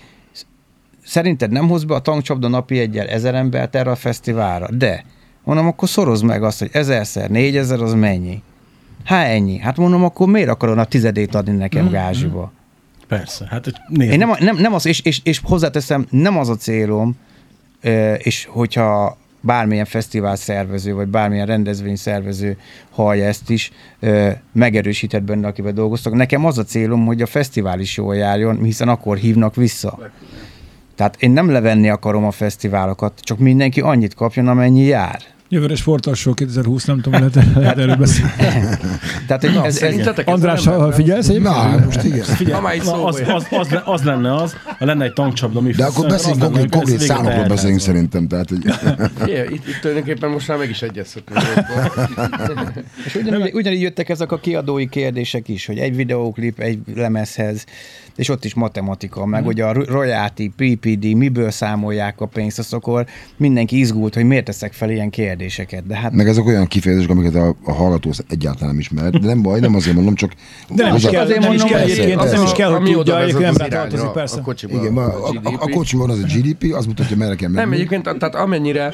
szerinted 1.06 1.52
nem 1.52 1.68
hoz 1.68 1.84
be 1.84 1.96
a 1.96 2.00
tankcsapda 2.00 2.48
napi 2.48 2.80
egyel 2.80 3.08
ezer 3.08 3.36
embert 3.36 3.76
erre 3.76 3.92
a 3.92 3.96
fesztiválra, 3.96 4.68
de 4.72 5.04
Mondom, 5.46 5.68
akkor 5.68 5.90
szoroz 5.90 6.22
meg 6.22 6.44
azt, 6.44 6.60
hogy 6.60 6.70
ezerszer, 6.72 7.30
négyezer, 7.30 7.82
az 7.82 7.94
mennyi? 7.94 8.42
Hát 9.04 9.28
ennyi. 9.28 9.58
Hát 9.58 9.78
mondom, 9.78 10.04
akkor 10.04 10.28
miért 10.28 10.50
akarod 10.50 10.78
a 10.78 10.86
tizedét 10.86 11.36
adni 11.36 11.56
nekem 11.56 11.84
mm-hmm. 11.84 11.92
gázsiba? 11.92 12.52
Persze, 13.08 13.48
hát 13.50 13.68
nézd. 13.88 14.12
Én 14.12 14.18
nem, 14.18 14.32
nem, 14.40 14.58
nem 14.58 14.74
az, 14.74 14.86
és, 14.86 15.00
és, 15.00 15.20
és 15.24 15.42
hozzáteszem, 15.44 16.06
nem 16.10 16.38
az 16.38 16.50
a 16.50 16.56
célom, 16.56 17.16
és 18.18 18.48
hogyha 18.52 19.18
bármilyen 19.42 19.86
fesztivál 19.86 20.36
szervező, 20.36 20.94
vagy 20.94 21.08
bármilyen 21.08 21.46
rendezvény 21.46 21.96
szervező 21.96 22.58
hallja 22.92 23.26
ezt 23.26 23.50
is, 23.50 23.72
megerősített 24.52 25.24
benne, 25.24 25.48
akivel 25.48 25.72
dolgoztak. 25.72 26.14
Nekem 26.14 26.46
az 26.46 26.58
a 26.58 26.64
célom, 26.64 27.06
hogy 27.06 27.22
a 27.22 27.26
fesztivál 27.26 27.80
is 27.80 27.98
jól 27.98 28.16
járjon, 28.16 28.64
hiszen 28.64 28.90
akkor 28.90 29.18
hívnak 29.18 29.56
vissza. 29.56 30.00
Tehát 30.96 31.22
én 31.22 31.32
nem 31.32 31.50
levenni 31.50 31.90
akarom 31.90 32.26
a 32.26 32.32
fesztiválokat, 32.32 33.20
csak 33.20 33.38
mindenki 33.38 33.82
annyit 33.82 34.14
kapjon, 34.14 34.48
amennyi 34.48 34.84
jár. 34.84 35.22
Jövőre 35.50 35.76
sportalsó 35.76 36.34
2020, 36.34 36.86
nem 36.86 37.02
tudom, 37.02 37.20
lehet, 37.20 37.56
lehet 37.56 37.78
erről 37.78 37.96
beszélni. 37.96 38.32
Tehát, 39.28 39.46
hogy 39.46 39.60
ez, 39.64 39.82
ez, 39.82 40.08
András, 40.26 40.66
ha 40.66 40.92
figyelsz, 40.92 41.30
egy 41.30 41.42
Na, 41.42 41.80
most 41.86 42.04
igen. 42.04 42.24
Figyelj, 42.24 42.80
Na, 42.84 43.04
az, 43.06 43.22
az, 43.28 43.48
az, 43.50 43.82
az, 43.86 44.04
lenne 44.04 44.36
az, 44.36 44.56
ha 44.80 44.86
lenne 44.86 45.04
egy 45.04 45.14
tankcsapda, 45.14 45.62
mi 45.62 45.72
De 45.72 45.86
akkor 45.86 46.08
beszéljünk 46.08 46.44
konkrét, 46.44 46.70
konkrét 46.70 47.00
számokról 47.00 47.46
beszélünk 47.46 47.80
szerintem. 47.80 48.28
Tehát, 48.28 48.50
hogy... 48.50 48.64
yeah, 49.26 49.52
itt, 49.52 49.68
itt 49.68 49.80
tulajdonképpen 49.82 50.30
most 50.30 50.48
már 50.48 50.58
meg 50.58 50.70
is 50.70 50.82
egyezhetünk. 50.82 51.40
És 53.06 53.16
ugyanígy, 53.16 53.54
ugyanígy 53.54 53.82
jöttek 53.82 54.10
ezek 54.10 54.32
a 54.32 54.40
kiadói 54.40 54.90
kérdések 54.90 55.48
is, 55.48 55.66
hogy 55.66 55.78
egy 55.78 55.96
videóklip 55.96 56.60
egy 56.60 56.80
lemezhez, 56.96 57.66
és 58.16 58.30
ott 58.30 58.46
is 58.46 58.54
matematika, 58.54 59.26
meg 59.26 59.44
mm. 59.44 59.48
ugye 59.48 59.66
a 59.66 59.74
royalty, 59.74 60.52
PPD, 60.56 61.14
miből 61.16 61.52
számolják 61.52 62.22
a 62.22 62.26
pénzt, 62.26 62.60
az 62.60 62.74
akkor 62.74 63.06
mindenki 63.38 63.80
izgult, 63.80 64.14
hogy 64.14 64.24
miért 64.24 64.46
teszek 64.46 64.74
fel 64.74 64.90
ilyen 64.90 65.10
kérdéseket. 65.10 65.88
De 65.88 65.96
hát... 65.96 66.12
Meg 66.12 66.28
ezek 66.28 66.46
olyan 66.46 66.68
kifejezések, 66.68 67.10
amiket 67.10 67.36
a, 67.36 67.56
a 67.64 67.72
hallgató 67.72 68.12
egyáltalán 68.30 68.70
nem 68.70 68.80
ismer. 68.80 69.10
De 69.10 69.28
nem 69.28 69.42
baj, 69.42 69.60
nem 69.60 69.76
azért 69.76 69.96
mondom, 69.96 70.16
csak... 70.16 70.32
De 70.70 70.84
nem, 70.84 70.96
is 70.96 71.04
kell, 71.04 71.24
azért 71.24 71.40
nem 71.40 71.50
mondom, 71.50 71.66
is 71.66 71.72
kell, 71.72 71.82
egyébként, 71.82 72.22
az, 72.22 72.32
nem 72.32 72.44
is 72.44 72.52
kell, 72.52 72.70
hogy 72.70 72.92
tudja, 72.92 73.24
hogy 73.24 73.36
nem 73.38 73.54
tartozik, 73.54 74.08
persze. 74.08 74.40
A 74.40 74.42
kocsiban, 74.42 74.80
Igen, 74.80 74.98
a, 74.98 75.28
a, 75.28 75.34
a, 75.44 75.54
a 75.60 75.70
kocsiban 75.70 76.10
az 76.10 76.20
a 76.20 76.26
GDP, 76.26 76.74
az 76.74 76.86
mutatja, 76.86 77.18
merre 77.18 77.36
kell 77.36 77.50
menni. 77.50 77.64
Nem, 77.64 77.74
egyébként, 77.74 78.04
tehát 78.04 78.36
amennyire 78.36 78.94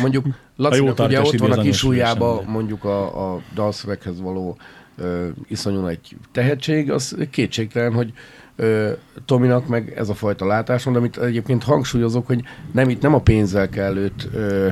mondjuk 0.00 0.26
Lacinak 0.56 0.98
ugye 0.98 1.20
ott 1.20 1.38
van 1.38 1.52
a 1.52 1.62
kis 1.62 1.82
ujjába 1.82 2.42
mondjuk 2.46 2.84
a, 2.84 3.32
a 3.32 3.40
dalszöveghez 3.54 4.20
való 4.20 4.56
ö, 4.96 5.28
iszonyú 5.48 5.80
nagy 5.80 5.98
tehetség, 6.32 6.90
az 6.90 7.16
kétségtelen, 7.30 7.92
hogy 7.92 8.12
ö, 8.56 8.92
Tominak 9.24 9.66
meg 9.66 9.92
ez 9.96 10.08
a 10.08 10.14
fajta 10.14 10.46
látáson, 10.46 10.96
amit 10.96 11.18
egyébként 11.18 11.62
hangsúlyozok, 11.62 12.26
hogy 12.26 12.42
nem 12.72 12.88
itt 12.88 13.02
nem 13.02 13.14
a 13.14 13.20
pénzzel 13.20 13.68
kell 13.68 13.96
őt 13.96 14.28
ö, 14.32 14.68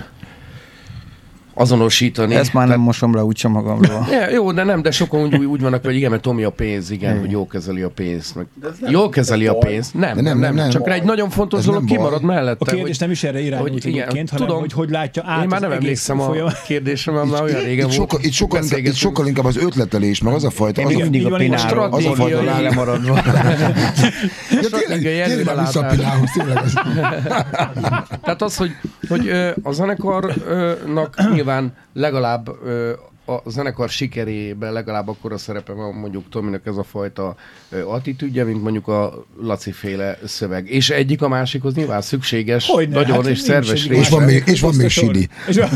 azonosítani. 1.55 2.35
Ezt 2.35 2.53
már 2.53 2.63
nem 2.63 2.73
Tehát... 2.73 2.87
mosom 2.87 3.15
le 3.15 3.25
úgysem 3.25 3.51
magamról. 3.51 4.07
ja, 4.21 4.31
jó, 4.31 4.53
de 4.53 4.65
nem, 4.65 4.83
de 4.83 4.91
sokan 4.91 5.21
úgy, 5.21 5.45
úgy 5.45 5.61
vannak, 5.61 5.85
hogy 5.85 5.95
igen, 5.95 6.11
mert 6.11 6.23
Tomi 6.23 6.43
a 6.43 6.51
pénz, 6.51 6.91
igen, 6.91 7.21
hogy 7.21 7.31
jól 7.31 7.47
kezeli 7.47 7.83
a 7.83 7.89
pénzt. 7.89 8.35
Meg 8.35 8.47
jól 8.89 9.09
kezeli 9.09 9.47
a 9.47 9.55
pénzt. 9.55 9.95
Nem, 9.95 10.15
nem, 10.15 10.25
nem, 10.25 10.39
nem, 10.39 10.55
nem. 10.55 10.71
Csak 10.71 10.91
egy 10.91 11.03
nagyon 11.03 11.31
fontos 11.31 11.65
dolog 11.65 11.85
kimarad 11.85 12.23
mellette. 12.23 12.65
A 12.71 12.75
kérdés 12.75 12.87
hogy, 12.87 12.97
nem 13.01 13.11
is 13.11 13.25
erre 13.25 13.41
irányult 13.41 13.83
hogy, 13.83 13.87
igen, 13.87 14.07
hanem 14.07 14.27
tudom, 14.27 14.61
hogy 14.61 14.73
hogy 14.73 14.91
látja 14.91 15.23
át 15.27 15.43
Én 15.43 15.49
már 15.49 15.61
nem 15.61 15.73
emlékszem 15.73 16.21
a 16.21 16.33
kérdésem, 16.67 17.15
mert 17.15 17.31
már 17.31 17.43
olyan 17.43 17.61
régen 17.61 17.91
itt 17.91 17.97
volt. 17.97 18.25
itt, 18.25 18.33
sokkal, 18.33 18.63
itt 18.63 18.95
sokkal 18.95 19.27
inkább 19.27 19.45
az 19.45 19.57
ötletelés, 19.57 20.23
meg 20.23 20.35
az 20.35 20.45
a 20.45 20.51
fajta. 20.51 20.83
Az 20.83 20.95
mindig 20.95 21.27
a 21.27 21.37
pináról, 21.37 21.85
az 21.85 22.05
a 22.05 22.15
fajta 22.15 22.43
lemaradva. 22.43 23.23
Tényleg 24.89 25.59
vissza 25.65 25.81
a 25.81 25.87
pinához, 25.87 26.31
Tehát 28.25 28.43
az, 28.43 28.57
hogy 29.09 29.31
a 29.63 29.73
zenekarnak 29.73 31.15
nyilván 31.43 31.77
legalább 31.93 32.49
a 33.33 33.51
zenekar 33.51 33.89
sikerében 33.89 34.73
legalább 34.73 35.09
akkor 35.09 35.33
a 35.33 35.39
szerepe 35.39 35.73
van 35.73 35.95
mondjuk 35.95 36.29
Tominak 36.31 36.67
ez 36.67 36.77
a 36.77 36.83
fajta 36.83 37.35
attitűdje, 37.87 38.45
mint 38.45 38.63
mondjuk 38.63 38.89
a 38.89 39.25
Laci 39.41 39.73
féle 39.73 40.19
szöveg. 40.25 40.71
És 40.71 40.91
egyik 40.91 41.23
a 41.23 41.29
másikhoz 41.29 41.75
nyilván 41.75 42.01
szükséges, 42.01 42.67
Hogyne, 42.67 42.95
nagyon 42.95 43.17
hát 43.17 43.27
és 43.27 43.39
szerves 43.39 43.87
rész. 43.87 44.01
És 44.01 44.09
van 44.09 44.23
még, 44.23 44.43
és 44.47 44.61
van 44.61 44.75
még 44.75 44.89
Sidi. 44.89 45.29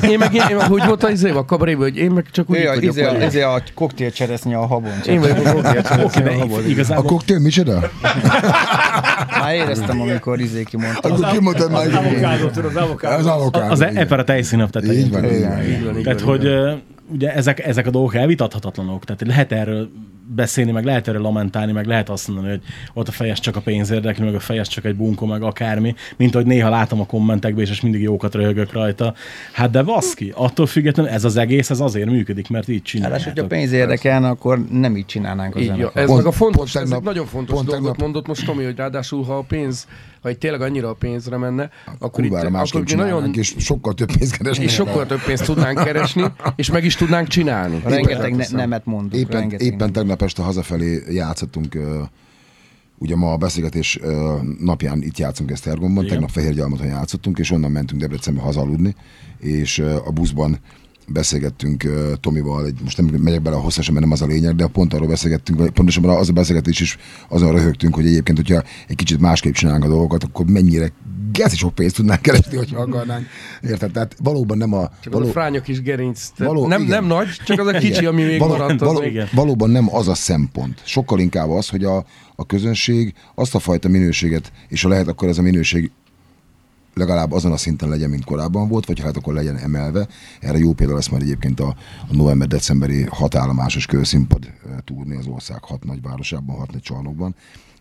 Én 0.03 0.19
meg, 0.19 0.35
én, 0.35 0.43
én 0.51 0.57
úgy 0.71 0.85
volt 0.85 1.05
az 1.05 1.11
izé, 1.11 1.31
a 1.31 1.45
kabaréba, 1.45 1.83
hogy 1.83 1.97
én 1.97 2.11
meg 2.11 2.27
csak 2.31 2.51
úgy 2.51 2.65
vagyok. 2.65 2.83
Izé 2.83 3.03
a, 3.03 3.25
izé 3.25 3.41
a 3.41 3.63
koktél 3.75 4.11
cseresznye 4.11 4.57
a 4.57 4.67
habon. 4.67 4.93
Én 5.07 5.21
vagyok 5.21 5.47
a 5.47 5.53
koktél 5.53 5.83
cseresznye 5.83 6.31
a 6.31 6.39
habon. 6.39 6.63
A 6.89 7.03
koktél 7.03 7.39
micsoda? 7.39 7.91
Már 9.41 9.55
éreztem, 9.55 10.01
amikor 10.01 10.41
izé 10.41 10.63
kimondtam. 10.63 11.13
Akkor 11.13 11.31
kimondtad 11.31 11.71
már. 11.71 11.87
Az 11.87 11.95
avokádó, 11.95 12.47
tudod, 12.49 12.77
az 12.77 12.83
avokádó. 12.83 13.17
Az 13.17 13.27
avokádó. 13.27 13.71
Az 13.71 13.81
eper 13.81 14.19
a 14.19 14.25
tejszínap. 14.25 14.77
Így 14.85 15.11
van. 15.11 15.23
Tehát, 16.03 16.21
hogy 16.21 16.49
ugye 17.09 17.35
ezek, 17.35 17.67
ezek 17.67 17.87
a 17.87 17.91
dolgok 17.91 18.15
elvitathatatlanok, 18.15 19.05
tehát 19.05 19.27
lehet 19.27 19.53
erről 19.53 19.91
beszélni, 20.27 20.71
meg 20.71 20.85
lehet 20.85 21.09
erről 21.09 21.21
lamentálni, 21.23 21.73
meg 21.73 21.87
lehet 21.87 22.09
azt 22.09 22.29
mondani, 22.29 22.49
hogy 22.49 22.61
ott 22.95 23.09
a 23.09 23.13
fejes 23.13 23.41
csak 23.41 23.57
a 23.57 23.61
pénz 23.61 23.91
érdekli, 23.91 24.25
meg 24.25 24.35
a 24.35 24.41
fejes 24.41 24.69
csak 24.69 24.85
egy 24.85 24.97
bunkó, 24.97 25.27
meg 25.27 25.43
akármi, 25.43 25.95
mint 26.17 26.35
hogy 26.35 26.47
néha 26.47 26.69
látom 26.71 27.01
a 27.01 27.07
kommentekben, 27.07 27.67
és 27.67 27.81
mindig 27.81 28.03
jókat 28.03 28.35
röhögök 28.35 28.73
rajta. 28.73 29.15
Hát 29.53 29.71
de 29.71 29.83
baszki, 29.83 30.33
attól 30.35 30.67
függetlenül 30.67 31.13
ez 31.13 31.25
az 31.25 31.37
egész, 31.37 31.71
ez 31.71 31.81
azért 31.81 32.11
működik, 32.11 32.49
mert 32.49 32.69
így 32.69 32.83
csinálják. 32.83 33.21
Hát, 33.21 33.33
hogyha 33.33 33.47
pénz 33.47 33.73
érdekelne, 33.73 34.29
akkor 34.29 34.65
nem 34.71 34.97
így 34.97 35.07
csinálnánk 35.07 35.55
az 35.55 35.63
így, 35.63 35.87
Ez 35.95 36.07
pont, 36.07 36.17
meg 36.17 36.27
a 36.27 36.33
fontos, 36.33 36.73
pont 36.73 36.85
ez 36.85 36.93
egy 36.93 37.03
nagyon 37.03 37.27
fontos 37.27 37.55
pont 37.55 37.67
dolgot 37.67 37.83
tegnap. 37.83 38.01
mondott 38.01 38.27
most 38.27 38.45
Tomi, 38.45 38.65
hogy 38.65 38.77
ráadásul, 38.77 39.25
ha 39.25 39.37
a 39.37 39.43
pénz, 39.43 39.87
ha 40.23 40.31
itt 40.31 40.41
tényleg 40.41 40.61
annyira 40.61 40.89
a 40.89 40.95
pénzre 40.95 41.37
menne, 41.37 41.71
akkor 41.99 42.25
itt 42.25 42.33
akkor 42.33 42.85
nagyon... 42.97 43.35
és 43.35 43.55
sokkal 43.59 43.95
több 43.95 44.13
pénzt 44.19 44.37
keresni. 44.37 44.65
És 44.65 44.73
sokkal 44.73 45.07
több 45.07 45.23
pénzt 45.23 45.45
tudnánk 45.45 45.85
keresni, 45.85 46.25
és 46.57 46.71
meg 46.71 46.85
is 46.85 46.95
tudnánk 46.95 47.29
csinálni. 47.29 47.81
Rengeteg 47.85 48.37
ne, 48.37 48.45
nemet 48.51 48.85
mondunk. 48.85 49.15
Éppen, 49.15 49.51
éppen 49.51 49.93
tegnap 49.93 50.16
este 50.23 50.43
hazafelé 50.43 51.03
játszottunk 51.11 51.79
ugye 52.99 53.17
ma 53.17 53.33
a 53.33 53.37
beszélgetés 53.37 53.99
napján 54.61 55.03
itt 55.03 55.19
játszunk 55.19 55.51
Esztergomban, 55.51 56.05
Igen. 56.05 56.09
tegnap 56.09 56.31
Fehérgyalmaton 56.31 56.87
játszottunk, 56.87 57.39
és 57.39 57.51
onnan 57.51 57.71
mentünk 57.71 58.01
Debrecenbe 58.01 58.41
hazaludni, 58.41 58.95
és 59.39 59.79
a 59.79 60.11
buszban 60.11 60.59
beszélgettünk 61.09 61.87
Tomival, 62.21 62.67
egy, 62.67 62.81
most 62.83 62.97
nem 62.97 63.07
megyek 63.07 63.43
bele 63.43 63.57
a 63.57 63.61
hosszasan, 63.61 63.95
mert 63.95 64.07
nem 64.07 64.15
az 64.15 64.23
a 64.23 64.27
lényeg, 64.27 64.55
de 64.55 64.67
pont 64.67 64.95
arról 64.95 65.09
beszélgettünk, 65.09 65.59
vagy 65.59 65.71
pontosabban 65.71 66.17
az 66.17 66.29
a 66.29 66.33
beszélgetés 66.33 66.81
is 66.81 66.99
azon 67.29 67.53
röhögtünk, 67.53 67.95
hogy 67.95 68.07
egyébként, 68.07 68.39
hogyha 68.39 68.63
egy 68.89 68.97
kicsit 68.97 69.21
másképp 69.21 69.53
csinálnánk 69.53 69.85
a 69.85 69.95
dolgokat, 69.95 70.25
akkor 70.25 70.47
mennyire 70.47 70.93
geci 71.33 71.57
sok 71.57 71.75
pénzt 71.75 71.95
tudnánk 71.95 72.23
keresni, 72.23 72.57
hogyha 72.57 72.81
akarnánk. 72.81 73.27
Érted? 73.63 73.91
Tehát 73.91 74.17
valóban 74.23 74.59
nem 74.59 74.73
a... 74.73 74.91
Csak 75.01 75.13
való... 75.13 75.25
az 75.25 75.31
a 75.31 75.33
frányok 75.33 75.69
is 75.69 75.83
gerinc. 75.83 76.29
Való, 76.37 76.67
nem, 76.67 76.83
nem 76.83 77.05
nagy, 77.05 77.29
csak 77.45 77.59
az 77.59 77.67
a 77.67 77.79
kicsi, 77.79 78.07
ami 78.07 78.23
még 78.23 78.39
való, 78.39 78.57
maradt. 78.57 78.81
Való, 78.81 79.03
igen. 79.03 79.29
valóban 79.33 79.71
nem 79.71 79.95
az 79.95 80.09
a 80.09 80.15
szempont. 80.15 80.81
Sokkal 80.85 81.19
inkább 81.21 81.51
az, 81.51 81.69
hogy 81.69 81.85
a, 81.85 82.05
a 82.37 82.47
közönség 82.47 83.15
azt 83.35 83.55
a 83.55 83.59
fajta 83.59 83.89
minőséget, 83.89 84.53
és 84.69 84.83
ha 84.83 84.89
lehet, 84.89 85.09
akkor 85.09 85.29
ez 85.29 85.39
a 85.39 85.43
minőség 85.43 85.91
legalább 86.95 87.33
azon 87.33 87.53
a 87.53 87.57
szinten 87.57 87.89
legyen, 87.89 88.11
mint 88.11 88.25
korábban 88.25 88.69
volt, 88.69 88.87
vagy 88.87 89.01
hát 89.01 89.17
akkor 89.17 89.35
legyen 89.35 89.57
emelve. 89.57 90.07
Erre 90.41 90.59
jó 90.59 90.73
példa 90.73 90.95
lesz 90.95 91.09
majd 91.09 91.23
egyébként 91.23 91.61
a, 91.61 91.77
a 92.09 92.15
november-decemberi 92.15 93.07
hatállomásos 93.11 93.87
kőszínpad 93.87 94.45
eh, 94.45 94.73
túrni 94.85 95.17
az 95.17 95.27
ország 95.27 95.65
hat 95.65 95.85
nagyvárosában, 95.85 96.57
hat 96.57 96.73
nagy 96.73 96.83
csarnokban. 96.83 97.35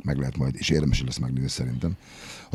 Meg 0.03 0.17
lehet 0.17 0.37
majd, 0.37 0.55
és 0.57 0.69
érdemes 0.69 1.03
lesz 1.05 1.17
megnézni 1.17 1.49
szerintem. 1.49 1.91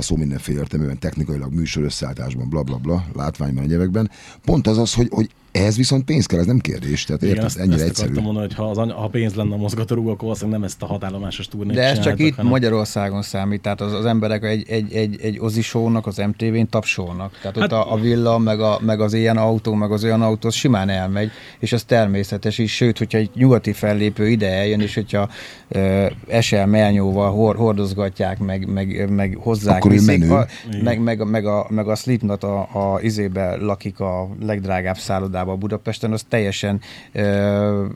A 0.00 0.02
szó 0.02 0.16
mindenféle 0.16 0.58
értelműen, 0.58 0.98
technikailag, 0.98 1.52
műsor 1.52 1.82
összeállításban, 1.82 2.48
bla 2.48 2.62
bla 2.62 2.76
bla, 2.76 3.06
látványban, 3.14 3.64
egyebekben. 3.64 4.10
Pont 4.44 4.66
az 4.66 4.78
az, 4.78 4.94
hogy, 4.94 5.08
hogy 5.10 5.30
ehhez 5.52 5.76
viszont 5.76 6.04
pénz 6.04 6.26
kell, 6.26 6.38
ez 6.38 6.46
nem 6.46 6.58
kérdés. 6.58 7.04
Tehát 7.04 7.22
érted, 7.22 7.44
ezt, 7.44 7.58
ennyire 7.58 7.74
ezt 7.74 7.88
egyszerű. 7.88 8.20
mondani, 8.20 8.46
hogy 8.46 8.54
ha, 8.54 8.70
az, 8.70 8.76
ha 8.76 9.08
pénz 9.08 9.34
lenne 9.34 9.54
a 9.54 9.56
mozgatórugó, 9.56 10.08
akkor 10.08 10.22
valószínűleg 10.22 10.58
nem 10.58 10.68
ezt 10.68 10.82
a 10.82 10.86
hatállomásos 10.86 11.48
turnét 11.48 11.74
De 11.74 11.82
ez 11.82 12.00
csak 12.00 12.18
itt 12.18 12.34
hanem... 12.34 12.50
Magyarországon 12.50 13.22
számít, 13.22 13.60
tehát 13.60 13.80
az, 13.80 13.92
az 13.92 14.04
emberek 14.04 14.44
egy, 14.44 14.64
egy, 14.68 14.92
egy, 14.92 15.18
egy 15.22 15.38
ozisónak, 15.38 16.06
az 16.06 16.16
MTV-n 16.16 16.68
tapsolnak. 16.70 17.38
Tehát 17.40 17.56
hát, 17.56 17.64
ott 17.64 17.72
a, 17.72 17.92
a 17.92 17.96
villa, 17.96 18.38
meg, 18.38 18.60
a, 18.60 18.78
meg 18.82 19.00
az 19.00 19.12
ilyen 19.12 19.36
autó, 19.36 19.74
meg 19.74 19.90
az 19.90 20.04
olyan 20.04 20.22
autó, 20.22 20.48
az 20.48 20.54
simán 20.54 20.88
elmegy, 20.88 21.30
és 21.58 21.72
az 21.72 21.82
természetes 21.82 22.58
is. 22.58 22.74
Sőt, 22.74 22.98
hogyha 22.98 23.18
egy 23.18 23.30
nyugati 23.34 23.72
fellépő 23.72 24.28
ide 24.28 24.52
eljön, 24.52 24.80
és 24.80 24.94
hogyha 24.94 25.28
uh, 25.68 26.10
esel 26.28 26.66
melnyóval 26.66 27.30
hor, 27.30 27.56
hordozgatják, 27.56 28.38
meg, 28.38 28.66
meg, 28.66 29.10
meg 29.10 29.38
hozzák, 29.40 29.76
akkor 29.76 29.90
viszik, 29.90 30.30
a, 30.30 30.46
meg, 30.82 31.00
meg, 31.00 31.26
meg, 31.26 31.46
a, 31.46 31.66
meg 31.68 31.88
a 31.88 31.94
Slipknot 31.94 32.44
a, 32.44 32.60
a 32.60 33.00
izébe 33.00 33.56
lakik 33.56 34.00
a 34.00 34.28
legdrágább 34.40 34.96
szállodában, 34.96 35.39
irodában 35.40 35.58
Budapesten, 35.58 36.12
az 36.12 36.24
teljesen 36.28 36.80
ö, 37.12 37.86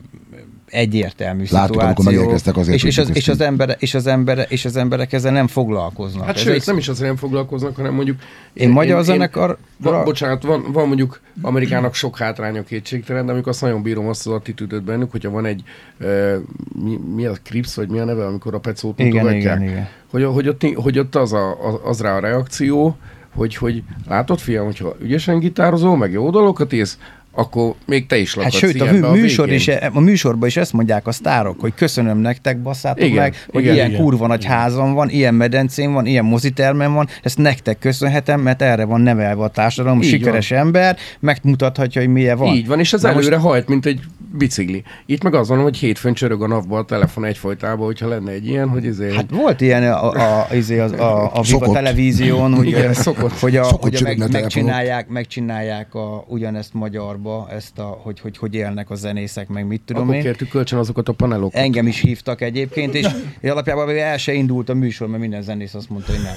egyértelmű 0.69 1.43
Láttuk, 1.49 1.75
szituáció. 1.75 1.81
amikor 1.81 2.05
megérkeztek 2.05 2.57
azért, 2.57 2.75
és, 2.75 2.83
és, 2.83 2.97
az, 2.97 3.15
és, 3.15 3.27
az 3.27 3.41
ember, 3.41 3.75
és, 3.79 3.93
az 3.93 4.07
ember, 4.07 4.45
és 4.49 4.65
az 4.65 4.75
emberek 4.75 5.13
ezzel 5.13 5.31
nem 5.31 5.47
foglalkoznak. 5.47 6.25
Hát 6.25 6.35
Ez 6.35 6.41
sőt, 6.41 6.55
egy... 6.55 6.63
nem 6.65 6.77
is 6.77 6.87
azért 6.87 7.07
nem 7.07 7.17
foglalkoznak, 7.17 7.75
hanem 7.75 7.93
mondjuk... 7.93 8.17
Én, 8.53 8.67
én 8.67 8.73
magyar 8.73 9.03
zenekar... 9.03 9.57
Van, 9.77 10.03
bocsánat, 10.03 10.43
van, 10.43 10.71
van 10.71 10.87
mondjuk 10.87 11.21
Amerikának 11.41 11.93
sok 11.93 12.17
hátránya 12.17 12.63
kétségtelen, 12.63 13.25
de 13.25 13.31
amikor 13.31 13.51
azt 13.51 13.61
nagyon 13.61 13.81
bírom 13.81 14.07
azt 14.07 14.27
az 14.27 14.33
attitűdöt 14.33 14.83
bennük, 14.83 15.11
hogyha 15.11 15.29
van 15.29 15.45
egy 15.45 15.63
uh, 15.99 16.35
mi, 16.83 16.99
mi 17.15 17.25
a 17.25 17.33
Crips, 17.43 17.75
vagy 17.75 17.89
mi 17.89 17.99
a 17.99 18.05
neve, 18.05 18.25
amikor 18.25 18.53
a 18.53 18.59
pecót 18.59 18.99
igen, 18.99 19.33
igen, 19.33 19.61
igen. 19.61 19.87
Hogy, 20.11 20.23
hogy, 20.23 20.47
ott, 20.47 20.63
hogy 20.75 20.99
ott 20.99 21.15
az, 21.15 21.33
a, 21.33 21.57
az 21.83 22.01
rá 22.01 22.15
a 22.15 22.19
reakció, 22.19 22.97
hogy, 23.35 23.55
hogy 23.55 23.83
látod 24.07 24.39
fiam, 24.39 24.65
hogyha 24.65 24.95
ügyesen 24.99 25.39
gitározol, 25.39 25.97
meg 25.97 26.11
jó 26.11 26.29
dolgokat 26.29 26.73
ész, 26.73 26.97
akkor 27.35 27.73
még 27.85 28.05
te 28.05 28.17
is 28.17 28.35
lakadsz 28.35 28.53
Hát 28.53 28.61
sőt, 28.61 28.81
a, 28.81 28.91
mű, 28.91 28.99
műsor 28.99 29.51
is, 29.51 29.67
a 29.93 29.99
műsorban 29.99 30.47
is 30.47 30.57
ezt 30.57 30.73
mondják 30.73 31.07
a 31.07 31.11
sztárok, 31.11 31.59
hogy 31.59 31.73
köszönöm 31.75 32.17
nektek, 32.17 32.61
basszátok 32.61 33.05
igen, 33.05 33.23
meg, 33.23 33.35
hogy 33.51 33.61
igen, 33.61 33.73
ilyen 33.73 33.89
igen, 33.89 34.01
kurva 34.01 34.27
nagy 34.27 34.45
házam 34.45 34.93
van, 34.93 35.09
ilyen 35.09 35.33
medencén 35.33 35.93
van, 35.93 36.05
ilyen 36.05 36.25
mozitermem 36.25 36.93
van, 36.93 37.07
ezt 37.23 37.37
nektek 37.37 37.79
köszönhetem, 37.79 38.41
mert 38.41 38.61
erre 38.61 38.85
van 38.85 39.01
nevelve 39.01 39.43
a 39.43 39.47
társadalom, 39.47 40.01
Így 40.01 40.09
sikeres 40.09 40.49
van. 40.49 40.59
ember, 40.59 40.97
megmutathatja, 41.19 42.01
hogy 42.01 42.09
milyen 42.09 42.37
van. 42.37 42.55
Így 42.55 42.67
van, 42.67 42.79
és 42.79 42.93
az 42.93 43.01
Na 43.01 43.09
előre 43.09 43.35
most... 43.35 43.47
hajt, 43.47 43.67
mint 43.67 43.85
egy 43.85 43.99
bicikli. 44.37 44.83
Itt 45.05 45.23
meg 45.23 45.33
az 45.33 45.47
van, 45.47 45.61
hogy 45.61 45.77
hétfőn 45.77 46.13
csörög 46.13 46.41
a 46.41 46.47
napban 46.47 46.79
a 46.79 46.85
telefon 46.85 47.25
egyfolytában, 47.25 47.85
hogyha 47.85 48.07
lenne 48.07 48.31
egy 48.31 48.47
ilyen, 48.47 48.69
hogy 48.69 48.85
ezért... 48.85 49.15
Hát 49.15 49.29
volt 49.29 49.61
ilyen 49.61 49.83
a, 49.83 50.11
a, 50.11 50.47
izé 50.53 50.79
a, 50.79 50.85
a, 50.85 51.31
a 51.33 51.41
Viva 51.41 51.71
televízión, 51.71 52.53
hogy, 52.53 52.67
Igen, 52.67 52.93
szokott. 52.93 53.39
hogy, 53.39 53.55
a, 53.55 53.63
szokott 53.63 53.81
hogy 53.81 53.95
a 53.95 54.17
meg, 54.17 54.31
megcsinálják, 54.31 55.07
megcsinálják 55.07 55.95
a, 55.95 56.25
ugyanezt 56.27 56.73
magyarba, 56.73 57.47
ezt 57.51 57.79
a, 57.79 57.99
hogy, 58.03 58.19
hogy, 58.19 58.37
hogy 58.37 58.53
élnek 58.53 58.89
a 58.89 58.95
zenészek, 58.95 59.47
meg 59.47 59.67
mit 59.67 59.81
tudom 59.81 60.03
Akkor 60.03 60.15
én. 60.15 60.21
kértük 60.21 60.49
kölcsön 60.49 60.79
azokat 60.79 61.09
a 61.09 61.13
panelokat. 61.13 61.61
Engem 61.61 61.87
is 61.87 61.99
hívtak 61.99 62.41
egyébként, 62.41 62.93
és 62.93 63.07
alapjában 63.43 63.89
el 63.89 64.17
se 64.17 64.33
indult 64.33 64.69
a 64.69 64.73
műsor, 64.73 65.07
mert 65.07 65.21
minden 65.21 65.41
zenész 65.41 65.73
azt 65.73 65.89
mondta, 65.89 66.11
hogy 66.11 66.21
nem. 66.21 66.35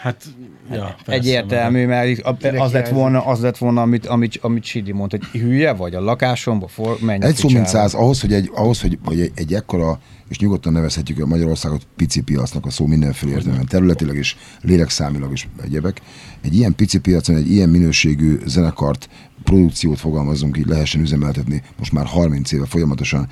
Hát, 0.00 0.24
ja, 0.70 0.84
hát 0.84 1.02
persze, 1.04 1.20
Egyértelmű, 1.20 1.86
mert 1.86 2.20
az 2.58 2.72
lett 2.72 2.88
volna, 2.88 3.26
az 3.26 3.40
lett 3.40 3.58
volna 3.58 3.82
amit, 3.82 4.06
amit, 4.06 4.38
amit 4.40 4.64
Sidi 4.64 4.92
mondta, 4.92 5.16
hogy 5.16 5.40
hülye 5.40 5.72
vagy 5.72 5.94
a 5.94 6.00
lakásomba, 6.00 6.68
for, 6.68 6.96
menj 7.00 7.24
Egy 7.24 7.34
szó 7.34 7.48
mint 7.48 7.66
száz, 7.66 7.94
ahhoz, 7.94 8.20
hogy 8.20 8.32
egy, 8.32 8.50
ahhoz, 8.54 8.80
hogy, 8.80 8.98
hogy 9.04 9.20
egy, 9.20 9.32
egy 9.34 9.54
ekkora, 9.54 10.00
és 10.28 10.38
nyugodtan 10.38 10.72
nevezhetjük 10.72 11.22
a 11.22 11.26
Magyarországot 11.26 11.86
pici 11.96 12.22
piacnak 12.22 12.66
a 12.66 12.70
szó 12.70 12.86
mindenféle 12.86 13.32
értelemben, 13.32 13.66
területileg 13.66 14.16
és 14.16 14.36
lélekszámilag 14.60 15.32
is 15.32 15.48
egyebek. 15.62 16.00
Egy 16.42 16.56
ilyen 16.56 16.74
pici 16.74 16.98
piacon, 16.98 17.36
egy 17.36 17.50
ilyen 17.50 17.68
minőségű 17.68 18.38
zenekart, 18.46 19.08
produkciót 19.44 19.98
fogalmazunk 19.98 20.56
így 20.56 20.66
lehessen 20.66 21.00
üzemeltetni 21.00 21.62
most 21.78 21.92
már 21.92 22.06
30 22.06 22.52
éve 22.52 22.66
folyamatosan 22.66 23.28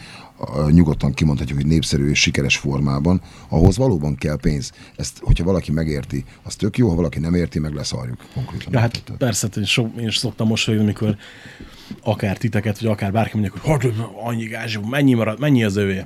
nyugodtan 0.70 1.12
kimondhatjuk, 1.12 1.58
hogy 1.58 1.66
népszerű 1.66 2.08
és 2.08 2.20
sikeres 2.20 2.56
formában, 2.56 3.20
ahhoz 3.48 3.76
valóban 3.76 4.14
kell 4.14 4.36
pénz. 4.36 4.72
Ezt, 4.96 5.18
hogyha 5.20 5.44
valaki 5.44 5.72
megérti, 5.72 6.24
az 6.42 6.56
tök 6.56 6.78
jó, 6.78 6.88
ha 6.88 6.94
valaki 6.94 7.18
nem 7.18 7.34
érti, 7.34 7.58
meg 7.58 7.74
leszarjuk 7.74 8.26
konkrétan. 8.34 8.72
Ja, 8.72 8.78
hát 8.78 9.02
persze, 9.18 9.48
én, 9.56 9.64
so, 9.64 9.86
én 9.98 10.06
is 10.06 10.16
szoktam 10.16 10.46
mosolyogni, 10.46 10.86
amikor 10.86 11.16
akár 12.02 12.36
titeket, 12.36 12.80
vagy 12.80 12.90
akár 12.90 13.12
bárki 13.12 13.38
mondjuk, 13.38 13.58
hogy 13.62 13.82
hogy 13.82 13.94
annyi 14.22 14.44
gázsú, 14.44 14.80
mennyi 14.82 15.14
marad, 15.14 15.40
mennyi 15.40 15.64
az 15.64 15.76
övé? 15.76 16.04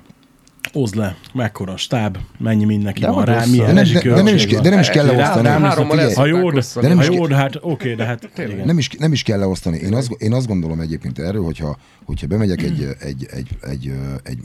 Hozd 0.72 0.94
le, 0.94 1.16
mekkora 1.34 1.76
stáb, 1.76 2.18
mennyi 2.38 2.64
mindenki 2.64 3.00
de 3.00 3.10
van 3.10 3.24
rá, 3.24 3.44
milyen 3.44 3.74
de, 3.74 3.82
de, 3.82 4.00
de, 4.00 4.22
nem 4.22 4.34
is, 4.34 4.46
de 4.46 4.70
nem 4.70 4.78
is 4.78 4.88
kell 4.88 5.06
leosztani. 5.06 6.14
Ha 6.14 6.26
jó, 6.26 6.50
de 6.50 6.88
nem 6.88 7.00
is, 7.00 7.08
jó, 7.08 7.26
de 7.26 7.34
hát 7.34 7.58
oké, 7.60 7.94
de 7.94 8.04
hát 8.04 8.30
nem 8.64 8.78
is, 8.78 8.88
nem 8.98 9.12
is 9.12 9.22
kell 9.22 9.38
leosztani. 9.38 9.76
Én 9.78 9.94
azt, 9.94 10.10
én 10.18 10.32
azt 10.32 10.46
gondolom 10.46 10.80
egyébként 10.80 11.18
erről, 11.18 11.42
hogyha, 11.42 11.78
hogyha 12.04 12.26
bemegyek 12.26 12.62
egy, 12.62 12.96
egy, 13.00 13.26
egy, 13.30 13.48
egy, 13.60 13.92
egy 14.22 14.38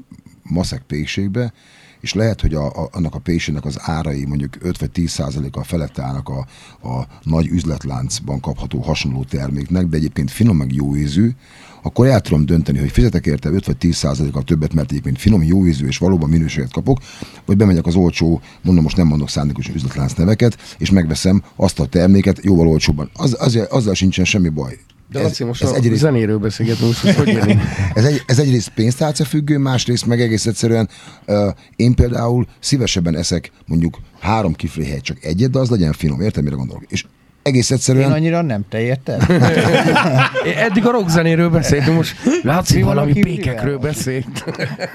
maszek 0.50 0.82
pékségbe, 0.82 1.54
és 2.00 2.14
lehet, 2.14 2.41
hogy 2.41 2.54
a, 2.54 2.66
a, 2.66 2.89
annak 2.91 3.16
a 3.16 3.20
pésének 3.20 3.66
az 3.66 3.78
árai 3.82 4.26
mondjuk 4.26 4.56
5 4.60 4.78
vagy 4.78 4.91
10 4.91 5.12
százaléka 5.12 5.64
felett 5.64 6.00
állnak 6.00 6.30
a, 6.30 6.48
a 6.88 7.08
nagy 7.24 7.48
üzletláncban 7.48 8.39
kapható 8.39 8.80
hasonló 8.80 9.24
terméknek, 9.24 9.86
de 9.86 9.98
egyébként 9.98 10.32
finom 10.32 10.58
meg 10.58 10.74
jó 10.74 10.95
ízű, 10.95 11.32
akkor 11.82 12.08
el 12.08 12.22
tudom 12.22 12.45
dönteni, 12.45 12.80
hogy 12.80 12.91
fizetek 12.91 13.26
érte 13.26 13.50
5 13.50 13.66
vagy 13.66 13.78
10 13.78 13.95
százalékkal 13.95 14.43
többet, 14.43 14.74
mert 14.74 14.91
egyébként 14.91 15.20
finom, 15.20 15.43
jó 15.43 15.66
ízű 15.66 15.88
és 15.88 15.98
valóban 15.98 16.30
minőséget 16.30 16.72
kapok, 16.72 17.00
vagy 17.45 17.58
bemegyek 17.58 17.86
az 17.86 17.95
olcsó, 17.95 18.41
mondom, 18.62 18.84
most 18.84 18.98
nem 18.98 19.08
mondok 19.08 19.30
szándékos 19.30 19.70
üzletlánc 19.70 20.14
neveket, 20.14 20.58
és 20.78 20.89
megveszem 20.89 21.43
azt 21.56 21.80
a 21.80 21.86
terméket 21.86 22.39
jóval 22.43 22.68
olcsóbban. 22.68 23.10
Az, 23.14 23.36
az, 23.39 23.56
azzal 23.70 23.93
sincsen 23.93 24.26
semmi 24.26 24.50
baj. 24.50 24.78
De 25.12 25.22
Laci, 25.22 25.43
most 25.43 25.64
ez 25.64 25.70
a 25.70 25.76
egyrészt, 25.76 26.01
zenéről 26.01 26.38
beszélgetünk, 26.38 26.95
hogy 26.95 27.30
ez, 27.93 28.05
egy, 28.05 28.24
ez 28.26 28.39
egyrészt 28.39 28.70
pénztárca 28.70 29.26
függő, 29.26 29.58
másrészt 29.58 30.05
meg 30.05 30.22
egész 30.22 30.45
egyszerűen 30.45 30.89
uh, 31.28 31.47
én 31.76 31.95
például 31.95 32.47
szívesebben 32.60 33.16
eszek 33.16 33.51
mondjuk 33.66 33.97
három 34.20 34.53
kifléhelyet 34.53 35.03
csak 35.03 35.24
egyet, 35.24 35.49
de 35.49 35.60
az 35.60 35.70
legyen 35.70 35.93
finom, 35.93 36.22
érted, 36.22 36.43
mire 36.43 36.55
gondolok? 36.55 36.84
És 36.88 37.05
egész 37.48 37.72
egyszerűen... 37.72 38.10
Én 38.10 38.12
annyira 38.12 38.41
nem, 38.41 38.66
te 38.70 38.82
érted? 38.82 39.26
Eddig 40.68 40.86
a 40.86 40.91
rockzenéről 40.91 41.50
beszéltünk, 41.50 41.95
most 41.95 42.16
Laci 42.43 42.82
valami 42.82 43.14
pékekről 43.14 43.78
beszélt. 43.78 44.43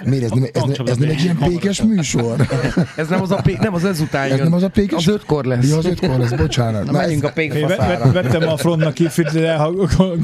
Miért 0.04 0.24
ez 0.24 0.30
nem, 0.30 0.44
ez, 0.52 0.62
nem, 0.62 0.86
ez 0.86 0.96
nem 0.96 1.08
egy 1.08 1.22
ilyen 1.22 1.36
pékes 1.36 1.82
műsor? 1.82 2.48
ez 2.96 3.08
nem 3.08 3.22
az 3.22 3.30
a 3.30 3.40
pék, 3.42 3.58
nem 3.58 3.74
az 3.74 3.84
ezután 3.84 4.30
Ez 4.30 4.38
nem 4.38 4.52
az 4.52 4.62
a 4.62 4.68
pékes? 4.68 5.06
Az 5.06 5.14
ötkor 5.14 5.44
lesz. 5.44 5.68
Ja, 5.68 5.76
az 5.76 5.84
ötkor 5.84 6.18
lesz, 6.18 6.30
bocsánat. 6.30 6.84
Na, 6.84 6.92
menjünk 6.92 7.22
ez, 7.22 7.28
a 7.28 7.32
pékfaszára. 7.32 8.12
Vettem 8.12 8.48
a 8.48 8.56
frontnak 8.56 8.94
kifit, 8.94 9.32
de 9.32 9.54
ha 9.54 9.72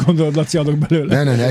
gondolod, 0.04 0.36
Laci, 0.36 0.58
adok 0.58 0.78
belőle. 0.78 1.16
Ne, 1.16 1.22
ne, 1.22 1.36
ne, 1.36 1.46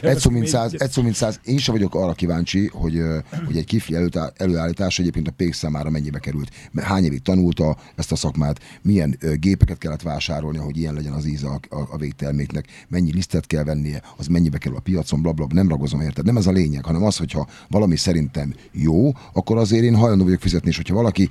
egy 0.00 0.18
szó, 0.18 0.30
mint 0.30 0.46
száz, 0.46 0.74
egy 0.78 0.90
szó, 0.90 1.02
mint 1.02 1.14
száz. 1.14 1.40
Én 1.44 1.58
sem 1.58 1.74
vagyok 1.74 1.94
arra 1.94 2.12
kíváncsi, 2.12 2.70
hogy, 2.72 3.02
hogy 3.46 3.56
egy 3.56 3.64
kifli 3.64 3.96
előállítás 4.36 4.98
egyébként 4.98 5.28
a 5.28 5.32
pék 5.36 5.54
számára 5.54 5.90
mennyibe 5.90 6.18
került. 6.18 6.50
Hány 6.76 7.04
évig 7.04 7.22
tanulta 7.22 7.76
ezt 7.96 8.12
a 8.12 8.16
szakmát, 8.16 8.60
milyen 8.82 9.18
gépeket 9.60 9.78
kellett 9.78 10.02
vásárolni, 10.02 10.58
hogy 10.58 10.76
ilyen 10.76 10.94
legyen 10.94 11.12
az 11.12 11.26
íze 11.26 11.48
a, 11.48 11.60
a, 11.76 11.88
a 11.90 11.96
végterméknek, 11.96 12.66
mennyi 12.88 13.12
lisztet 13.12 13.46
kell 13.46 13.64
vennie, 13.64 14.02
az 14.16 14.26
mennyibe 14.26 14.58
kerül 14.58 14.76
a 14.76 14.80
piacon, 14.80 15.22
blablabla, 15.22 15.46
bla, 15.46 15.62
nem 15.62 15.68
ragozom 15.68 16.00
érted. 16.00 16.24
Nem 16.24 16.36
ez 16.36 16.46
a 16.46 16.50
lényeg, 16.50 16.84
hanem 16.84 17.04
az, 17.04 17.16
hogyha 17.16 17.48
valami 17.68 17.96
szerintem 17.96 18.54
jó, 18.72 19.12
akkor 19.32 19.56
azért 19.56 19.84
én 19.84 19.96
hajlandó 19.96 20.24
vagyok 20.24 20.40
fizetni, 20.40 20.68
és 20.68 20.76
hogyha 20.76 20.94
valaki 20.94 21.28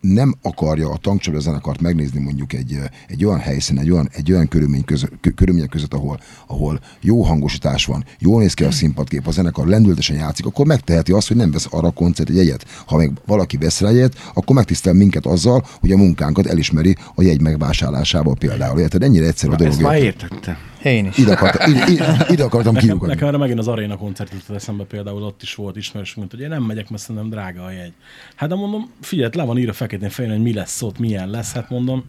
nem 0.00 0.34
akarja 0.42 0.90
a 0.90 0.96
tankcsapda 0.96 1.40
zenekart 1.40 1.80
megnézni 1.80 2.20
mondjuk 2.20 2.52
egy, 2.52 2.78
egy 3.08 3.24
olyan 3.24 3.38
helyszín, 3.38 3.78
egy 3.78 3.90
olyan, 3.90 4.08
egy 4.12 4.32
olyan 4.32 4.48
körülmény 4.48 4.84
között, 4.84 5.12
körülmények 5.34 5.68
között, 5.68 5.94
ahol, 5.94 6.20
ahol 6.46 6.80
jó 7.00 7.22
hangosítás 7.22 7.84
van, 7.84 8.04
jól 8.18 8.40
néz 8.40 8.54
ki 8.54 8.64
a 8.64 8.70
színpadkép, 8.70 9.26
a 9.26 9.30
zenekar 9.30 9.66
lendültesen 9.66 10.16
játszik, 10.16 10.46
akkor 10.46 10.66
megteheti 10.66 11.12
azt, 11.12 11.28
hogy 11.28 11.36
nem 11.36 11.50
vesz 11.50 11.66
arra 11.70 11.86
a 11.86 11.90
koncert 11.90 12.28
egy 12.28 12.36
jegyet. 12.36 12.64
Ha 12.86 12.96
még 12.96 13.10
valaki 13.26 13.56
vesz 13.56 13.80
rá 13.80 13.90
jegyet, 13.90 14.30
akkor 14.34 14.56
megtisztel 14.56 14.92
minket 14.92 15.26
azzal, 15.26 15.66
hogy 15.80 15.92
a 15.92 15.96
munkánkat 15.96 16.46
elismeri 16.46 16.96
a 17.14 17.22
jegy 17.22 17.40
megvásárlásával 17.40 18.34
például. 18.34 18.80
Érted? 18.80 19.02
Ennyire 19.02 19.26
egyszerű 19.26 19.52
a 19.52 19.56
dolog. 19.56 19.72
Ezt 19.72 19.82
már 19.82 20.02
értettem. 20.02 20.56
Én 20.82 21.06
is. 21.06 21.16
Ide, 21.18 21.32
akartam, 21.32 21.70
ide, 21.70 21.84
ide, 21.88 22.26
ide 22.28 22.44
akartam 22.44 22.72
nekem, 22.72 22.88
kiukadni. 22.88 23.14
Nekem 23.14 23.28
erre 23.28 23.36
megint 23.36 23.58
az 23.58 23.68
aréna 23.68 23.96
koncert 23.96 24.32
jutott 24.32 24.56
eszembe 24.56 24.84
például, 24.84 25.22
ott 25.22 25.42
is 25.42 25.54
volt 25.54 25.76
ismerős, 25.76 26.14
mint 26.14 26.30
hogy 26.30 26.40
én 26.40 26.48
nem 26.48 26.62
megyek, 26.62 26.90
mert 26.90 27.02
szerintem 27.02 27.30
drága 27.30 27.64
a 27.64 27.70
jegy. 27.70 27.92
Hát 28.34 28.48
de 28.48 28.54
mondom, 28.54 28.90
figyelj, 29.00 29.30
le 29.34 29.44
van 29.44 29.58
írva 29.58 29.72
feketén 29.72 30.10
fején, 30.10 30.30
hogy 30.30 30.42
mi 30.42 30.52
lesz 30.52 30.82
ott, 30.82 30.98
milyen 30.98 31.30
lesz, 31.30 31.52
hát 31.52 31.70
mondom, 31.70 32.04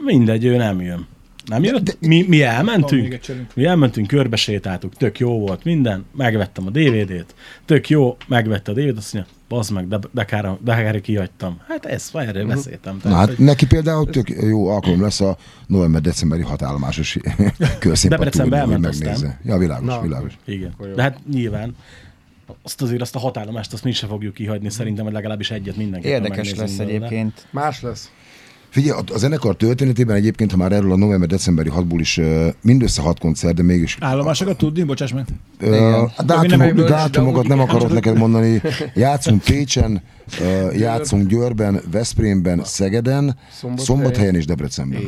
mindegy, 0.00 0.44
ő 0.44 0.56
nem 0.56 0.80
jön. 0.80 1.06
Nem 1.50 1.62
jött? 1.62 1.98
Mi, 2.00 2.24
mi 2.28 2.42
elmentünk? 2.42 3.20
Mi 3.54 3.64
elmentünk, 3.64 4.06
körbesétáltuk, 4.06 4.94
tök 4.94 5.18
jó 5.18 5.38
volt 5.38 5.64
minden, 5.64 6.04
megvettem 6.16 6.66
a 6.66 6.70
DVD-t, 6.70 7.34
tök 7.64 7.88
jó, 7.88 8.16
megvette 8.26 8.70
a 8.70 8.74
DVD-t, 8.74 8.96
azt 8.96 9.12
mondja, 9.12 9.32
bazd 9.48 9.72
meg, 9.72 9.88
de, 9.88 9.98
de, 10.10 10.24
kár, 10.24 10.56
de 10.64 10.74
kár 10.74 11.00
kihagytam. 11.00 11.60
Hát 11.68 11.86
ezt 11.86 12.16
erről 12.16 12.42
uh-huh. 12.42 12.48
beszéltem. 12.48 13.00
Tehát, 13.00 13.16
Na, 13.16 13.16
hát 13.16 13.34
hogy... 13.36 13.44
neki 13.44 13.66
például 13.66 14.06
tök 14.06 14.28
jó 14.28 14.68
alkalom 14.68 15.00
lesz 15.00 15.20
a 15.20 15.36
november-decemberi 15.66 16.42
hatállomásos 16.42 17.16
körszínpad 17.78 18.18
Debrecenbe 18.18 18.56
elment 18.56 18.98
Ja, 19.44 19.58
világos, 19.58 19.86
Na, 19.86 20.00
világos. 20.00 20.38
Igen. 20.44 20.74
De 20.94 21.02
hát 21.02 21.18
nyilván 21.32 21.74
azt 22.62 22.82
azért 22.82 23.00
azt 23.00 23.14
a 23.14 23.18
hatállomást 23.18 23.72
azt 23.72 23.84
mi 23.84 23.92
se 23.92 24.06
fogjuk 24.06 24.34
kihagyni, 24.34 24.70
szerintem, 24.70 25.04
hogy 25.04 25.12
legalábbis 25.12 25.50
egyet 25.50 25.76
mindenki. 25.76 26.08
Érdekes 26.08 26.54
lesz 26.54 26.78
egyébként. 26.78 27.46
Más 27.50 27.82
lesz. 27.82 28.10
Figyelj, 28.70 29.00
a 29.12 29.18
zenekar 29.18 29.56
történetében 29.56 30.16
egyébként, 30.16 30.50
ha 30.50 30.56
már 30.56 30.72
erről 30.72 30.92
a 30.92 30.96
november-decemberi 30.96 31.68
hatból 31.68 32.00
is 32.00 32.20
mindössze 32.62 33.02
hat 33.02 33.18
koncert, 33.18 33.54
de 33.54 33.62
mégis... 33.62 33.96
Állomásokat 34.00 34.56
tudni? 34.56 34.82
Bocsáss 34.82 35.12
meg. 35.12 35.26
Uh, 35.62 36.24
dátumok, 36.24 36.72
dátumokat 36.72 37.48
nem 37.48 37.60
akarok 37.60 37.92
neked 37.92 38.16
mondani. 38.16 38.62
Játszunk 38.94 39.42
Pécsen, 39.42 40.02
uh, 40.40 40.78
játszunk 40.78 41.28
Győrben, 41.28 41.80
Veszprémben, 41.90 42.60
Szegeden, 42.64 43.36
Szombathelyen, 43.52 43.78
Szombathelyen 43.84 44.34
és 44.34 44.44
Debrecenben. 44.44 45.00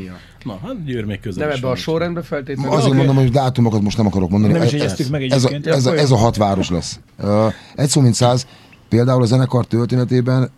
Na, 0.44 0.58
hát 0.62 0.84
Győr 0.84 1.04
még 1.04 1.20
közel 1.20 1.46
Nem 1.46 1.56
ebbe 1.56 1.68
a 1.68 1.74
sorrendbe 1.74 2.22
feltétlenül. 2.22 2.72
Azért 2.72 2.86
okay. 2.86 2.96
mondom, 2.96 3.16
hogy 3.16 3.30
dátumokat 3.30 3.82
most 3.82 3.96
nem 3.96 4.06
akarok 4.06 4.30
mondani. 4.30 4.52
Nem 4.52 4.62
is 4.62 4.72
ez, 4.72 5.08
meg 5.08 5.22
ez, 5.22 5.44
a, 5.44 5.50
ez, 5.64 5.86
a, 5.86 5.94
ez 5.96 6.10
a 6.10 6.16
hat 6.16 6.36
város 6.36 6.70
lesz. 6.70 7.00
Uh, 7.18 7.52
egy 7.74 7.88
szó 7.88 8.00
mint 8.00 8.14
száz, 8.14 8.46
például 8.88 9.22
a 9.22 9.26
zenekar 9.26 9.66
történetében 9.66 10.50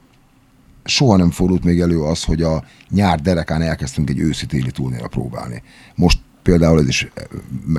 soha 0.84 1.16
nem 1.16 1.30
fordult 1.30 1.64
még 1.64 1.80
elő 1.80 2.00
az, 2.00 2.24
hogy 2.24 2.42
a 2.42 2.64
nyár 2.90 3.20
derekán 3.20 3.62
elkezdtünk 3.62 4.10
egy 4.10 4.18
őszi-téli 4.18 4.70
túlnéra 4.70 5.08
próbálni. 5.08 5.62
Most 5.94 6.18
például 6.44 6.78
ez 6.78 6.88
is 6.88 7.10
eh, 7.14 7.24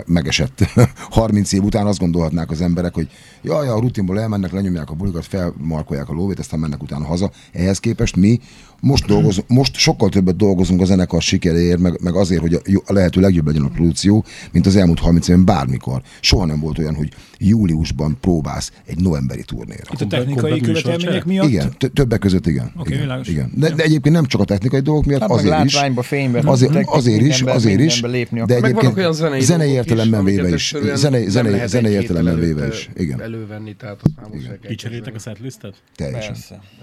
megesett 0.05 0.65
30 1.09 1.51
év 1.51 1.63
után 1.63 1.85
azt 1.85 1.99
gondolhatnák 1.99 2.51
az 2.51 2.61
emberek, 2.61 2.93
hogy 2.93 3.09
jaj, 3.41 3.67
a 3.67 3.79
rutinból 3.79 4.19
elmennek, 4.19 4.51
lenyomják 4.51 4.89
a 4.89 4.93
bulikat, 4.93 5.25
felmarkolják 5.25 6.09
a 6.09 6.13
lóvét, 6.13 6.39
aztán 6.39 6.59
mennek 6.59 6.83
utána 6.83 7.05
haza. 7.05 7.31
Ehhez 7.51 7.79
képest 7.79 8.15
mi 8.15 8.39
most, 8.79 9.05
dolgozunk, 9.05 9.47
most 9.47 9.75
sokkal 9.75 10.09
többet 10.09 10.35
dolgozunk 10.35 10.81
a 10.81 10.85
zenekar 10.85 11.21
sikeréért, 11.21 11.79
meg, 11.79 11.99
meg 12.01 12.15
azért, 12.15 12.41
hogy 12.41 12.53
a, 12.53 12.59
a 12.85 12.93
lehető 12.93 13.21
legjobb 13.21 13.45
legyen 13.45 13.63
a 13.63 13.69
produkció, 13.69 14.25
mint 14.51 14.65
az 14.65 14.75
elmúlt 14.75 14.99
30 14.99 15.27
évben 15.27 15.45
bármikor. 15.45 16.01
Soha 16.19 16.45
nem 16.45 16.59
volt 16.59 16.77
olyan, 16.77 16.95
hogy 16.95 17.09
júliusban 17.37 18.17
próbálsz 18.21 18.71
egy 18.85 18.99
novemberi 18.99 19.43
turnéra. 19.43 19.83
Itt 19.93 20.01
a 20.01 20.07
technikai 20.07 20.59
követelmények 20.59 21.25
miatt? 21.25 21.49
Igen, 21.49 21.73
többek 21.93 22.19
között 22.19 22.47
igen. 22.47 22.71
Okay, 22.77 22.97
igen, 22.97 23.21
igen. 23.23 23.51
De, 23.55 23.69
de, 23.69 23.83
egyébként 23.83 24.15
nem 24.15 24.25
csak 24.25 24.41
a 24.41 24.45
technikai 24.45 24.79
dolgok 24.79 25.05
miatt, 25.05 25.21
hát 25.21 25.31
azért 25.31 25.65
is. 25.65 25.79
fénybe, 26.01 26.41
azért, 26.45 26.85
azért 26.85 27.21
is, 27.21 27.41
azért 27.41 27.79
is, 27.79 28.01
de 28.45 28.55
egyébként 28.55 29.13
zenei, 29.13 29.41
zenei 29.41 29.71
értelemben 29.71 30.23
véve 30.23 30.49
is. 30.49 30.75
Zenei, 30.93 31.29
zenei, 31.29 31.67
zenei 31.67 31.91
értelemben 31.91 32.39
véve 32.39 32.67
is. 32.67 32.89
Igen. 32.95 33.21
Elővenni, 33.21 33.75
tehát 33.75 33.99
azt 34.03 34.59
Kicserétek 34.67 35.15
a 35.15 35.19
setlistet? 35.19 35.73
Teljesen. 35.95 36.35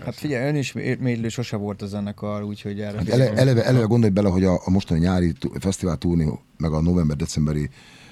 Hát 0.05 0.15
figyelj, 0.15 0.49
ön 0.49 0.57
is 0.57 0.73
mérlő 0.73 1.29
sose 1.29 1.57
volt 1.57 1.82
a 1.83 1.87
zenekar, 1.87 2.43
úgyhogy 2.43 2.81
erre... 2.81 2.97
Hát 2.97 3.09
ele, 3.09 3.33
eleve, 3.33 3.65
eleve 3.65 3.85
gondolj 3.85 4.13
bele, 4.13 4.29
hogy 4.29 4.45
a, 4.45 4.61
a 4.65 4.71
mostani 4.71 5.01
nyári 5.01 5.33
fesztivál 5.59 5.97
turné, 5.97 6.29
meg 6.57 6.73
a 6.73 6.81
november-decemberi 6.81 7.69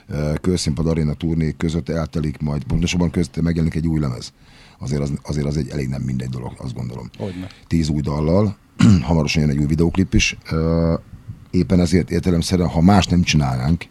uh, 0.08 0.34
Körszínpad 0.34 0.86
Arena 0.86 1.14
turné 1.14 1.54
között 1.56 1.88
eltelik 1.88 2.38
majd, 2.38 2.64
pontosabban 2.64 3.10
között 3.10 3.40
megjelenik 3.40 3.74
egy 3.74 3.86
új 3.86 4.00
lemez. 4.00 4.32
Azért 4.78 5.02
az, 5.02 5.12
azért 5.22 5.46
az 5.46 5.56
egy 5.56 5.68
elég 5.68 5.88
nem 5.88 6.02
mindegy 6.02 6.28
dolog, 6.28 6.52
azt 6.58 6.74
gondolom. 6.74 7.10
Hogyne. 7.18 7.46
Tíz 7.66 7.88
új 7.88 8.00
dallal, 8.00 8.56
hamarosan 9.08 9.42
jön 9.42 9.50
egy 9.50 9.58
új 9.58 9.66
videoklip 9.66 10.14
is. 10.14 10.38
Uh, 10.52 11.00
éppen 11.50 11.80
ezért 11.80 12.10
értelemszerűen, 12.10 12.68
ha 12.68 12.80
más 12.80 13.06
nem 13.06 13.22
csinálnánk, 13.22 13.84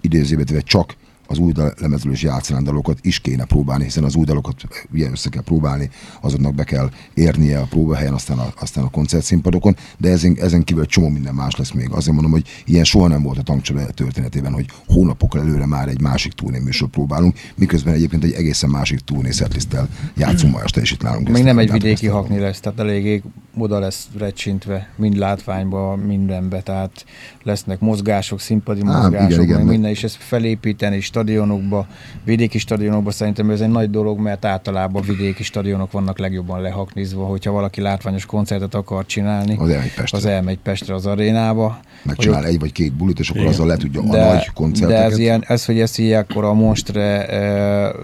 idézőbe 0.00 0.60
csak 0.60 0.94
az 1.26 1.38
új 1.38 1.52
lemezről 1.78 2.12
is 2.12 2.22
játszanán 2.22 2.64
dalokat 2.64 2.98
is 3.02 3.20
kéne 3.20 3.44
próbálni, 3.44 3.84
hiszen 3.84 4.04
az 4.04 4.14
új 4.14 4.24
dalokat 4.24 4.54
ugye 4.92 5.10
össze 5.10 5.28
kell 5.28 5.42
próbálni, 5.42 5.90
azoknak 6.20 6.54
be 6.54 6.64
kell 6.64 6.90
érnie 7.14 7.58
a 7.58 7.66
próbahelyen, 7.70 8.12
aztán 8.12 8.38
a, 8.38 8.46
aztán 8.60 8.84
a 8.84 8.90
koncertszínpadokon, 8.90 9.76
de 9.98 10.10
ezen, 10.10 10.36
ezen 10.40 10.64
kívül 10.64 10.82
egy 10.82 10.88
csomó 10.88 11.08
minden 11.08 11.34
más 11.34 11.56
lesz 11.56 11.70
még. 11.70 11.90
Azért 11.90 12.14
mondom, 12.14 12.32
hogy 12.32 12.44
ilyen 12.64 12.84
soha 12.84 13.06
nem 13.06 13.22
volt 13.22 13.38
a 13.38 13.42
tankcsoda 13.42 13.86
történetében, 13.86 14.52
hogy 14.52 14.66
hónapokkal 14.86 15.40
előre 15.40 15.66
már 15.66 15.88
egy 15.88 16.00
másik 16.00 16.32
turné 16.32 16.58
műsor 16.58 16.88
próbálunk, 16.88 17.36
miközben 17.54 17.94
egyébként 17.94 18.24
egy 18.24 18.32
egészen 18.32 18.70
másik 18.70 19.00
turné 19.00 19.30
setliszttel 19.30 19.88
játszunk 20.16 20.52
ma 20.52 20.62
este, 20.62 20.80
és 20.80 20.92
itt 20.92 21.02
nálunk. 21.02 21.28
Még 21.28 21.44
nem 21.44 21.58
egy 21.58 21.70
vidéki 21.70 22.06
hakni 22.06 22.38
lesz, 22.38 22.60
tehát 22.60 22.78
eléggé 22.78 23.22
oda 23.56 23.78
lesz 23.78 24.08
recsintve, 24.18 24.88
mind 24.96 25.16
látványba, 25.16 25.96
mindenbe, 25.96 26.60
tehát 26.60 27.04
lesznek 27.42 27.80
mozgások, 27.80 28.40
színpadi 28.40 28.82
mozgások, 28.82 29.14
Á, 29.14 29.24
igen, 29.24 29.42
igen, 29.42 29.60
minden, 29.60 29.90
és 29.90 30.04
ezt 30.04 30.16
felépíteni, 30.16 30.96
és 30.96 31.10
stadionokba, 31.16 31.86
vidéki 32.24 32.58
stadionokba 32.58 33.10
szerintem 33.10 33.50
ez 33.50 33.60
egy 33.60 33.68
nagy 33.68 33.90
dolog, 33.90 34.18
mert 34.18 34.44
általában 34.44 35.02
vidéki 35.02 35.42
stadionok 35.42 35.92
vannak 35.92 36.18
legjobban 36.18 36.60
lehaknizva, 36.60 37.24
hogyha 37.24 37.52
valaki 37.52 37.80
látványos 37.80 38.26
koncertet 38.26 38.74
akar 38.74 39.06
csinálni, 39.06 39.56
az 39.58 39.68
elmegy 39.68 39.94
Pestre, 39.94 40.18
az, 40.18 40.26
elmegy 40.26 40.58
Pestre 40.58 40.94
az 40.94 41.06
arénába. 41.06 41.80
Megcsinál 42.02 42.44
egy 42.44 42.58
vagy 42.58 42.72
két 42.72 42.92
bulit, 42.92 43.18
és 43.18 43.28
akkor 43.28 43.40
igen. 43.40 43.52
azzal 43.52 43.66
le 43.66 43.76
tudja 43.76 44.00
de, 44.00 44.22
a 44.22 44.32
nagy 44.32 44.50
koncerteket. 44.54 45.02
De 45.02 45.12
ez, 45.12 45.18
ilyen, 45.18 45.44
ez 45.46 45.64
hogy 45.64 45.80
ezt 45.80 45.98
így 45.98 46.12
akkor 46.12 46.44
a 46.44 46.52
monstre 46.52 47.28
e, 47.28 47.94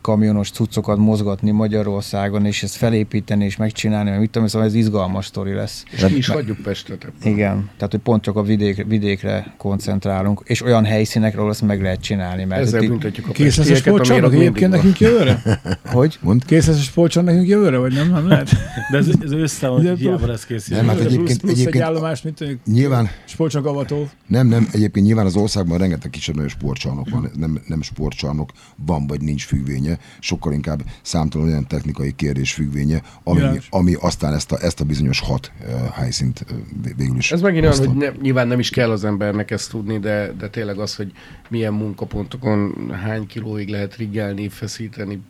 kamionos 0.00 0.50
cuccokat 0.50 0.96
mozgatni 0.96 1.50
Magyarországon, 1.50 2.46
és 2.46 2.62
ezt 2.62 2.74
felépíteni 2.74 3.44
és 3.44 3.56
megcsinálni, 3.56 4.08
mert 4.08 4.20
mit 4.20 4.30
tudom, 4.30 4.48
szóval 4.48 4.66
ez 4.66 4.74
izgalmas 4.74 5.26
sztori 5.26 5.52
lesz. 5.52 5.84
És 5.90 6.04
ki 6.04 6.16
is 6.16 6.28
hagyjuk 6.28 6.58
Pestet. 6.58 7.12
Igen, 7.22 7.70
tehát 7.76 7.90
hogy 7.90 8.00
pont 8.00 8.22
csak 8.22 8.36
a 8.36 8.42
vidék, 8.42 8.84
vidékre 8.86 9.54
koncentrálunk, 9.56 10.40
és 10.44 10.62
olyan 10.62 10.84
helyszínekről 10.84 11.50
ezt 11.50 11.62
meg 11.62 11.82
lehet 11.82 12.00
csinálni, 12.00 12.35
mert 12.44 12.62
Ezzel 12.62 12.80
büntetjük 12.80 13.28
a 13.28 13.32
Kész 13.32 13.56
lesz 13.56 13.70
a 13.70 13.74
sportcsarnok 13.74 14.32
egyébként 14.32 14.70
nekünk 14.70 15.00
jövőre? 15.00 15.42
Hogy? 15.84 16.18
Mond? 16.20 16.44
Kész 16.44 16.66
lesz 16.66 16.78
a 16.78 16.82
sportcsarnok 16.82 17.32
nekünk 17.32 17.50
jövőre, 17.50 17.76
vagy 17.76 17.92
nem? 17.92 18.10
Nem 18.10 18.28
lehet? 18.28 18.50
De 18.90 18.98
ez, 18.98 19.08
ez 19.22 19.30
össze 19.30 19.68
van, 19.68 19.96
hiába 19.96 20.26
lesz 20.26 20.44
kész. 20.44 20.68
Nem, 20.68 20.86
hát 20.86 20.98
egyébként, 20.98 21.24
plusz, 21.24 21.36
plusz 21.36 21.52
egyébként 21.52 21.74
egy 21.74 21.80
állomás, 21.80 22.22
mint 22.22 22.58
nyilván, 22.66 23.08
sportcsarnok 23.24 23.70
avató. 23.70 24.08
Nem, 24.26 24.46
nem, 24.46 24.68
egyébként 24.72 25.06
nyilván 25.06 25.26
az 25.26 25.36
országban 25.36 25.78
rengeteg 25.78 26.10
kisebb 26.10 26.34
nagyon 26.34 26.50
sportcsarnok 26.50 27.10
van, 27.10 27.30
nem, 27.34 27.62
nem 27.66 27.82
sportcsarnok 27.82 28.50
van, 28.86 29.06
vagy 29.06 29.20
nincs 29.20 29.44
függvénye, 29.44 29.98
sokkal 30.20 30.52
inkább 30.52 30.82
számtalan 31.02 31.46
olyan 31.46 31.66
technikai 31.66 32.12
kérdés 32.12 32.52
függvénye, 32.52 33.02
ami, 33.24 33.42
ami 33.70 33.94
aztán 34.00 34.32
ezt 34.32 34.52
a 34.52 34.64
ezt 34.66 34.80
a 34.80 34.84
bizonyos 34.84 35.20
hat 35.20 35.52
helyszínt 35.92 36.44
végül 36.96 37.16
is. 37.16 37.32
Ez 37.32 37.40
megint 37.40 37.64
olyan, 37.64 37.76
hogy 37.76 37.94
ne, 37.94 38.08
nyilván 38.22 38.48
nem 38.48 38.58
is 38.58 38.70
kell 38.70 38.90
az 38.90 39.04
embernek 39.04 39.50
ezt 39.50 39.70
tudni, 39.70 39.98
de, 39.98 40.32
de 40.38 40.48
tényleg 40.48 40.78
az, 40.78 40.96
hogy 40.96 41.12
milyen 41.48 41.72
munkapontokon 42.32 42.90
hány 42.94 43.26
kilóig 43.26 43.68
lehet 43.68 43.96
riggelni, 43.96 44.48
feszíteni. 44.48 45.20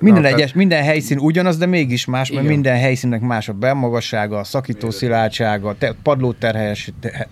Minden, 0.00 0.22
Na, 0.22 0.28
egyes, 0.28 0.52
minden 0.52 0.82
helyszín 0.82 1.18
ugyanaz, 1.18 1.56
de 1.56 1.66
mégis 1.66 2.04
más, 2.04 2.30
mert 2.30 2.42
igen. 2.42 2.54
minden 2.54 2.78
helyszínnek 2.78 3.20
más 3.20 3.48
a 3.48 3.52
belmagassága, 3.52 4.38
a 4.38 4.44
szakító 4.44 4.90
szilárdsága, 4.90 5.74
te, 5.78 5.94
padló 6.02 6.34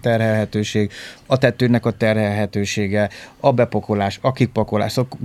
terhelhetőség, 0.00 0.90
a 1.26 1.38
tetőnek 1.38 1.86
a 1.86 1.90
terhelhetősége, 1.90 3.10
a 3.40 3.52
bepakolás, 3.52 4.18
a 4.22 4.32
kipakolás. 4.32 4.92
Szóval 4.92 5.18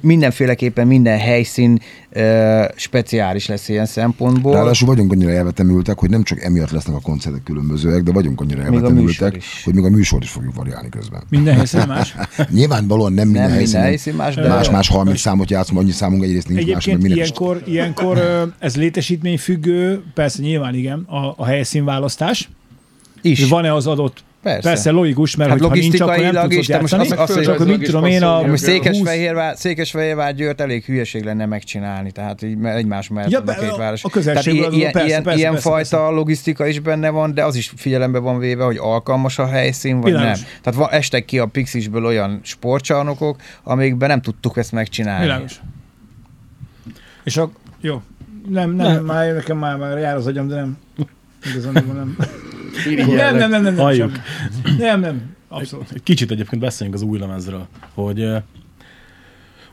mindenféleképpen 0.00 0.86
minden 0.86 1.18
helyszín 1.18 1.80
uh, 2.14 2.64
speciális 2.76 3.46
lesz 3.46 3.68
ilyen 3.68 3.86
szempontból. 3.86 4.52
Ráadásul 4.52 4.88
vagyunk 4.88 5.12
annyira 5.12 5.30
elvetemültek, 5.30 5.98
hogy 5.98 6.10
nem 6.10 6.22
csak 6.22 6.42
emiatt 6.42 6.70
lesznek 6.70 6.96
a 6.96 7.00
koncertek 7.00 7.42
különbözőek, 7.42 8.02
de 8.02 8.12
vagyunk 8.12 8.40
annyira 8.40 8.62
elvetemültek, 8.62 9.42
hogy 9.64 9.74
még 9.74 9.84
a 9.84 9.90
műsor 9.90 10.22
is 10.22 10.30
fogjuk 10.30 10.54
variálni 10.54 10.88
közben. 10.88 11.22
Minden 11.28 11.54
helyszín 11.54 11.84
más? 11.86 12.14
Nyilvánvalóan 12.88 13.12
nem 13.12 13.24
minden, 13.24 13.42
nem 13.42 13.52
helyszín, 13.52 13.72
minden 13.72 13.88
helyszín 13.88 14.14
más, 14.14 14.34
de... 14.34 14.48
Más-más 14.48 14.88
30 14.88 15.20
számot 15.20 15.50
játszom, 15.50 15.76
annyi 15.76 15.90
számunk 15.90 16.22
egyrészt 16.22 16.48
nincs 16.48 16.72
más, 16.72 16.86
ilyenkor, 16.86 17.62
ilyenkor 17.66 18.18
ez 18.58 18.76
létesítmény 18.76 19.38
függő, 19.38 20.02
persze 20.14 20.42
nyilván 20.42 20.74
igen, 20.74 20.98
a, 20.98 21.34
a 21.36 21.44
helyszín 21.44 21.84
választás. 21.84 22.48
Is. 23.22 23.48
Van-e 23.48 23.74
az 23.74 23.86
adott 23.86 24.24
Persze. 24.42 24.68
Persze, 24.68 24.90
logikus, 24.90 25.36
mert 25.36 25.50
hát 25.50 25.60
ha 25.60 25.68
nincs, 25.68 26.00
akkor 26.00 26.18
nem 26.18 26.48
tudsz 26.48 26.66
játszani. 26.66 27.08
Most 27.08 27.20
azt, 27.20 27.42
csak, 27.42 27.56
hogy 27.56 27.66
mit 27.66 27.82
tudom 27.82 28.04
én 28.04 28.22
a... 28.22 28.42
Most 28.42 28.62
Székesfehérvár, 28.62 29.56
Székesfehérvár 29.56 30.34
Győrt 30.34 30.60
elég 30.60 30.84
hülyeség 30.84 31.24
lenne 31.24 31.46
megcsinálni, 31.46 32.10
tehát 32.10 32.42
így 32.42 32.64
egymás 32.64 33.08
mellett 33.08 33.30
ja, 33.30 33.42
a 33.46 33.54
két 33.54 33.76
város. 33.76 34.04
A 34.04 34.08
tehát 34.08 34.46
ilyen, 34.46 34.72
ilyen, 34.72 34.92
persze, 34.92 35.06
ilyen, 35.08 35.22
persze, 35.22 35.38
ilyen 35.38 35.52
persze, 35.52 35.68
fajta 35.68 35.96
persze. 35.96 36.12
logisztika 36.14 36.66
is 36.66 36.80
benne 36.80 37.10
van, 37.10 37.34
de 37.34 37.44
az 37.44 37.56
is 37.56 37.72
figyelembe 37.76 38.18
van 38.18 38.38
véve, 38.38 38.64
hogy 38.64 38.76
alkalmas 38.76 39.38
a 39.38 39.46
helyszín, 39.46 40.00
vagy 40.00 40.12
Világos. 40.12 40.40
nem. 40.40 40.48
Tehát 40.62 40.78
van, 40.78 40.90
estek 40.90 41.24
ki 41.24 41.38
a 41.38 41.46
Pixisből 41.46 42.04
olyan 42.04 42.40
sportcsarnokok, 42.42 43.36
amikben 43.62 44.08
nem 44.08 44.20
tudtuk 44.20 44.56
ezt 44.56 44.72
megcsinálni. 44.72 45.22
Világos. 45.22 45.60
És 47.24 47.36
a... 47.36 47.50
Jó. 47.80 48.02
Nem, 48.48 48.70
nem, 48.70 48.92
nem. 48.92 49.04
már 49.04 49.34
nekem 49.34 49.58
már, 49.58 49.76
már 49.76 49.98
jár 49.98 50.16
az 50.16 50.26
agyam, 50.26 50.48
de 50.48 50.54
nem. 50.54 50.78
Igazán 51.50 51.72
nem. 51.72 52.16
Nem, 52.96 53.36
nem, 53.36 53.50
nem, 53.50 53.62
nem, 53.62 53.74
nem, 53.74 54.12
nem, 54.78 55.00
nem, 55.00 55.22
abszolút. 55.48 55.90
Egy 55.94 56.02
kicsit 56.02 56.30
egyébként 56.30 56.62
beszéljünk 56.62 57.00
az 57.00 57.06
új 57.06 57.18
lemezről, 57.18 57.66
hogy 57.94 58.26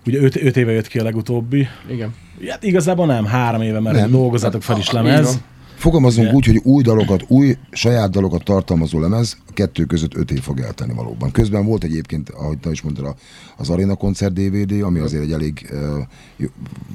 ugye 0.06 0.20
öt, 0.20 0.36
öt 0.36 0.58
éve 0.58 0.72
jött 0.72 0.88
ki 0.88 1.00
a 1.00 1.04
legutóbbi. 1.04 1.68
Igen. 1.88 2.14
Hát 2.50 2.64
igazából 2.64 3.06
nem, 3.06 3.26
három 3.26 3.62
éve, 3.62 3.80
mert 3.80 3.96
nem. 3.96 4.12
dolgozatok 4.12 4.64
fel 4.64 4.78
is 4.78 4.92
lemez. 4.92 5.42
Fogalmazunk 5.76 6.34
úgy, 6.34 6.46
hogy 6.46 6.62
új 6.64 6.84
dalokat, 6.84 7.24
új 7.28 7.58
saját 7.72 8.10
dalokat 8.10 8.44
tartalmazó 8.44 9.00
lemez, 9.00 9.38
a 9.48 9.54
kettő 9.54 9.84
között 9.84 10.16
öt 10.16 10.32
év 10.32 10.42
fog 10.42 10.60
eltenni 10.60 10.94
valóban. 10.94 11.32
Közben 11.32 11.66
volt 11.66 11.84
egyébként, 11.84 12.30
ahogy 12.30 12.58
te 12.58 12.72
is 12.72 12.82
mondtad, 12.82 13.16
az 13.58 13.70
Arena 13.70 13.96
koncert 13.96 14.34
DVD, 14.34 14.82
ami 14.82 15.00
azért 15.00 15.24
egy 15.24 15.32
elég 15.32 15.70
uh, 15.72 16.50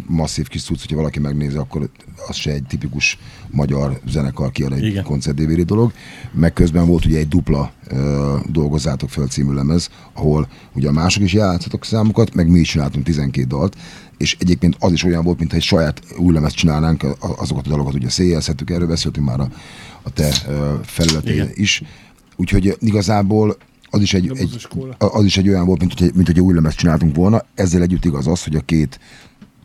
masszív 0.07 0.49
kis 0.49 0.63
cucc, 0.63 0.81
hogyha 0.81 0.97
valaki 0.97 1.19
megnézi, 1.19 1.57
akkor 1.57 1.91
az 2.29 2.37
se 2.37 2.53
egy 2.53 2.65
tipikus 2.69 3.19
magyar 3.51 4.01
zenekar 4.09 4.51
kiad 4.51 4.73
egy 4.73 4.85
Igen. 4.85 5.05
koncert 5.05 5.37
DVD 5.37 5.61
dolog. 5.61 5.93
Meg 6.33 6.53
közben 6.53 6.87
volt 6.87 7.05
ugye 7.05 7.19
egy 7.19 7.29
dupla 7.29 7.73
uh, 7.91 7.99
dolgozzátok 8.47 9.11
fel 9.11 9.27
című 9.27 9.53
lemez, 9.53 9.91
ahol 10.15 10.49
ugye 10.75 10.89
a 10.89 10.93
mások 10.93 11.23
is 11.23 11.33
játszatok 11.33 11.85
számokat, 11.85 12.35
meg 12.35 12.49
mi 12.49 12.59
is 12.59 12.69
csináltunk 12.69 13.05
12 13.05 13.47
dalt, 13.47 13.77
és 14.21 14.37
egyébként 14.41 14.77
az 14.79 14.93
is 14.93 15.05
olyan 15.05 15.25
volt, 15.25 15.39
mintha 15.39 15.57
egy 15.57 15.63
saját 15.63 16.03
új 16.17 16.33
lemezt 16.33 16.57
csinálnánk, 16.57 17.07
azokat 17.21 17.67
a 17.67 17.69
dalokat 17.69 17.95
ugye 17.95 18.09
széjjelzhettük, 18.09 18.71
erről 18.71 18.87
beszéltünk 18.87 19.27
már 19.27 19.41
a, 19.41 19.49
a 20.03 20.11
te 20.11 20.31
felületén 20.83 21.51
is. 21.55 21.83
Úgyhogy 22.37 22.77
igazából 22.81 23.57
az 23.91 24.01
is 24.01 24.15
egy, 24.15 24.39
egy, 24.39 24.69
az 24.99 25.25
is 25.25 25.37
egy 25.37 25.49
olyan 25.49 25.67
volt, 25.67 25.81
mint 25.81 25.99
hogy, 25.99 26.15
mint 26.15 26.27
hogy 26.27 26.41
új 26.41 26.55
lemezt 26.55 26.77
csináltunk 26.77 27.17
volna. 27.17 27.45
Ezzel 27.55 27.83
együtt 27.83 28.05
igaz 28.05 28.27
az, 28.27 28.45
hogy 28.45 28.55
a 28.55 28.61
két 28.61 29.01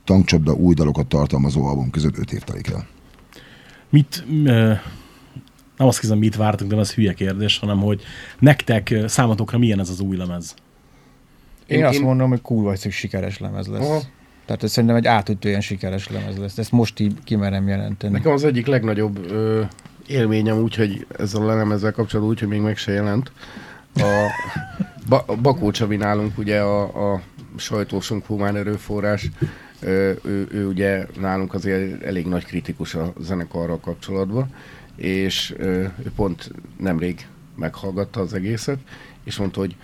tankcsapda 0.04 0.54
új 0.54 0.74
dalokat 0.74 1.08
tartalmazó 1.08 1.66
album 1.66 1.90
között 1.90 2.18
öt 2.18 2.32
év 2.32 2.42
telik 2.42 2.68
el. 2.68 2.88
Mit, 3.90 4.24
nem 5.78 5.88
azt 5.88 6.00
kérdezem, 6.00 6.18
mit 6.18 6.36
vártunk, 6.36 6.72
de 6.72 6.78
ez 6.78 6.94
hülye 6.94 7.14
kérdés, 7.14 7.58
hanem 7.58 7.80
hogy 7.80 8.02
nektek, 8.40 8.96
számotokra 9.06 9.58
milyen 9.58 9.80
ez 9.80 9.90
az 9.90 10.00
új 10.00 10.18
lemez? 10.18 10.56
Én, 11.68 11.78
én 11.78 11.86
azt 11.86 12.00
mondom, 12.00 12.30
hogy 12.30 12.42
kurva 12.42 12.76
sikeres 12.76 13.40
lemez 13.40 13.68
lesz. 13.68 13.86
Aha. 13.86 14.02
Tehát 14.46 14.64
ez 14.64 14.72
szerintem 14.72 14.98
egy 14.98 15.08
átütően 15.08 15.62
sikeres 15.62 16.10
lemez 16.10 16.38
lesz. 16.38 16.58
Ezt 16.58 16.72
most 16.72 17.00
így 17.00 17.18
kimerem 17.24 17.68
jelenteni. 17.68 18.14
Nekem 18.14 18.32
az 18.32 18.44
egyik 18.44 18.66
legnagyobb 18.66 19.32
ö, 19.32 19.62
élményem 20.08 20.58
úgy, 20.58 20.76
hogy 20.76 21.06
ezzel 21.18 21.50
a 21.50 21.56
lemezzel 21.56 21.92
kapcsolatban 21.92 22.34
úgy, 22.34 22.40
hogy 22.40 22.50
még 22.50 22.62
meg 22.62 22.78
se 22.78 22.92
jelent. 22.92 23.32
A, 23.96 24.30
ba, 25.10 25.26
Bakó 25.42 25.72
Csabi 25.72 25.96
nálunk 25.96 26.38
ugye 26.38 26.60
a, 26.60 27.14
a 27.14 27.22
sajtósunk 27.56 28.26
humán 28.26 28.56
erőforrás, 28.56 29.30
ö, 29.80 30.12
ő, 30.24 30.48
ő 30.52 30.68
ugye 30.68 31.06
nálunk 31.20 31.54
azért 31.54 32.04
elég 32.04 32.26
nagy 32.28 32.46
kritikus 32.46 32.96
a 32.96 33.14
zenekarral 33.20 33.80
kapcsolatban, 33.80 34.48
és 34.96 35.54
ö, 35.58 35.66
ő 36.04 36.12
pont 36.16 36.52
nemrég 36.80 37.28
meghallgatta 37.56 38.22
az 38.22 38.34
egészet, 38.34 38.80
és 39.24 39.38
mondta, 39.38 39.60
hogy 39.60 39.76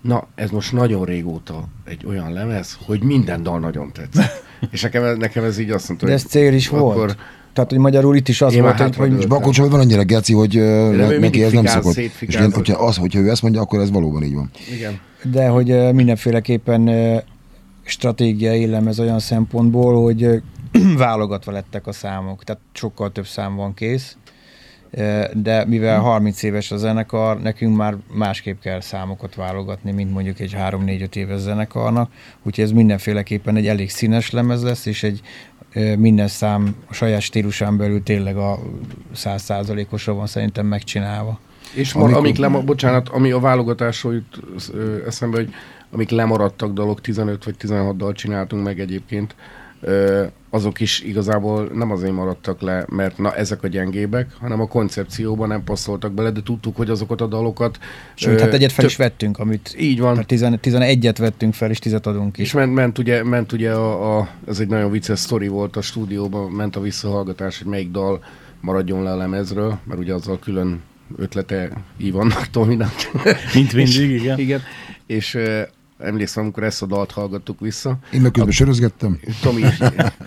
na, 0.00 0.26
ez 0.34 0.50
most 0.50 0.72
nagyon 0.72 1.04
régóta 1.04 1.64
egy 1.84 2.06
olyan 2.06 2.32
lemez, 2.32 2.78
hogy 2.86 3.02
minden 3.02 3.42
dal 3.42 3.58
nagyon 3.58 3.92
tetszett. 3.92 4.42
És 4.70 4.82
nekem, 4.82 5.16
nekem 5.16 5.44
ez 5.44 5.58
így 5.58 5.70
azt 5.70 5.88
mondta, 5.88 6.06
De 6.06 6.12
ez 6.12 6.24
cél 6.24 6.54
is 6.54 6.68
akkor, 6.68 6.94
volt. 6.94 7.16
Tehát, 7.52 7.70
hogy 7.70 7.78
magyarul 7.78 8.16
itt 8.16 8.28
is 8.28 8.42
az 8.42 8.54
én 8.54 8.62
volt, 8.62 8.78
hogy... 8.78 8.96
hogy 8.96 9.18
és 9.18 9.26
Bakó 9.26 9.50
Csaba 9.50 9.68
van 9.68 9.80
annyira 9.80 10.04
geci, 10.04 10.32
hogy 10.32 10.54
ne, 10.96 11.18
neki 11.18 11.42
ez 11.42 11.52
nem 11.52 11.66
szokott. 11.66 11.96
És 11.96 12.34
én, 12.34 12.52
hogyha, 12.52 12.86
az, 12.86 12.96
hogyha 12.96 13.18
ő 13.18 13.30
ezt 13.30 13.42
mondja, 13.42 13.60
akkor 13.60 13.80
ez 13.80 13.90
valóban 13.90 14.22
így 14.22 14.34
van. 14.34 14.50
Igen. 14.76 14.98
De 15.22 15.48
hogy 15.48 15.92
mindenféleképpen 15.92 16.88
stratégiai 17.82 18.66
lemez 18.66 19.00
olyan 19.00 19.18
szempontból, 19.18 20.02
hogy 20.02 20.42
válogatva 20.96 21.52
lettek 21.52 21.86
a 21.86 21.92
számok, 21.92 22.44
tehát 22.44 22.62
sokkal 22.72 23.12
több 23.12 23.26
szám 23.26 23.56
van 23.56 23.74
kész, 23.74 24.16
de 25.32 25.64
mivel 25.66 26.00
30 26.00 26.42
éves 26.42 26.70
a 26.70 26.76
zenekar, 26.76 27.40
nekünk 27.40 27.76
már 27.76 27.96
másképp 28.12 28.60
kell 28.60 28.80
számokat 28.80 29.34
válogatni, 29.34 29.92
mint 29.92 30.12
mondjuk 30.12 30.40
egy 30.40 30.56
3-4-5 30.58 31.14
éves 31.14 31.40
zenekarnak, 31.40 32.10
úgyhogy 32.42 32.64
ez 32.64 32.72
mindenféleképpen 32.72 33.56
egy 33.56 33.66
elég 33.66 33.90
színes 33.90 34.30
lemez 34.30 34.62
lesz, 34.62 34.86
és 34.86 35.02
egy 35.02 35.20
minden 35.98 36.28
szám 36.28 36.76
a 36.86 36.94
saját 36.94 37.20
stílusán 37.20 37.76
belül 37.76 38.02
tényleg 38.02 38.36
a 38.36 38.58
100%-osra 39.14 40.14
van 40.14 40.26
szerintem 40.26 40.66
megcsinálva. 40.66 41.40
És 41.74 41.92
mar, 41.92 42.12
amik 42.12 42.36
lemar, 42.36 42.64
bocsánat, 42.64 43.08
ami 43.08 43.30
a 43.30 43.38
válogatásról 43.38 44.14
jut 44.14 44.40
eszembe, 45.06 45.36
hogy 45.36 45.50
amik 45.90 46.10
lemaradtak 46.10 46.72
dalok, 46.72 47.00
15 47.00 47.44
vagy 47.44 47.56
16 47.56 47.96
dal 47.96 48.12
csináltunk 48.12 48.64
meg 48.64 48.80
egyébként, 48.80 49.34
azok 50.50 50.80
is 50.80 51.00
igazából 51.00 51.70
nem 51.74 51.90
azért 51.90 52.12
maradtak 52.12 52.60
le, 52.60 52.84
mert 52.88 53.18
na 53.18 53.34
ezek 53.34 53.62
a 53.62 53.68
gyengébek, 53.68 54.32
hanem 54.40 54.60
a 54.60 54.66
koncepcióban 54.66 55.48
nem 55.48 55.64
passzoltak 55.64 56.12
bele, 56.12 56.30
de 56.30 56.42
tudtuk, 56.42 56.76
hogy 56.76 56.90
azokat 56.90 57.20
a 57.20 57.26
dalokat... 57.26 57.78
Sőt, 58.14 58.40
hát 58.40 58.52
egyet 58.52 58.72
fel 58.72 58.84
is 58.84 58.96
vettünk, 58.96 59.38
amit... 59.38 59.74
Így 59.78 60.00
van. 60.00 60.24
Tehát 60.26 60.60
11-et 60.64 61.16
vettünk 61.18 61.54
fel, 61.54 61.70
és 61.70 61.78
10 61.78 61.92
adunk 61.92 62.32
ki. 62.32 62.42
És 62.42 62.52
ment, 62.52 62.74
ment 62.74 62.98
ugye, 62.98 63.24
ment 63.24 63.52
ugye 63.52 63.72
a, 63.72 64.18
a, 64.18 64.28
ez 64.48 64.60
egy 64.60 64.68
nagyon 64.68 64.90
vicces 64.90 65.18
sztori 65.18 65.48
volt 65.48 65.76
a 65.76 65.80
stúdióban, 65.80 66.50
ment 66.50 66.76
a 66.76 66.80
visszahallgatás, 66.80 67.58
hogy 67.58 67.66
melyik 67.66 67.90
dal 67.90 68.24
maradjon 68.60 69.02
le 69.02 69.12
a 69.12 69.16
lemezről, 69.16 69.78
mert 69.84 70.00
ugye 70.00 70.14
azzal 70.14 70.38
külön 70.38 70.82
ötlete 71.16 71.70
Ivannak, 71.96 72.50
Tominak. 72.50 72.94
Mint 73.54 73.72
mindig, 73.82 74.10
igen. 74.10 74.38
igen. 74.38 74.60
És 75.06 75.38
emlékszem, 75.98 76.42
amikor 76.42 76.62
ezt 76.62 76.82
a 76.82 76.86
dalt 76.86 77.10
hallgattuk 77.10 77.60
vissza. 77.60 77.98
Én 78.12 78.20
meg 78.20 78.30
közben 78.30 78.52
sörözgettem. 78.52 79.20
Tomi, 79.42 79.62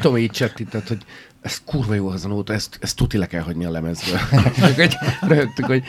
Tomi 0.01 0.21
így 0.21 0.31
csettített, 0.31 0.87
hogy 0.87 1.01
ez 1.41 1.61
kurva 1.65 1.93
jó 1.93 2.07
az 2.07 2.25
a 2.25 2.27
nóta, 2.27 2.53
ezt, 2.53 2.77
ezt 2.81 2.95
tuti 2.95 3.17
le 3.17 3.25
kell 3.25 3.41
hagyni 3.41 3.65
a 3.65 3.71
lemezről. 3.71 4.19
röhögtük, 5.27 5.65
hogy 5.65 5.83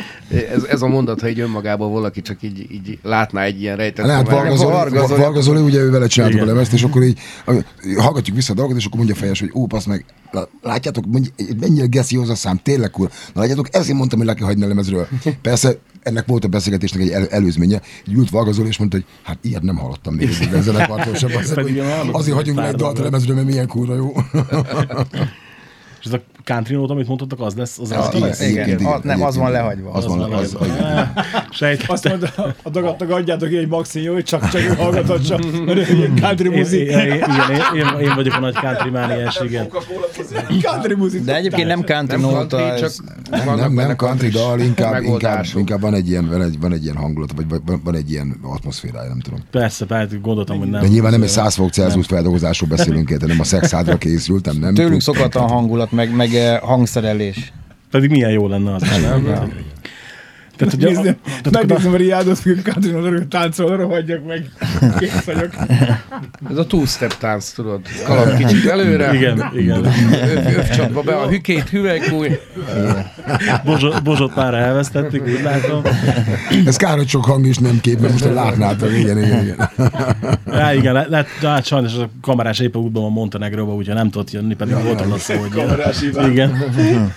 ez, 0.52 0.64
ez 0.64 0.82
a 0.82 0.86
mondat, 0.86 1.20
ha 1.20 1.28
így 1.28 1.40
önmagában 1.40 1.92
valaki 1.92 2.22
csak 2.22 2.42
így, 2.42 2.70
így 2.70 2.98
látná 3.02 3.42
egy 3.42 3.60
ilyen 3.60 3.76
rejtett. 3.76 4.06
Lehet, 4.06 4.28
Varga 4.28 5.40
Zoli, 5.40 5.60
ugye 5.60 5.78
ő 5.78 5.90
vele 5.90 6.06
csináltuk 6.06 6.36
Igen. 6.36 6.48
a 6.48 6.52
lemezt, 6.52 6.72
és 6.72 6.82
akkor 6.82 7.02
így 7.02 7.18
hallgatjuk 7.96 8.36
vissza 8.36 8.52
a 8.52 8.56
dolgot, 8.56 8.76
és 8.76 8.84
akkor 8.84 8.96
mondja 8.96 9.14
fejes, 9.14 9.40
hogy 9.40 9.50
ó, 9.54 9.66
passz 9.66 9.84
meg, 9.84 10.04
látjátok, 10.62 11.04
mennyire 11.60 11.86
geszi 11.86 12.16
az 12.16 12.28
a 12.28 12.34
szám, 12.34 12.60
tényleg 12.62 12.90
kur. 12.90 13.10
Na 13.34 13.40
látjátok, 13.40 13.68
ezért 13.70 13.96
mondtam, 13.96 14.18
hogy 14.18 14.28
le 14.28 14.34
kell 14.34 14.46
hagyni 14.46 14.64
a 14.64 14.68
lemezről. 14.68 15.08
Persze 15.42 15.78
ennek 16.02 16.26
volt 16.26 16.44
a 16.44 16.48
beszélgetésnek 16.48 17.02
egy 17.02 17.10
el, 17.10 17.28
előzménye. 17.28 17.80
Így 18.08 18.14
ült 18.14 18.30
Varga 18.30 18.50
és 18.66 18.78
mondta, 18.78 18.96
hogy 18.96 19.06
hát 19.22 19.38
ilyet 19.40 19.62
nem 19.62 19.76
hallottam 19.76 20.14
még 20.14 20.28
ezzel 20.52 20.74
a 20.74 21.06
Azért 22.12 22.36
hagyjunk 22.36 22.58
meg 22.58 22.68
egy 22.68 22.74
dalt 22.74 22.98
a 22.98 23.02
lemezről, 23.02 23.34
mert 23.34 23.46
milyen 23.46 23.66
kurva 23.66 23.94
jó. 23.94 24.12
És 26.02 26.10
ez 26.10 26.14
a 26.18 26.22
country 26.44 26.74
note, 26.74 26.92
amit 26.92 27.06
mondtatok, 27.06 27.40
az 27.40 27.54
lesz 27.54 27.78
az 27.78 27.90
az, 27.90 28.22
az, 28.22 28.40
igen, 28.40 28.68
igen, 28.68 28.84
az, 28.84 29.00
nem, 29.02 29.22
az 29.22 29.36
van 29.36 29.50
lehagyva. 29.50 29.90
Az, 29.90 30.06
van, 30.06 30.20
az, 30.20 30.40
az, 30.40 30.56
az, 30.60 30.68
Sejt. 31.58 31.84
Azt 31.86 32.08
mondta, 32.08 32.54
a 32.62 32.70
dagadnak 32.70 33.10
adjátok 33.10 33.48
egy 33.48 33.68
maxi 33.68 34.02
jó, 34.02 34.12
hogy 34.12 34.24
csak 34.24 34.48
csak 34.48 34.60
ő 34.60 34.74
hallgathat 34.74 35.26
csak, 35.26 35.64
mert 35.64 35.90
ő 35.90 36.12
country 36.20 36.48
muzik. 36.48 36.80
Igen, 36.80 37.06
én, 37.08 38.00
én, 38.00 38.14
vagyok 38.14 38.34
a 38.34 38.40
nagy 38.40 38.54
country 38.54 38.90
mániás, 38.90 39.40
igen. 39.44 39.68
country 40.62 40.94
muzik. 40.94 41.24
De 41.24 41.36
egyébként 41.36 41.66
nem 41.66 41.84
country 41.84 42.20
note, 42.20 42.74
csak 42.74 42.92
nem, 43.30 43.72
nem, 43.72 43.96
country 43.96 44.28
dal, 44.28 44.60
inkább, 44.60 45.02
inkább, 45.02 45.44
inkább 45.54 45.80
van 45.80 45.94
egy 45.94 46.08
ilyen, 46.08 46.28
van 46.28 46.42
egy, 46.42 46.60
van 46.60 46.72
egy 46.72 46.82
ilyen 46.82 46.96
hangulat, 46.96 47.30
vagy 47.36 47.60
van, 47.66 47.80
van 47.84 47.94
egy 47.94 48.10
ilyen 48.10 48.36
atmoszférája, 48.42 49.08
nem 49.08 49.20
tudom. 49.20 49.40
Persze, 49.50 49.84
persze, 49.84 50.16
gondoltam, 50.22 50.58
hogy 50.58 50.70
nem. 50.70 50.80
De 50.80 50.88
nyilván 50.88 51.10
nem 51.10 51.22
egy 51.22 51.28
100 51.28 51.54
fok 51.54 51.72
Celsius 51.72 52.06
feldolgozásról 52.06 52.68
beszélünk, 52.68 53.26
nem 53.26 53.40
a 53.40 53.44
szexádra 53.44 53.98
készültem, 53.98 54.56
nem. 54.56 54.74
Tőlünk 54.74 55.00
szokatlan 55.00 55.48
hangulat, 55.48 55.92
meg, 55.92 56.14
meg 56.14 56.31
eh, 56.34 56.60
hangszerelés. 56.60 57.52
Pedig 57.90 58.10
milyen 58.10 58.30
jó 58.30 58.48
lenne 58.48 58.74
az, 58.74 58.82
nem? 59.02 59.52
Tehát, 60.56 60.74
ugye, 60.74 60.86
Nézd, 60.86 61.16
megnézem 61.50 61.92
a 61.92 61.96
Riádot, 61.96 62.38
hogy 62.38 62.62
Katrin 62.62 63.28
táncol, 63.28 63.76
rohadjak 63.76 64.26
meg. 64.26 64.50
Kész 64.98 65.24
vagyok. 65.24 65.50
Ez 66.50 66.56
a 66.56 66.66
two-step 66.66 67.18
tánc, 67.18 67.50
tudod. 67.50 67.80
Kalap 68.04 68.36
kicsit 68.36 68.66
előre. 68.66 69.14
Igen, 69.14 69.50
igen. 69.54 69.84
Övcsatba 70.56 71.02
be 71.02 71.14
a 71.14 71.28
hükét, 71.28 71.68
hüvelykúj. 71.68 72.38
Bozsot, 73.64 74.02
bozsot 74.02 74.34
már 74.34 74.54
elvesztettük, 74.54 75.26
úgy 75.26 75.42
látom. 75.42 75.82
Ez 76.66 76.76
kár, 76.76 76.96
hogy 76.96 77.08
sok 77.08 77.24
hang 77.24 77.46
is 77.46 77.56
nem 77.56 77.80
kép, 77.80 78.00
mert 78.00 78.12
most 78.12 78.24
látnátok. 78.24 78.90
Igen, 78.98 79.22
igen, 79.22 79.42
igen. 79.42 79.70
Ja, 80.46 80.72
igen, 80.72 80.92
lehet, 80.92 81.08
lehet, 81.08 81.26
hát 81.42 81.66
sajnos 81.66 81.94
a 81.94 82.10
kamerás 82.20 82.58
éppen 82.58 82.80
útban 82.82 83.02
van 83.02 83.12
Montenegróba, 83.12 83.74
úgyhogy 83.74 83.94
nem 83.94 84.10
tudott 84.10 84.30
jönni, 84.30 84.54
pedig 84.54 84.74
ja, 84.74 84.82
volt 84.82 85.00
a 85.00 85.18
szó, 85.18 85.34
hogy 85.34 86.30
Igen. 86.30 87.14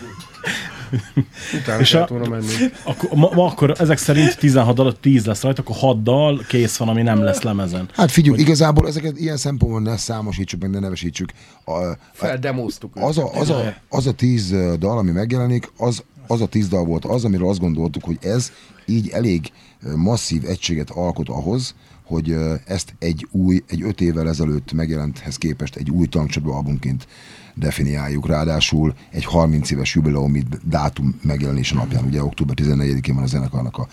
Utána 1.62 1.80
és 1.80 1.94
a, 1.94 2.06
volna 2.10 2.30
menni. 2.30 2.54
Akkor, 2.84 3.10
ma, 3.14 3.30
ma, 3.34 3.46
akkor 3.46 3.76
ezek 3.80 3.98
szerint 3.98 4.38
16 4.38 4.80
alatt 4.80 5.02
10 5.02 5.26
lesz 5.26 5.42
rajta, 5.42 5.62
akkor 5.62 5.76
6 5.76 6.04
dal 6.04 6.44
kész 6.48 6.78
van, 6.78 6.90
ami 6.90 7.02
nem 7.02 7.24
lesz 7.24 7.42
lemezen. 7.42 7.90
Hát 7.94 8.12
figyelj, 8.12 8.36
hogy... 8.36 8.46
igazából 8.46 8.88
ezeket 8.88 9.20
ilyen 9.20 9.38
szempontból 9.38 9.82
ne 9.82 9.98
számosítsuk, 9.98 10.62
meg 10.62 10.70
ne 10.70 10.80
nevesítsük. 10.80 11.32
A, 11.66 11.72
Feldemoztuk. 12.14 12.96
Az 12.96 13.18
a, 13.18 13.32
az, 13.34 13.50
a, 13.50 13.74
az 13.90 14.08
a 14.08 14.12
10 14.12 14.56
dal, 14.80 14.98
ami 14.98 15.12
megjelenik, 15.12 15.72
az, 15.78 16.04
az 16.28 16.42
a 16.42 16.48
10 16.48 16.68
dal 16.68 16.86
volt 16.86 17.06
az, 17.06 17.26
amiről 17.26 17.50
azt 17.50 17.60
gondoltuk, 17.60 18.04
hogy 18.04 18.18
ez 18.22 18.52
így 18.86 19.10
elég 19.10 19.52
masszív 19.96 20.46
egységet 20.46 20.90
alkot 20.90 21.30
ahhoz, 21.30 21.76
hogy 22.06 22.36
ezt 22.66 22.96
egy 23.00 23.28
új, 23.32 23.64
egy 23.68 23.82
öt 23.82 24.02
évvel 24.02 24.28
ezelőtt 24.28 24.72
megjelenthez 24.72 25.38
képest 25.38 25.76
egy 25.76 25.90
új 25.90 26.06
tankcsapda 26.08 26.54
albumként 26.54 27.08
definiáljuk. 27.56 28.28
Ráadásul 28.28 28.93
egy 29.12 29.26
30 29.26 29.72
éves 29.72 29.95
jubileumi 29.95 30.43
dátum 30.64 31.20
megjelenése 31.22 31.76
napján, 31.76 32.06
ugye 32.06 32.24
október 32.24 32.56
14-én 32.62 33.16
van 33.16 33.24
a 33.24 33.28
zenekarnak 33.28 33.78
a 33.78 33.88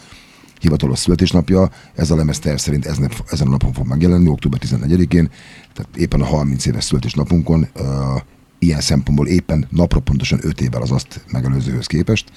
hivatalos 0.60 0.98
születésnapja, 0.98 1.70
ez 1.94 2.10
a 2.10 2.16
lemez 2.16 2.38
terv 2.38 2.56
szerint 2.56 2.86
ezen, 2.86 3.10
ezen 3.26 3.46
a 3.46 3.50
napon 3.50 3.72
fog 3.72 3.86
megjelenni, 3.86 4.28
október 4.28 4.60
14-én, 4.64 5.30
tehát 5.72 5.96
éppen 5.96 6.20
a 6.20 6.24
30 6.24 6.66
éves 6.66 6.84
születésnapunkon, 6.84 7.68
uh, 7.74 7.86
ilyen 8.58 8.80
szempontból 8.80 9.26
éppen 9.26 9.66
napra 9.70 10.00
pontosan 10.00 10.38
5 10.42 10.60
évvel 10.60 10.82
az 10.82 10.90
azt 10.90 11.24
megelőzőhöz 11.30 11.86
képest. 11.86 12.32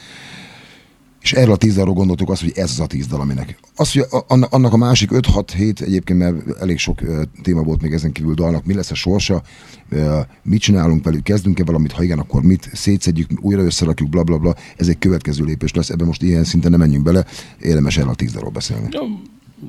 És 1.26 1.34
erről 1.34 1.54
a 1.54 1.58
tíz 1.58 1.76
dalról 1.76 1.94
gondoltuk 1.94 2.30
azt, 2.30 2.42
hogy 2.42 2.52
ez 2.56 2.70
az 2.70 2.80
a 2.80 2.86
tíz 2.86 3.08
dal, 3.08 3.20
aminek. 3.20 3.58
Az, 3.76 3.92
hogy 3.92 4.06
annak 4.28 4.74
a 4.74 4.78
másik 4.78 5.10
5-6-7 5.14 5.82
egyébként, 5.82 6.20
mert 6.20 6.62
elég 6.62 6.78
sok 6.78 7.02
téma 7.44 7.62
volt 7.62 7.82
még 7.82 7.94
ezen 7.94 8.12
kívül 8.12 8.34
dalnak, 8.34 8.66
mi 8.66 8.74
lesz 8.74 8.92
a 8.92 8.96
sorsa, 8.96 9.42
mit 10.44 10.62
csinálunk 10.62 11.04
velük, 11.04 11.24
kezdünk-e 11.24 11.64
valamit, 11.64 11.92
ha 11.92 12.04
igen, 12.04 12.20
akkor 12.20 12.42
mit, 12.42 12.70
szétszedjük, 12.74 13.30
újra 13.42 13.62
összerakjuk, 13.62 14.10
bla 14.10 14.24
bla 14.24 14.38
bla, 14.38 14.56
ez 14.78 14.88
egy 14.88 14.98
következő 14.98 15.44
lépés 15.44 15.74
lesz, 15.74 15.90
ebben 15.90 16.08
most 16.08 16.22
ilyen 16.22 16.44
szinten 16.44 16.72
nem 16.72 16.80
menjünk 16.80 17.04
bele, 17.04 17.26
érdemes 17.62 17.98
erről 17.98 18.10
a 18.10 18.16
tíz 18.16 18.32
dalról 18.32 18.52
beszélni. 18.52 18.88
Ja, 18.92 19.02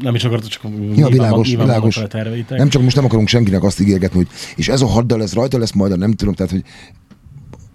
nem 0.01 0.15
is 0.15 0.25
akartok, 0.25 0.49
csak 0.49 0.63
ja, 0.97 1.09
világos, 1.09 1.51
világos. 1.51 2.01
Nem 2.49 2.69
csak 2.69 2.83
most 2.83 2.97
nem 2.97 3.05
akarunk 3.05 3.29
senkinek 3.29 3.63
azt 3.63 3.81
ígérgetni, 3.81 4.17
hogy 4.17 4.29
és 4.57 4.69
ez 4.69 4.81
a 4.81 4.87
haddal 4.87 5.19
lesz, 5.19 5.33
rajta 5.33 5.59
lesz 5.59 5.73
majd, 5.73 5.99
nem 5.99 6.13
tudom, 6.13 6.35
tehát 6.35 6.53
hogy 6.53 6.65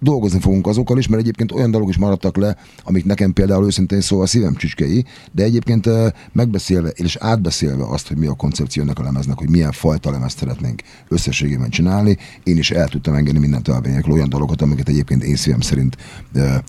dolgozni 0.02 0.40
fogunk 0.40 0.66
azokkal 0.66 0.98
is, 0.98 1.08
mert 1.08 1.22
egyébként 1.22 1.52
olyan 1.52 1.70
dolgok 1.70 1.90
is 1.90 1.96
maradtak 1.96 2.36
le, 2.36 2.56
amik 2.84 3.04
nekem 3.04 3.32
például 3.32 3.64
őszintén 3.64 4.00
szóval 4.00 4.26
szívem 4.26 4.54
csücskei, 4.54 5.04
de 5.32 5.42
egyébként 5.42 5.88
megbeszélve 6.32 6.88
és 6.88 7.16
átbeszélve 7.16 7.84
azt, 7.84 8.08
hogy 8.08 8.16
mi 8.16 8.26
a 8.26 8.34
koncepciónak 8.34 8.98
a 8.98 9.02
lemeznek, 9.02 9.38
hogy 9.38 9.50
milyen 9.50 9.72
fajta 9.72 10.10
lemezt 10.10 10.38
szeretnénk 10.38 10.82
összességében 11.08 11.70
csinálni, 11.70 12.16
én 12.42 12.56
is 12.56 12.70
el 12.70 12.88
tudtam 12.88 13.14
engedni 13.14 13.38
minden 13.38 13.62
törvényekről 13.62 14.14
olyan 14.14 14.28
dolgokat, 14.28 14.62
amiket 14.62 14.88
egyébként 14.88 15.24
én 15.24 15.36
szívem 15.36 15.60
szerint 15.60 15.96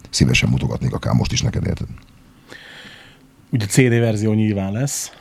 szívesen 0.09 0.49
mutogatnék, 0.49 0.93
akár 0.93 1.13
most 1.13 1.31
is 1.31 1.41
neked 1.41 1.65
érted. 1.65 1.87
Ugye 3.51 3.65
CD 3.65 3.89
verzió 3.89 4.33
nyilván 4.33 4.71
lesz, 4.71 5.11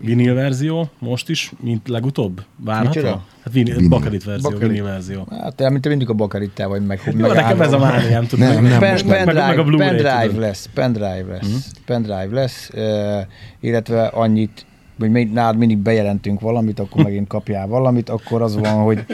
Vinil 0.00 0.34
verzió 0.34 0.90
most 0.98 1.28
is, 1.28 1.52
mint 1.60 1.88
legutóbb? 1.88 2.42
Várható? 2.56 3.20
Hát 3.44 3.52
vinil, 3.52 3.74
vinil. 3.74 3.88
bakarit 3.88 4.24
verzió, 4.24 4.50
Bakarit. 4.50 4.68
vinil 4.68 4.84
verzió. 4.84 5.26
Hát 5.30 5.54
te, 5.54 5.70
mint 5.70 5.88
mindig 5.88 6.08
a 6.08 6.12
bakarittel 6.12 6.68
vagy 6.68 6.86
meg. 6.86 7.00
Jó, 7.04 7.26
meg 7.26 7.32
nekem 7.32 7.60
ez 7.60 7.72
a 7.72 7.78
mániám, 7.78 8.26
tudom. 8.26 8.48
Nem, 8.48 8.64
nem, 8.64 8.78
pen, 8.78 8.96
pen, 9.06 9.24
meg, 9.24 9.34
meg 9.34 9.58
a 9.58 9.64
Blu-ray, 9.64 9.86
pendrive 9.88 10.40
lesz, 10.40 10.68
pendrive 10.74 11.24
lesz, 11.28 11.40
hmm? 11.40 11.84
pendrive 11.86 12.28
lesz, 12.30 12.70
uh, 12.74 13.20
illetve 13.60 14.06
annyit, 14.06 14.66
hogy 14.98 15.10
mi, 15.10 15.24
nálad 15.24 15.56
mindig 15.56 15.78
bejelentünk 15.78 16.40
valamit, 16.40 16.78
akkor 16.78 17.04
megint 17.08 17.28
kapjál 17.28 17.66
valamit, 17.66 18.08
akkor 18.08 18.42
az 18.42 18.56
van, 18.56 18.82
hogy, 18.82 19.04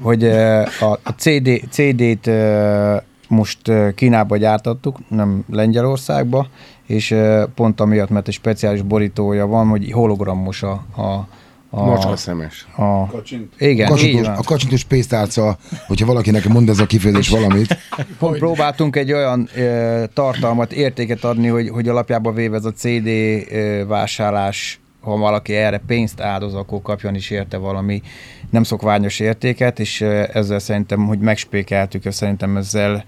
hogy 0.00 0.24
uh, 0.24 0.82
a, 0.82 0.98
a 1.02 1.10
CD, 1.16 1.60
CD-t 1.70 2.26
uh, 2.26 2.96
most 3.28 3.58
Kínába 3.94 4.36
gyártattuk, 4.36 4.98
nem 5.08 5.44
Lengyelországba, 5.50 6.48
és 6.88 7.14
pont 7.54 7.80
amiatt, 7.80 8.08
mert 8.08 8.28
egy 8.28 8.34
speciális 8.34 8.82
borítója 8.82 9.46
van, 9.46 9.68
hogy 9.68 9.92
hologramos 9.92 10.62
a, 10.62 10.72
a 10.96 11.28
a, 11.70 11.84
Macska 11.84 12.16
szemes. 12.16 12.66
A, 12.76 13.06
kacsint. 13.06 13.52
Igen, 13.58 13.88
kacsintos, 13.88 14.26
a 14.26 14.42
kacsintos 14.44 14.84
pénztárca, 14.84 15.58
hogyha 15.86 16.06
valaki 16.06 16.30
nekem 16.30 16.52
mond 16.52 16.68
ez 16.68 16.78
a 16.78 16.86
kifejezés 16.86 17.28
valamit. 17.28 17.76
Pont 18.18 18.38
próbáltunk 18.38 18.96
egy 18.96 19.12
olyan 19.12 19.48
e, 19.48 20.06
tartalmat, 20.06 20.72
értéket 20.72 21.24
adni, 21.24 21.46
hogy, 21.46 21.68
hogy 21.68 21.88
alapjában 21.88 22.34
véve 22.34 22.56
ez 22.56 22.64
a 22.64 22.72
CD 22.72 23.06
e, 23.06 23.84
vásárlás, 23.84 24.80
ha 25.00 25.16
valaki 25.16 25.54
erre 25.54 25.80
pénzt 25.86 26.20
áldoz, 26.20 26.54
akkor 26.54 26.82
kapjon 26.82 27.14
is 27.14 27.30
érte 27.30 27.56
valami 27.56 28.02
nem 28.50 28.62
szokványos 28.62 29.20
értéket, 29.20 29.80
és 29.80 30.00
e, 30.00 30.30
ezzel 30.32 30.58
szerintem, 30.58 31.06
hogy 31.06 31.18
megspékeltük, 31.18 32.04
és 32.04 32.14
szerintem 32.14 32.56
ezzel 32.56 33.04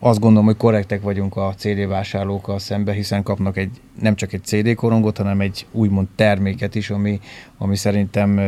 azt 0.00 0.20
gondolom, 0.20 0.46
hogy 0.46 0.56
korrektek 0.56 1.02
vagyunk 1.02 1.36
a 1.36 1.54
CD 1.56 1.88
vásárlókkal 1.88 2.58
szembe, 2.58 2.92
hiszen 2.92 3.22
kapnak 3.22 3.56
egy, 3.56 3.70
nem 4.00 4.14
csak 4.14 4.32
egy 4.32 4.44
CD 4.44 4.74
korongot, 4.74 5.16
hanem 5.16 5.40
egy 5.40 5.66
úgymond 5.72 6.06
terméket 6.16 6.74
is, 6.74 6.90
ami, 6.90 7.20
ami 7.58 7.76
szerintem 7.76 8.40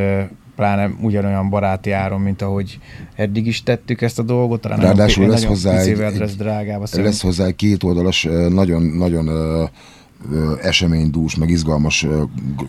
pláne 0.56 0.90
ugyanolyan 1.00 1.48
baráti 1.48 1.90
áron, 1.90 2.20
mint 2.20 2.42
ahogy 2.42 2.78
eddig 3.14 3.46
is 3.46 3.62
tettük 3.62 4.00
ezt 4.00 4.18
a 4.18 4.22
dolgot. 4.22 4.60
Talán 4.60 4.80
Ráadásul 4.80 5.26
lesz 5.26 5.44
hozzá, 5.44 5.78
egy, 5.78 6.00
egy, 6.00 6.36
drágába 6.36 6.86
lesz 6.92 7.22
hozzá 7.22 7.44
egy 7.44 7.56
két 7.56 7.82
oldalas, 7.82 8.28
nagyon, 8.48 8.82
nagyon 8.82 9.28
eseménydús, 10.62 11.36
meg 11.36 11.50
izgalmas 11.50 12.06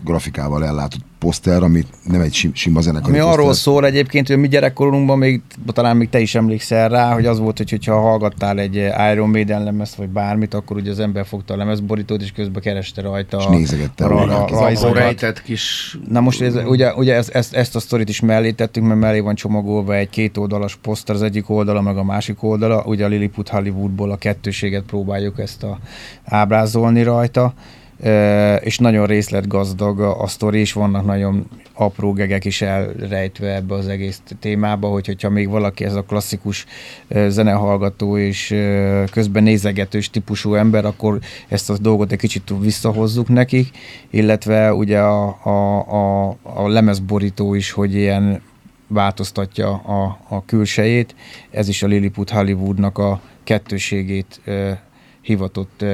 grafikával 0.04 0.64
ellátott 0.64 1.04
poszter, 1.24 1.62
ami 1.62 1.84
nem 2.02 2.20
egy 2.20 2.50
sima 2.52 2.80
zenekari 2.80 3.18
Ami 3.18 3.32
arról 3.32 3.52
szól 3.52 3.86
egyébként, 3.86 4.26
hogy 4.26 4.36
a 4.36 4.38
mi 4.38 4.48
gyerekkorunkban 4.48 5.18
még, 5.18 5.42
talán 5.66 5.96
még 5.96 6.08
te 6.08 6.20
is 6.20 6.34
emlékszel 6.34 6.88
rá, 6.88 7.12
hogy 7.12 7.26
az 7.26 7.38
volt, 7.38 7.56
hogy 7.56 7.70
hogyha 7.70 8.00
hallgattál 8.00 8.58
egy 8.58 8.74
Iron 9.12 9.28
Maiden 9.28 9.64
lemezt, 9.64 9.94
vagy 9.94 10.08
bármit, 10.08 10.54
akkor 10.54 10.76
ugye 10.76 10.90
az 10.90 10.98
ember 11.00 11.26
fogta 11.26 11.54
a 11.54 11.56
lemezborítót, 11.56 12.22
és 12.22 12.32
közben 12.32 12.62
kereste 12.62 13.02
rajta 13.02 13.36
és 13.38 13.46
nézegette 13.46 14.04
a, 14.04 14.46
a, 14.48 14.64
a, 14.64 14.88
a 14.88 14.92
rejtett 14.92 15.42
kis... 15.42 15.96
Na 16.08 16.20
most 16.20 16.40
ez, 16.40 16.54
ugye, 16.66 16.94
ugye 16.94 17.14
ezt, 17.14 17.30
ezt, 17.30 17.54
ezt, 17.54 17.76
a 17.76 17.80
sztorit 17.80 18.08
is 18.08 18.20
mellé 18.20 18.50
tettünk, 18.50 18.86
mert 18.86 19.00
mellé 19.00 19.20
van 19.20 19.34
csomagolva 19.34 19.94
egy 19.94 20.10
két 20.10 20.36
oldalas 20.36 20.76
poszter, 20.76 21.14
az 21.14 21.22
egyik 21.22 21.50
oldala, 21.50 21.80
meg 21.80 21.96
a 21.96 22.04
másik 22.04 22.42
oldala. 22.42 22.82
Ugye 22.86 23.04
a 23.04 23.08
Lilliput 23.08 23.48
Hollywoodból 23.48 24.10
a 24.10 24.16
kettőséget 24.16 24.82
próbáljuk 24.82 25.38
ezt 25.38 25.62
a, 25.62 25.78
ábrázolni 26.24 27.02
rajta 27.02 27.54
és 28.60 28.78
nagyon 28.78 29.06
részletgazdag 29.06 30.00
a 30.00 30.26
sztori, 30.26 30.58
és 30.58 30.72
vannak 30.72 31.04
nagyon 31.04 31.46
apró 31.72 32.12
gegek 32.12 32.44
is 32.44 32.62
elrejtve 32.62 33.54
ebbe 33.54 33.74
az 33.74 33.88
egész 33.88 34.22
témába, 34.40 34.88
hogy, 34.88 35.06
hogyha 35.06 35.30
még 35.30 35.48
valaki 35.48 35.84
ez 35.84 35.94
a 35.94 36.02
klasszikus 36.02 36.66
zenehallgató 37.28 38.18
és 38.18 38.54
közben 39.10 39.42
nézegetős 39.42 40.10
típusú 40.10 40.54
ember, 40.54 40.84
akkor 40.84 41.18
ezt 41.48 41.70
a 41.70 41.78
dolgot 41.78 42.12
egy 42.12 42.18
kicsit 42.18 42.52
visszahozzuk 42.60 43.28
nekik, 43.28 43.68
illetve 44.10 44.74
ugye 44.74 45.00
a, 45.00 45.38
a, 45.42 45.78
a, 45.78 46.36
a 46.42 46.68
lemezborító 46.68 47.54
is, 47.54 47.70
hogy 47.70 47.94
ilyen 47.94 48.42
változtatja 48.86 49.72
a, 49.72 50.18
a 50.28 50.44
külsejét. 50.44 51.14
Ez 51.50 51.68
is 51.68 51.82
a 51.82 51.86
Lilliput 51.86 52.30
Hollywoodnak 52.30 52.98
a 52.98 53.20
kettőségét 53.44 54.40
hivatott 55.20 55.84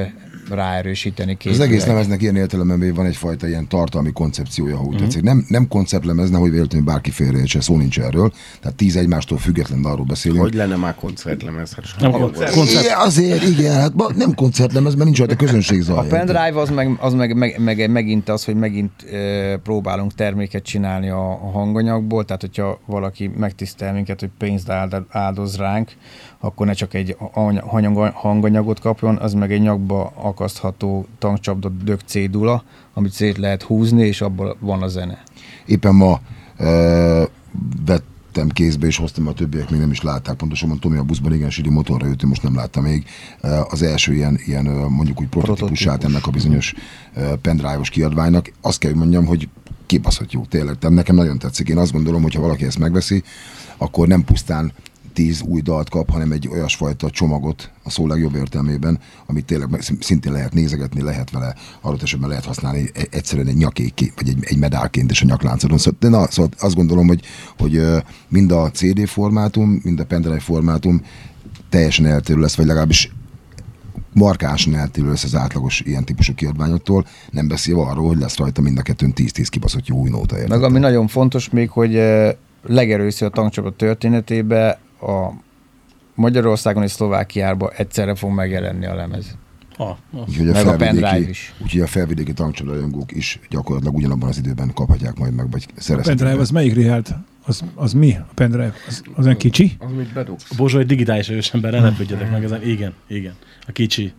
ráerősíteni 0.50 1.36
két. 1.36 1.52
Az 1.52 1.60
egész 1.60 1.86
lemeznek 1.86 2.22
ilyen 2.22 2.36
értelemben 2.36 2.94
van 2.94 3.06
egyfajta 3.06 3.48
ilyen 3.48 3.68
tartalmi 3.68 4.12
koncepciója, 4.12 4.76
ha 4.76 4.82
úgy 4.82 4.88
uh-huh. 4.88 5.02
tetszik. 5.02 5.22
Nem, 5.22 5.44
nem 5.48 5.68
konceptlemez, 5.68 6.30
nehogy 6.30 6.50
véletlenül 6.50 6.86
bárki 6.86 7.10
félreértse, 7.10 7.60
szó 7.60 7.76
nincs 7.76 8.00
erről. 8.00 8.32
Tehát 8.60 8.76
tíz 8.76 8.96
egymástól 8.96 9.38
független 9.38 9.84
arról 9.84 10.04
beszélünk. 10.04 10.40
Hogy 10.42 10.54
lenne 10.54 10.76
már 10.76 10.94
koncertlemez? 10.94 11.74
Hát 11.74 11.84
nem 12.00 12.10
koncert. 12.10 12.52
koncert. 12.54 12.96
Azért, 12.96 13.42
igen, 13.42 13.74
hát 13.74 13.92
nem 14.16 14.34
koncertlemez, 14.34 14.92
mert 14.94 15.04
nincs 15.04 15.18
rajta 15.18 15.36
közönség 15.36 15.80
zaj. 15.80 15.96
A 15.96 16.02
pendrive 16.02 16.60
az, 16.60 16.70
meg, 16.70 16.96
az 17.00 17.14
meg, 17.14 17.36
meg, 17.36 17.58
meg, 17.58 17.90
megint 17.90 18.28
az, 18.28 18.44
hogy 18.44 18.54
megint 18.54 19.02
e, 19.02 19.56
próbálunk 19.56 20.14
terméket 20.14 20.62
csinálni 20.62 21.08
a, 21.08 21.30
a 21.30 21.50
hanganyagból, 21.50 22.24
tehát 22.24 22.40
hogyha 22.40 22.80
valaki 22.86 23.30
megtisztel 23.36 23.92
minket, 23.92 24.20
hogy 24.20 24.30
pénzt 24.38 24.72
áldoz 25.08 25.56
ránk, 25.56 25.90
akkor 26.40 26.66
ne 26.66 26.72
csak 26.72 26.94
egy 26.94 27.16
hanganyagot 28.12 28.80
kapjon, 28.80 29.16
az 29.16 29.32
meg 29.32 29.52
egy 29.52 29.60
nyakba 29.60 30.12
akasztható 30.16 31.06
tankcsapda 31.18 31.68
dög 31.68 32.00
cédula, 32.04 32.64
amit 32.94 33.12
szét 33.12 33.38
lehet 33.38 33.62
húzni, 33.62 34.06
és 34.06 34.20
abból 34.20 34.56
van 34.60 34.82
a 34.82 34.88
zene. 34.88 35.22
Éppen 35.66 35.94
ma 35.94 36.20
e, 36.56 37.28
vettem 37.86 38.48
kézbe, 38.48 38.86
és 38.86 38.96
hoztam, 38.96 39.26
a 39.26 39.32
többiek 39.32 39.70
még 39.70 39.80
nem 39.80 39.90
is 39.90 40.02
látták. 40.02 40.36
Pontosan 40.36 40.78
Tomi 40.78 40.96
a 40.96 41.02
buszban, 41.02 41.34
igen, 41.34 41.50
Siri 41.50 41.68
motorra 41.68 42.06
jött, 42.06 42.24
most 42.24 42.42
nem 42.42 42.54
láttam 42.54 42.82
még. 42.82 43.04
Az 43.68 43.82
első 43.82 44.14
ilyen, 44.14 44.38
ilyen 44.46 44.64
mondjuk 44.88 45.20
úgy 45.20 45.28
prototípusát 45.28 46.04
ennek 46.04 46.26
a 46.26 46.30
bizonyos 46.30 46.74
pendrive-os 47.42 47.90
kiadványnak. 47.90 48.52
Azt 48.60 48.78
kell, 48.78 48.90
hogy 48.90 49.00
mondjam, 49.00 49.26
hogy 49.26 49.48
kibaszott 49.86 50.32
jó, 50.32 50.44
tényleg. 50.44 50.78
Tehát 50.78 50.96
nekem 50.96 51.14
nagyon 51.14 51.38
tetszik. 51.38 51.68
Én 51.68 51.78
azt 51.78 51.92
gondolom, 51.92 52.22
hogy 52.22 52.34
ha 52.34 52.40
valaki 52.40 52.64
ezt 52.64 52.78
megveszi, 52.78 53.22
akkor 53.76 54.08
nem 54.08 54.24
pusztán 54.24 54.72
tíz 55.20 55.42
új 55.42 55.60
dalt 55.60 55.88
kap, 55.88 56.10
hanem 56.10 56.32
egy 56.32 56.48
olyasfajta 56.48 57.10
csomagot 57.10 57.70
a 57.82 57.90
szó 57.90 58.06
legjobb 58.06 58.34
értelmében, 58.34 58.98
amit 59.26 59.44
tényleg 59.44 59.68
szintén 60.00 60.32
lehet 60.32 60.54
nézegetni, 60.54 61.02
lehet 61.02 61.30
vele, 61.30 61.54
adott 61.80 62.02
esetben 62.02 62.28
lehet 62.28 62.44
használni 62.44 62.90
egyszerűen 63.10 63.46
egy 63.46 63.56
nyakék, 63.56 64.12
vagy 64.16 64.28
egy, 64.28 64.36
egy 64.40 64.58
medálként 64.58 65.10
és 65.10 65.22
a 65.22 65.26
nyakláncodon. 65.26 65.78
Szóval, 65.78 65.98
de 66.00 66.08
na, 66.08 66.30
szóval 66.30 66.50
azt 66.58 66.74
gondolom, 66.74 67.06
hogy, 67.06 67.20
hogy 67.58 67.82
mind 68.28 68.52
a 68.52 68.70
CD 68.70 69.08
formátum, 69.08 69.80
mind 69.84 70.00
a 70.00 70.04
pendrive 70.04 70.40
formátum 70.40 71.02
teljesen 71.68 72.06
eltérő 72.06 72.40
lesz, 72.40 72.56
vagy 72.56 72.66
legalábbis 72.66 73.12
markásan 74.12 74.74
eltérő 74.74 75.08
lesz 75.08 75.24
az 75.24 75.34
átlagos 75.34 75.80
ilyen 75.80 76.04
típusú 76.04 76.34
kiadványoktól, 76.34 77.06
nem 77.30 77.48
beszélve 77.48 77.82
arról, 77.82 78.06
hogy 78.06 78.18
lesz 78.18 78.36
rajta 78.36 78.60
mind 78.60 78.78
a 78.78 78.82
kettőn 78.82 79.12
10-10 79.16 79.46
kibaszott 79.50 79.86
jó 79.86 79.96
új 79.96 80.10
nóta. 80.10 80.36
Meg 80.48 80.62
ami 80.62 80.78
nagyon 80.78 81.06
fontos 81.06 81.50
még, 81.50 81.70
hogy 81.70 82.02
legerőször 82.62 83.28
a 83.28 83.30
tankcsapat 83.30 83.74
történetébe 83.74 84.78
a 85.00 85.32
Magyarországon 86.14 86.82
és 86.82 86.90
Szlovákiában 86.90 87.70
egyszerre 87.76 88.14
fog 88.14 88.30
megjelenni 88.30 88.86
a 88.86 88.94
lemez. 88.94 89.36
Ah, 89.76 89.96
úgyhogy 90.26 90.48
a, 90.48 90.52
meg 90.52 90.66
a 90.66 90.76
pendrive 90.76 91.18
is. 91.18 91.54
Úgyhogy 91.62 91.80
a 91.80 91.86
felvidéki 91.86 92.32
tankcsadarajongók 92.32 93.12
is 93.12 93.40
gyakorlatilag 93.50 93.96
ugyanabban 93.96 94.28
az 94.28 94.38
időben 94.38 94.72
kaphatják 94.74 95.18
majd 95.18 95.34
meg, 95.34 95.50
vagy 95.50 95.66
szerezhetik. 95.76 96.20
A 96.20 96.24
pendrive 96.24 96.42
az 96.42 96.50
melyik, 96.50 96.74
Richard? 96.74 97.16
Az, 97.44 97.64
az 97.74 97.92
mi 97.92 98.16
a 98.16 98.26
pendrive? 98.34 98.74
Az, 98.86 99.02
az 99.14 99.24
olyan 99.24 99.36
kicsi? 99.36 99.76
Az 99.78 99.90
mit 99.96 100.12
bedugsz? 100.12 100.50
A 100.50 100.54
Bozsó 100.56 100.78
egy 100.78 100.86
digitális 100.86 101.28
ősember, 101.28 101.72
ne 101.72 101.80
lepődjetek 101.80 102.30
meg 102.30 102.44
ezen. 102.44 102.62
Igen, 102.62 102.94
igen. 103.06 103.34
A 103.66 103.72
kicsi. 103.72 104.12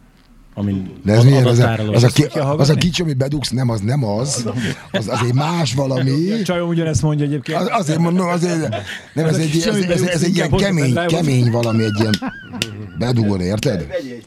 Amin 0.53 0.91
De 1.03 1.13
ez 1.13 1.23
milyen, 1.23 1.45
az, 1.45 1.59
a, 1.59 1.73
az, 1.73 2.03
a, 2.03 2.07
ki, 2.07 2.23
az 2.57 2.69
a 2.69 2.75
kicsi, 2.75 3.01
amit 3.01 3.17
bedugsz, 3.17 3.49
nem 3.49 3.69
az, 3.69 3.79
nem 3.79 4.03
az. 4.03 4.45
Az 4.91 5.07
azért 5.07 5.33
más 5.33 5.73
valami. 5.73 6.41
Csajom 6.43 6.69
ugyanezt 6.69 7.01
mondja 7.01 7.25
egyébként. 7.25 7.57
Az, 7.57 7.67
azért 7.71 7.99
mondom, 7.99 8.27
azért, 8.27 8.75
nem, 9.13 9.25
ez, 9.25 9.37
egy, 9.37 9.63
ez, 9.67 9.75
ez, 9.75 10.01
ez 10.01 10.23
egy 10.23 10.35
ilyen 10.35 10.51
kemény, 10.51 10.93
kemény 11.07 11.51
valami, 11.51 11.83
egy 11.83 11.99
ilyen 11.99 12.13
bedugol, 12.97 13.41
érted? 13.41 13.87
egy 13.89 14.25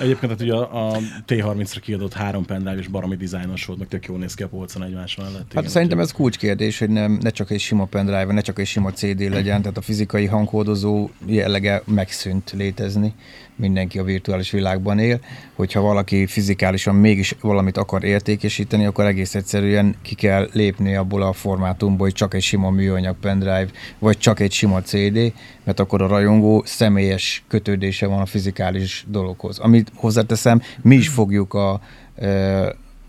Egyébként 0.00 0.32
hát 0.32 0.40
ugye 0.40 0.54
a, 0.54 0.92
a 0.92 0.98
T30-ra 1.26 1.78
kiadott 1.80 2.12
három 2.12 2.44
pendrive 2.44 2.78
és 2.78 2.88
baromi 2.88 3.16
dizájnos 3.16 3.64
volt, 3.64 3.78
meg 3.78 3.88
tök 3.88 4.06
jól 4.06 4.18
néz 4.18 4.34
ki 4.34 4.42
a 4.42 4.48
polcon 4.48 4.82
egymás 4.82 5.16
mellett. 5.16 5.52
Hát 5.54 5.68
szerintem 5.68 5.98
ez 5.98 6.12
kulcskérdés, 6.12 6.78
hogy 6.78 6.88
nem, 6.88 7.18
ne 7.20 7.30
csak 7.30 7.50
egy 7.50 7.60
sima 7.60 7.84
pendrive, 7.84 8.32
ne 8.32 8.40
csak 8.40 8.58
egy 8.58 8.66
sima 8.66 8.92
CD 8.92 9.20
legyen, 9.20 9.62
tehát 9.62 9.76
a 9.76 9.80
fizikai 9.80 10.26
hangkódozó 10.26 11.08
jellege 11.26 11.82
megszűnt 11.86 12.52
létezni 12.56 13.14
mindenki 13.60 13.98
a 13.98 14.04
virtuális 14.04 14.50
világban 14.50 14.98
él, 14.98 15.20
hogyha 15.54 15.80
valaki 15.80 16.26
fizikálisan 16.26 16.94
mégis 16.94 17.34
valamit 17.40 17.76
akar 17.76 18.04
értékesíteni, 18.04 18.84
akkor 18.86 19.04
egész 19.04 19.34
egyszerűen 19.34 19.94
ki 20.02 20.14
kell 20.14 20.48
lépni 20.52 20.94
abból 20.96 21.22
a 21.22 21.32
formátumból, 21.32 22.06
hogy 22.06 22.14
csak 22.14 22.34
egy 22.34 22.42
sima 22.42 22.70
műanyag 22.70 23.16
pendrive, 23.20 23.68
vagy 23.98 24.18
csak 24.18 24.40
egy 24.40 24.52
sima 24.52 24.82
CD, 24.82 25.32
mert 25.64 25.80
akkor 25.80 26.02
a 26.02 26.06
rajongó 26.06 26.62
személyes 26.66 27.44
kötődése 27.48 28.06
van 28.06 28.20
a 28.20 28.26
fizikális 28.26 29.04
dologhoz. 29.08 29.58
Amit 29.58 29.92
hozzáteszem, 29.94 30.62
mi 30.82 30.94
is 30.94 31.08
fogjuk 31.08 31.54
a 31.54 31.80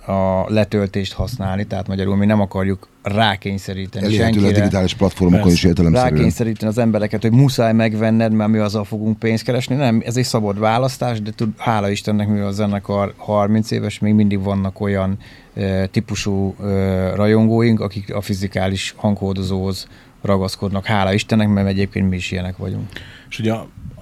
a 0.05 0.45
letöltést 0.47 1.13
használni, 1.13 1.63
tehát 1.63 1.87
magyarul 1.87 2.15
mi 2.15 2.25
nem 2.25 2.41
akarjuk 2.41 2.87
rákényszeríteni 3.03 4.05
Elérhető 4.05 4.31
senkire. 4.31 4.57
a 4.57 4.59
digitális 4.59 4.93
platformokon 4.93 5.51
is 5.51 5.63
értelemszerűen. 5.63 6.13
Rákényszeríteni 6.13 6.71
az 6.71 6.77
embereket, 6.77 7.21
hogy 7.21 7.31
muszáj 7.31 7.73
megvenned, 7.73 8.31
mert 8.31 8.49
mi 8.49 8.57
azzal 8.57 8.83
fogunk 8.83 9.19
pénzt 9.19 9.43
keresni. 9.43 9.75
Nem, 9.75 10.01
ez 10.05 10.17
egy 10.17 10.23
szabad 10.23 10.59
választás, 10.59 11.21
de 11.21 11.31
tud, 11.35 11.49
hála 11.57 11.89
Istennek, 11.89 12.27
mivel 12.27 12.47
a 12.47 12.51
zenekar 12.51 13.13
30 13.17 13.71
éves, 13.71 13.99
még 13.99 14.13
mindig 14.13 14.43
vannak 14.43 14.79
olyan 14.79 15.17
e, 15.53 15.85
típusú 15.85 16.55
e, 16.63 16.65
rajongóink, 17.15 17.79
akik 17.79 18.15
a 18.15 18.21
fizikális 18.21 18.93
hangkódozóhoz 18.97 19.87
ragaszkodnak, 20.21 20.85
hála 20.85 21.13
Istennek, 21.13 21.47
mert 21.47 21.67
egyébként 21.67 22.09
mi 22.09 22.15
is 22.15 22.31
ilyenek 22.31 22.57
vagyunk. 22.57 22.89
És 23.29 23.39
ugye 23.39 23.53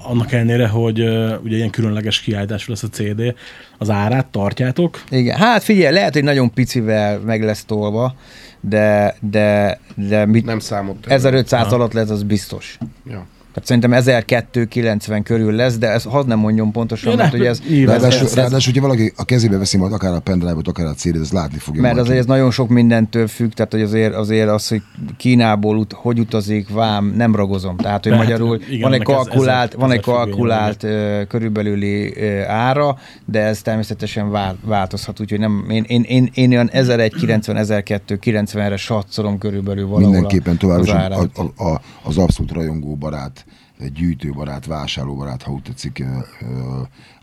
annak 0.03 0.31
ellenére, 0.31 0.67
hogy 0.67 1.01
uh, 1.01 1.33
ugye 1.43 1.55
ilyen 1.55 1.69
különleges 1.69 2.19
kiállítás 2.19 2.67
lesz 2.67 2.83
a 2.83 2.87
CD, 2.87 3.35
az 3.77 3.89
árát 3.89 4.25
tartjátok? 4.25 5.03
Igen, 5.09 5.37
hát 5.37 5.63
figyelj, 5.63 5.93
lehet, 5.93 6.13
hogy 6.13 6.23
nagyon 6.23 6.53
picivel 6.53 7.19
meg 7.19 7.43
lesz 7.43 7.63
tolva, 7.65 8.15
de, 8.61 9.15
de, 9.19 9.79
de 9.95 10.25
mit, 10.25 10.45
nem 10.45 10.59
számot 10.59 11.05
1500 11.07 11.73
alatt 11.73 11.93
lesz, 11.93 12.09
az 12.09 12.23
biztos. 12.23 12.77
Ja. 13.09 13.25
Tehát 13.59 13.83
szerintem 13.83 14.15
1290 14.15 15.23
körül 15.23 15.53
lesz, 15.53 15.77
de 15.77 15.91
ez 15.91 16.03
hadd 16.03 16.27
nem 16.27 16.39
mondjon 16.39 16.71
pontosan, 16.71 17.15
mert 17.15 17.31
hogy 17.31 17.45
ez... 17.45 17.61
Ráadásul, 17.85 18.25
ez, 18.25 18.35
ráadásul, 18.35 18.73
hogyha 18.73 18.87
valaki 18.87 19.13
a 19.15 19.25
kezébe 19.25 19.57
veszi 19.57 19.77
majd 19.77 19.93
akár 19.93 20.13
a 20.13 20.19
pendrive-ot, 20.19 20.67
akár 20.67 20.85
a 20.85 20.93
cd 20.93 21.15
ez 21.15 21.31
látni 21.31 21.57
fogja. 21.57 21.81
Mert 21.81 21.97
azért 21.97 22.19
ez 22.19 22.25
nagyon 22.25 22.51
sok 22.51 22.69
mindentől 22.69 23.27
függ, 23.27 23.51
tehát 23.51 23.71
hogy 23.71 23.81
azért, 23.81 24.13
azért 24.13 24.49
az, 24.49 24.67
hogy 24.67 24.81
Kínából 25.17 25.77
ut, 25.77 25.93
hogy 25.93 26.19
utazik, 26.19 26.69
vám, 26.69 27.13
nem 27.15 27.35
ragozom. 27.35 27.77
Tehát, 27.77 28.03
hogy 28.03 28.11
Lehet, 28.11 28.27
magyarul 28.27 28.61
igen, 28.69 28.81
van 28.81 28.93
egy 28.93 29.03
kalkulált, 29.03 29.73
ez, 29.73 29.79
van 29.79 29.91
egy 29.91 30.01
kalkulált 30.01 30.83
uh, 30.83 31.21
körülbelüli 31.27 32.07
uh, 32.07 32.49
ára, 32.49 32.97
de 33.25 33.41
ez 33.41 33.61
természetesen 33.61 34.31
vál, 34.31 34.57
változhat, 34.65 35.19
úgyhogy 35.19 35.39
nem, 35.39 35.65
én, 35.69 35.83
én, 35.87 36.01
én, 36.01 36.29
én 36.33 36.51
olyan 36.51 36.69
1190-1290-re 36.73 38.77
satszolom 38.77 39.37
körülbelül 39.37 39.87
valahol 39.87 40.11
Mindenképpen 40.11 40.57
tovább 40.57 40.79
az, 40.79 40.89
a, 40.89 41.29
a, 41.33 41.63
a, 41.63 41.81
az 42.03 42.17
abszolút 42.17 42.51
rajongó 42.51 42.95
barát 42.95 43.45
gyűjtőbarát, 43.93 44.65
vásárlóbarát, 44.65 45.43
ha 45.43 45.51
úgy 45.51 45.61
tetszik, 45.61 46.03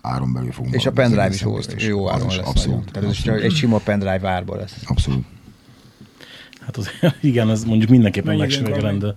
áron 0.01 0.33
belül 0.33 0.53
fogunk 0.53 0.75
És 0.75 0.87
a 0.87 0.93
pendrive 0.93 1.29
is 1.29 1.41
jó, 1.41 1.59
jó 1.79 2.11
áron 2.11 2.27
lesz. 2.27 2.47
Abszolút. 2.47 2.93
Tehát 2.93 3.09
ez 3.09 3.17
abszolút. 3.17 3.43
egy 3.43 3.53
sima 3.53 3.79
pendrive 3.79 4.29
árba 4.29 4.57
lesz. 4.57 4.77
Abszolút. 4.85 5.25
Hát 6.61 6.77
az, 6.77 6.89
igen, 7.21 7.51
ez 7.51 7.65
mondjuk 7.65 7.91
mindenképpen 7.91 8.37
megsérelendő. 8.37 9.15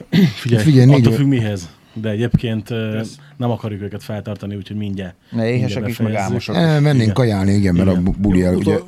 Figyelj, 0.42 0.62
Figyelj 0.62 0.92
attól 0.92 1.12
függ 1.12 1.26
mihez. 1.26 1.68
De 1.92 2.08
egyébként 2.10 2.68
Persze. 2.68 3.20
nem 3.36 3.50
akarjuk 3.50 3.82
őket 3.82 4.02
feltartani, 4.02 4.54
úgyhogy 4.54 4.76
mindjárt. 4.76 5.14
Ne 5.30 5.48
éhesek 5.48 5.88
is, 5.88 5.98
meg 5.98 6.14
álmosak. 6.14 6.56
E, 6.56 6.80
mennénk 6.80 7.02
igen. 7.02 7.14
kajálni, 7.14 7.52
igen, 7.52 7.74
mert 7.74 7.90
igen. 7.90 8.06
a 8.06 8.10
buli 8.18 8.42
el, 8.42 8.54
ugye... 8.54 8.78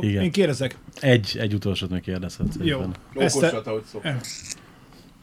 Igen. 0.00 0.22
Én 0.22 0.30
kérdezek. 0.30 0.76
Egy, 1.00 1.36
egy 1.40 1.54
utolsót 1.54 1.90
még 1.90 2.00
kérdezhetsz. 2.00 2.56
Jó. 2.62 2.80
Lókosat, 3.12 3.66
ahogy 3.66 3.82
szoktam. 3.90 4.16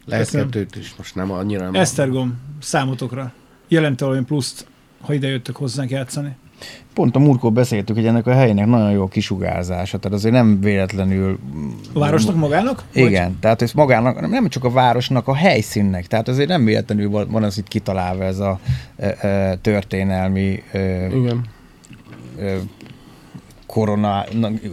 Lehet 0.05 0.25
Köszönöm. 0.25 0.49
kettőt 0.49 0.75
is, 0.75 0.93
most 0.97 1.15
nem 1.15 1.31
annyira 1.31 1.63
nem. 1.63 1.75
Esztergom, 1.75 2.39
számotokra. 2.59 3.33
Jelente 3.67 4.05
olyan 4.05 4.25
pluszt, 4.25 4.67
ha 5.01 5.13
ide 5.13 5.27
jöttök 5.27 5.55
hozzánk 5.55 5.89
játszani? 5.89 6.35
Pont 6.93 7.15
a 7.15 7.19
múltkor 7.19 7.51
beszéltük, 7.51 7.95
hogy 7.95 8.05
ennek 8.05 8.27
a 8.27 8.33
helynek 8.33 8.65
nagyon 8.65 8.91
jó 8.91 9.03
a 9.03 9.07
kisugárzása, 9.07 9.97
tehát 9.97 10.17
azért 10.17 10.33
nem 10.33 10.59
véletlenül... 10.59 11.39
A 11.93 11.99
városnak 11.99 12.35
magának? 12.35 12.83
Igen, 12.93 13.27
vagy? 13.27 13.39
tehát 13.39 13.61
ez 13.61 13.71
magának, 13.71 14.29
nem 14.29 14.47
csak 14.49 14.63
a 14.63 14.69
városnak, 14.69 15.27
a 15.27 15.35
helyszínnek, 15.35 16.07
tehát 16.07 16.27
azért 16.27 16.49
nem 16.49 16.65
véletlenül 16.65 17.09
van 17.09 17.43
az 17.43 17.57
itt 17.57 17.67
kitalálva 17.67 18.23
ez 18.23 18.39
a 18.39 18.59
e, 18.95 19.17
e, 19.27 19.55
történelmi 19.55 20.63
e, 20.71 21.07
Igen. 21.07 21.45
E, 22.39 22.57
korona, 23.71 24.25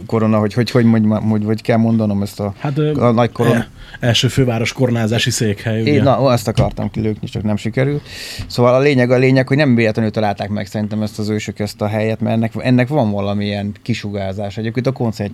korona 0.05 0.39
hogy, 0.39 0.53
hogy, 0.53 0.71
hogy, 0.71 0.85
hogy, 0.91 1.03
hogy, 1.29 1.43
hogy 1.45 1.61
kell 1.61 1.77
mondanom 1.77 2.21
ezt 2.21 2.39
a, 2.39 2.53
hát, 2.57 2.77
a 2.77 3.11
nagy 3.11 3.31
korona. 3.31 3.55
E, 3.55 3.69
első 3.99 4.27
főváros 4.27 4.73
koronázási 4.73 5.29
székhely. 5.29 5.83
Én, 5.83 6.03
na, 6.03 6.17
azt 6.17 6.47
akartam 6.47 6.91
kilőkni, 6.91 7.27
csak 7.27 7.43
nem 7.43 7.57
sikerült. 7.57 8.01
Szóval 8.47 8.73
a 8.73 8.79
lényeg 8.79 9.11
a 9.11 9.17
lényeg, 9.17 9.47
hogy 9.47 9.57
nem 9.57 9.75
véletlenül 9.75 10.11
találták 10.11 10.49
meg 10.49 10.65
szerintem 10.65 11.01
ezt 11.01 11.19
az 11.19 11.29
ősök 11.29 11.59
ezt 11.59 11.81
a 11.81 11.87
helyet, 11.87 12.19
mert 12.19 12.35
ennek, 12.35 12.53
ennek 12.57 12.87
van 12.87 13.11
valamilyen 13.11 13.71
kisugázás. 13.81 14.57
Egyébként 14.57 14.87
a 14.87 14.91
koncert 14.91 15.31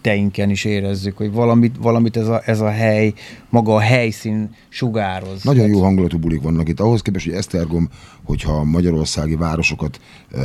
tetteinken 0.00 0.50
is 0.50 0.64
érezzük, 0.64 1.16
hogy 1.16 1.32
valamit, 1.32 1.76
valamit 1.80 2.16
ez, 2.16 2.28
a, 2.28 2.42
ez 2.44 2.60
a 2.60 2.70
hely, 2.70 3.12
maga 3.48 3.74
a 3.74 3.80
helyszín 3.80 4.54
sugároz. 4.68 5.42
Nagyon 5.42 5.68
jó 5.68 5.82
hangulatú 5.82 6.18
bulik 6.18 6.42
vannak 6.42 6.68
itt. 6.68 6.80
Ahhoz 6.80 7.02
képest, 7.02 7.24
hogy 7.24 7.34
Esztergom, 7.34 7.88
hogyha 8.22 8.64
magyarországi 8.64 9.34
városokat 9.34 10.00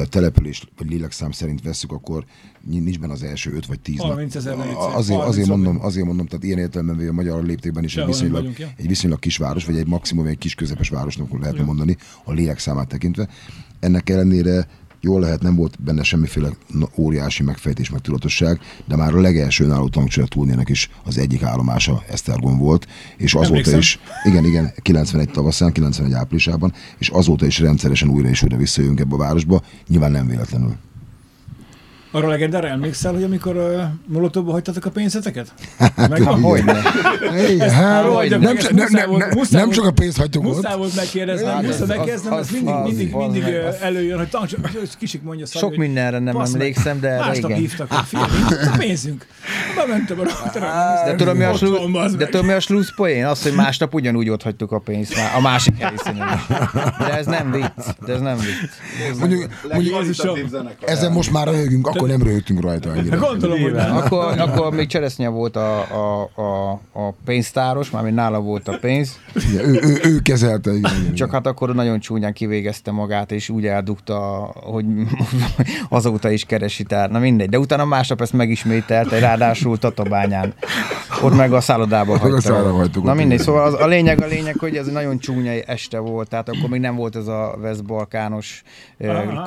település 0.09 0.63
vagy 0.77 0.89
lélekszám 0.89 1.31
szerint 1.31 1.63
veszük, 1.63 1.91
akkor 1.91 2.23
nincs 2.69 2.99
benne 2.99 3.13
az 3.13 3.23
első 3.23 3.53
5 3.53 3.65
vagy 3.65 3.79
10 3.79 3.99
30 3.99 4.35
ezer 4.35 4.55
azért, 4.93 5.21
azért, 5.21 5.47
mondom, 5.47 5.79
azért 5.81 6.05
mondom, 6.05 6.25
tehát 6.25 6.43
ilyen 6.43 6.57
értelemben 6.57 7.07
a 7.07 7.11
magyar 7.11 7.43
léptékben 7.43 7.83
is 7.83 7.97
egy 7.97 8.05
viszonylag, 8.05 8.35
vagyunk, 8.35 8.59
ja. 8.59 8.67
egy 8.77 8.87
viszonylag 8.87 9.19
kis 9.19 9.37
város, 9.37 9.65
vagy 9.65 9.77
egy 9.77 9.87
maximum 9.87 10.25
egy 10.25 10.37
kis 10.37 10.55
közepes 10.55 10.89
városnak 10.89 11.39
lehetne 11.39 11.59
ja. 11.59 11.65
mondani 11.65 11.97
a 12.23 12.31
lélekszámát 12.31 12.87
tekintve. 12.87 13.27
Ennek 13.79 14.09
ellenére 14.09 14.67
jól 15.05 15.19
lehet, 15.19 15.41
nem 15.41 15.55
volt 15.55 15.83
benne 15.83 16.03
semmiféle 16.03 16.49
óriási 16.95 17.43
megfejtés, 17.43 17.89
meg 17.89 18.01
tudatosság, 18.01 18.59
de 18.85 18.95
már 18.95 19.13
a 19.13 19.21
legelső 19.21 19.65
náló 19.65 19.87
tankcsere 19.87 20.27
turnének 20.27 20.69
is 20.69 20.89
az 21.03 21.17
egyik 21.17 21.43
állomása 21.43 22.03
Esztergom 22.09 22.57
volt, 22.57 22.87
és 23.17 23.33
azóta 23.33 23.47
Emlékszem. 23.47 23.79
is, 23.79 23.99
igen, 24.23 24.45
igen, 24.45 24.73
91 24.81 25.29
tavaszán, 25.29 25.71
91 25.71 26.13
áprilisában, 26.13 26.73
és 26.97 27.09
azóta 27.09 27.45
is 27.45 27.59
rendszeresen 27.59 28.09
újra 28.09 28.29
és 28.29 28.43
újra 28.43 28.57
visszajövünk 28.57 28.99
ebbe 28.99 29.15
a 29.15 29.17
városba, 29.17 29.61
nyilván 29.87 30.11
nem 30.11 30.27
véletlenül. 30.27 30.75
Arra 32.15 32.27
legendára 32.27 32.67
emlékszel, 32.67 33.13
hogy 33.13 33.23
amikor 33.23 33.55
uh, 33.55 33.81
Molotowba 34.05 34.51
hagytatok 34.51 34.85
a 34.85 34.89
pénzeteket? 34.89 35.53
Meg, 35.95 36.21
hogy 36.21 36.65
ne. 36.65 36.73
Nem, 38.71 38.89
nem, 39.49 39.69
csak 39.69 39.85
a 39.85 39.91
pénzt 39.91 40.17
hagytuk 40.17 40.45
ott. 40.45 40.55
Muszáj 40.55 40.77
volt 40.77 40.95
megkérdezni, 40.95 41.45
hát 41.45 41.61
muszáj 41.61 41.87
megkérdeznem, 41.87 42.33
ez 42.33 42.49
mindig, 42.49 42.73
mindig, 42.83 43.13
mindig 43.15 43.43
előjön, 43.81 44.17
hogy 44.17 44.29
tancs, 44.29 44.53
kisik 44.99 45.21
mondja 45.21 45.45
Szabi, 45.45 45.65
Sok 45.65 45.75
mindenre 45.75 46.19
nem 46.19 46.37
emlékszem, 46.37 46.99
de 46.99 47.17
Másnap 47.17 47.51
hívtak, 47.51 47.91
hogy 47.91 48.05
figyelj, 48.05 48.67
a 48.73 48.77
pénzünk. 48.77 49.25
Bementem 49.75 50.19
a 50.19 50.23
de 51.05 51.15
tudom, 51.15 51.37
mi 51.37 51.43
a, 51.43 51.53
slú, 51.53 51.91
de 52.17 52.25
tudom, 52.25 52.45
mi 52.45 52.53
a 52.53 52.59
slusz 52.59 52.95
poén? 52.95 53.25
Az, 53.25 53.43
hogy 53.43 53.53
másnap 53.53 53.93
ugyanúgy 53.93 54.29
ott 54.29 54.43
hagytuk 54.43 54.71
a 54.71 54.79
pénzt 54.79 55.15
már, 55.15 55.35
a 55.35 55.41
másik 55.41 55.77
helyszínen. 55.77 56.39
De 56.99 57.17
ez 57.17 57.25
nem 57.25 57.51
vicc. 57.51 57.85
De 58.05 58.13
ez 58.13 58.21
nem 58.21 58.37
vicc. 58.37 59.19
Mondjuk, 59.19 59.49
mondjuk 59.71 59.95
ezen 60.85 61.11
most 61.11 61.31
már 61.31 61.47
röhögünk, 61.47 61.87
akkor 61.87 62.04
nem 62.07 62.23
röhögtünk 62.23 62.61
rajta 62.61 62.89
annyira. 62.89 63.17
Gondolom, 63.27 63.61
hogy 63.61 63.73
nem. 63.73 63.95
Akkor, 63.95 64.39
akkor 64.39 64.73
még 64.73 64.87
cseresznye 64.87 65.29
volt 65.29 65.55
a, 65.55 65.79
a, 65.79 66.29
a, 66.35 66.71
a 66.91 67.13
pénztáros, 67.25 67.89
mármint 67.89 68.15
nála 68.15 68.39
volt 68.39 68.67
a 68.67 68.77
pénz. 68.81 69.19
Igen, 69.51 69.65
ő, 69.65 69.79
ő, 69.83 69.99
ő 70.03 70.19
kezelte. 70.19 70.73
Igen, 70.73 71.13
Csak 71.13 71.31
hát 71.31 71.47
akkor 71.47 71.75
nagyon 71.75 71.99
csúnyán 71.99 72.33
kivégezte 72.33 72.91
magát, 72.91 73.31
és 73.31 73.49
úgy 73.49 73.65
eldugta, 73.65 74.51
hogy 74.53 74.85
azóta 75.89 76.29
is 76.29 76.45
keresi 76.45 76.83
tár. 76.83 77.09
Na 77.09 77.19
mindegy. 77.19 77.49
De 77.49 77.59
utána 77.59 77.85
másnap 77.85 78.21
ezt 78.21 78.33
megismételte, 78.33 79.19
ráadásul 79.19 79.77
Tatabányán. 79.77 80.53
Ott 81.21 81.35
meg 81.35 81.53
a 81.53 81.61
szállodában 81.61 82.17
hagyta. 82.17 83.01
Na 83.03 83.13
mindegy, 83.13 83.39
szóval 83.39 83.63
az, 83.63 83.73
a 83.73 83.87
lényeg 83.87 84.21
a 84.21 84.25
lényeg, 84.25 84.55
hogy 84.59 84.75
ez 84.75 84.87
nagyon 84.87 85.17
csúnya 85.19 85.51
este 85.51 85.99
volt, 85.99 86.29
tehát 86.29 86.49
akkor 86.49 86.69
még 86.69 86.79
nem 86.79 86.95
volt 86.95 87.15
ez 87.15 87.27
a 87.27 87.57
West-Balkános 87.61 88.63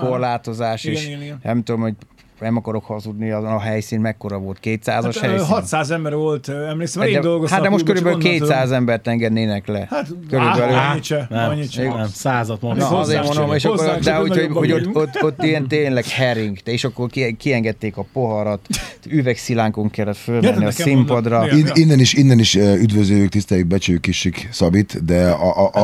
korlátozás, 0.00 0.84
igen, 0.84 0.96
és 0.96 1.06
igen, 1.06 1.22
igen. 1.22 1.40
nem 1.42 1.62
tudom, 1.62 1.80
hogy 1.80 1.94
nem 2.40 2.56
akarok 2.56 2.84
hazudni, 2.84 3.30
azon 3.30 3.50
a 3.50 3.60
helyszín 3.60 4.00
mekkora 4.00 4.38
volt, 4.38 4.58
200-as 4.62 4.86
hát, 4.86 5.16
helyszín? 5.16 5.46
600 5.46 5.90
ember 5.90 6.14
volt, 6.14 6.48
emlékszem, 6.48 7.02
hát 7.02 7.10
én 7.10 7.20
dolgoztam. 7.20 7.58
Hát 7.58 7.66
de 7.66 7.72
most 7.72 7.84
körülbelül 7.84 8.18
200 8.18 8.62
tudom. 8.62 8.76
embert 8.76 9.06
engednének 9.08 9.66
le. 9.66 9.86
Hát 9.90 10.06
körülbelül. 10.28 10.74
Á, 10.74 10.96
se, 11.02 11.26
nem, 11.30 11.50
annyit 11.50 11.70
se. 11.70 11.82
Nem, 11.82 12.06
százat 12.06 12.60
mondom. 12.60 12.90
Na, 12.90 12.98
azért 12.98 13.24
mondom, 13.24 13.54
és 13.54 13.64
akkor, 13.64 13.98
de 13.98 14.14
hogy, 14.14 14.28
hogy, 14.28 14.48
hogy 14.52 14.72
ott, 14.72 14.94
ott, 14.94 15.22
ott, 15.22 15.42
ilyen 15.42 15.68
tényleg 15.68 16.06
hering, 16.06 16.58
és 16.64 16.84
akkor 16.84 17.10
kiengedték 17.38 17.96
a 17.96 18.06
poharat, 18.12 18.60
üvegszilánkon 19.08 19.90
kellett 19.90 20.16
fölmenni 20.16 20.64
a 20.64 20.70
színpadra. 20.70 21.46
Innen 21.72 21.98
is, 21.98 22.12
innen 22.12 22.38
is 22.38 22.54
üdvözöljük, 22.54 23.28
tiszteljük, 23.28 23.66
becsüljük 23.66 24.02
Kisik 24.02 24.48
Szabit, 24.52 25.04
de 25.04 25.36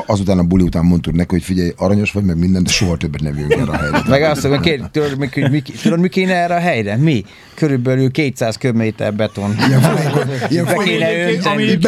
azután 0.07 0.39
a 0.39 0.43
buli 0.43 0.63
után 0.63 0.85
mondtuk 0.85 1.15
neki, 1.15 1.31
hogy 1.31 1.43
figyelj, 1.43 1.73
aranyos 1.77 2.13
vagy, 2.13 2.25
meg 2.25 2.39
minden, 2.39 2.63
de 2.63 2.71
soha 2.71 2.97
többet 2.97 3.21
nem 3.21 3.39
jövünk 3.39 3.53
erre 3.53 3.71
a 3.71 3.77
helyre. 3.77 4.03
Meg 4.09 4.23
azt 4.23 4.49
mondom, 4.49 4.91
tudod, 4.91 6.01
mi 6.01 6.09
kéne 6.09 6.35
erre 6.45 6.55
a 6.55 6.61
helyre? 6.61 6.97
Mi? 6.97 7.24
Körülbelül 7.55 8.11
200 8.11 8.57
köbméter 8.57 9.15
beton. 9.15 9.57
Ilyen 9.69 9.81
folyékony, 9.81 10.31
ilyen 10.49 10.67
folyékony, 10.67 11.79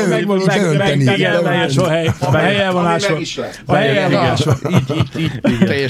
beönteni. 0.46 1.06
A 1.06 2.36
helyen 2.36 2.72
van 2.72 2.86
ásva. 2.86 3.44
A 3.64 3.74
helyen 3.74 4.10
van 4.10 4.20
ásva. 4.20 4.56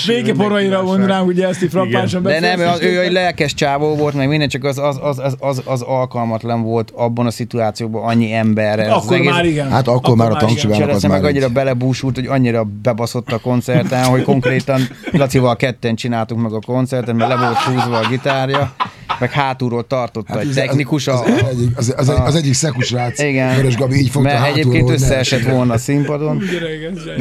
Végeporaira 0.06 0.82
mondanám, 0.82 1.26
ugye 1.26 1.48
ezt 1.48 1.62
így 1.62 1.70
frappánsan 1.70 2.22
De 2.22 2.40
nem, 2.40 2.60
ő 2.80 3.00
egy 3.00 3.12
lelkes 3.12 3.54
csávó 3.54 3.94
volt, 3.94 4.14
meg 4.14 4.28
minden, 4.28 4.48
csak 4.48 4.64
az, 4.64 4.78
az, 4.78 4.98
az, 5.00 5.36
az, 5.38 5.62
az, 5.64 5.82
alkalmatlan 5.82 6.62
volt 6.62 6.92
abban 6.94 7.26
a 7.26 7.30
szituációban 7.30 8.04
annyi 8.04 8.32
emberre. 8.32 8.92
Akkor 8.92 9.18
már 9.18 9.44
igen. 9.44 9.70
Hát 9.70 9.88
akkor, 9.88 10.16
már 10.16 10.30
a 10.30 10.36
tankcsivának 10.36 10.88
az 10.88 11.02
már 11.02 11.24
annyira 11.24 11.48
belebúsult, 11.48 12.14
hogy 12.14 12.26
annyira 12.26 12.64
bebaszott 12.82 13.32
a 13.32 13.38
koncerten, 13.38 14.04
hogy 14.04 14.22
konkrétan 14.22 14.80
Lacival 15.12 15.56
ketten 15.56 15.94
csináltuk 15.94 16.38
meg 16.38 16.52
a 16.52 16.60
koncerten, 16.60 17.16
mert 17.16 17.30
le 17.30 17.36
volt 17.36 17.56
húzva 17.56 17.98
a 17.98 18.08
gitárja 18.08 18.74
meg 19.18 19.30
hátulról 19.30 19.86
tartotta 19.86 20.32
hát 20.32 20.42
egy 20.42 20.52
technikus. 20.54 21.06
Az, 21.06 21.20
az, 21.20 21.30
az, 21.42 21.68
az, 21.76 21.94
az, 21.96 22.08
az, 22.08 22.20
az 22.24 22.34
egyik 22.34 22.54
szekus 22.54 22.90
rác, 22.90 23.22
Igen, 23.22 23.56
Vörös 23.56 23.76
Gabi 23.76 23.96
így 23.96 24.10
fogta 24.10 24.28
mert 24.28 24.40
hátulról, 24.40 24.74
egyébként 24.74 24.90
összeesett 24.90 25.42
volna 25.42 25.72
a 25.72 25.78
színpadon. 25.78 26.42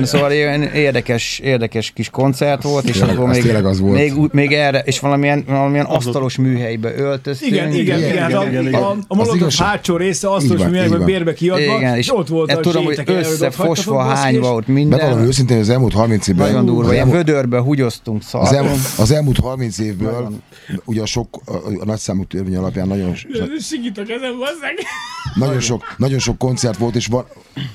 szóval 0.03 0.31
ilyen 0.31 0.61
érdekes, 0.61 1.39
érdekes 1.39 1.91
kis 1.91 2.09
koncert 2.09 2.63
volt, 2.63 2.89
és 2.89 3.01
akkor 3.01 3.27
még, 3.27 3.53
az 3.65 3.79
volt. 3.79 3.95
Még, 3.95 4.13
még 4.31 4.53
erre, 4.53 4.79
és 4.79 4.99
valamilyen, 4.99 5.43
valamilyen 5.47 5.86
asztalos 5.86 6.38
műhelybe 6.38 6.95
öltöztünk. 6.95 7.51
Igen, 7.51 7.73
igen, 7.73 7.97
igen. 7.97 8.29
igen, 8.29 8.67
igen, 8.67 8.73
A, 8.73 8.95
a 9.07 9.15
Molotov 9.15 9.53
hátsó 9.57 9.97
része 9.97 10.29
asztalos 10.29 10.65
műhelybe 10.65 10.97
bérbe 10.97 11.33
kiadva, 11.33 11.77
igen, 11.77 11.97
és 11.97 12.15
ott 12.15 12.27
volt 12.27 12.51
a 12.51 12.59
tudom, 12.59 12.83
hogy 12.86 13.03
összefosva 13.05 14.03
hányva 14.03 14.53
ott 14.53 14.67
minden. 14.67 14.99
Bevallom 14.99 15.25
őszintén, 15.25 15.59
az 15.59 15.69
elmúlt 15.69 15.93
30 15.93 16.27
évben. 16.27 16.47
Nagyon 16.47 16.65
durva, 16.65 16.93
ilyen 16.93 17.09
vödörbe 17.09 17.59
húgyoztunk 17.59 18.23
szarban. 18.23 18.71
Az 18.97 19.11
elmúlt 19.11 19.38
30 19.38 19.79
évből, 19.79 20.29
ugye 20.86 21.01
a 21.01 21.05
sok 21.05 21.41
a 21.80 21.86
nagyszámú 21.86 22.23
törvény 22.23 22.55
alapján 22.55 22.88
nagyon... 22.88 23.09
Ezen, 23.09 24.73
nagyon 25.36 25.59
sok, 25.59 25.95
nagyon 25.97 26.19
sok 26.19 26.38
koncert 26.38 26.78
volt, 26.78 26.95
és 26.95 27.07
van, 27.07 27.26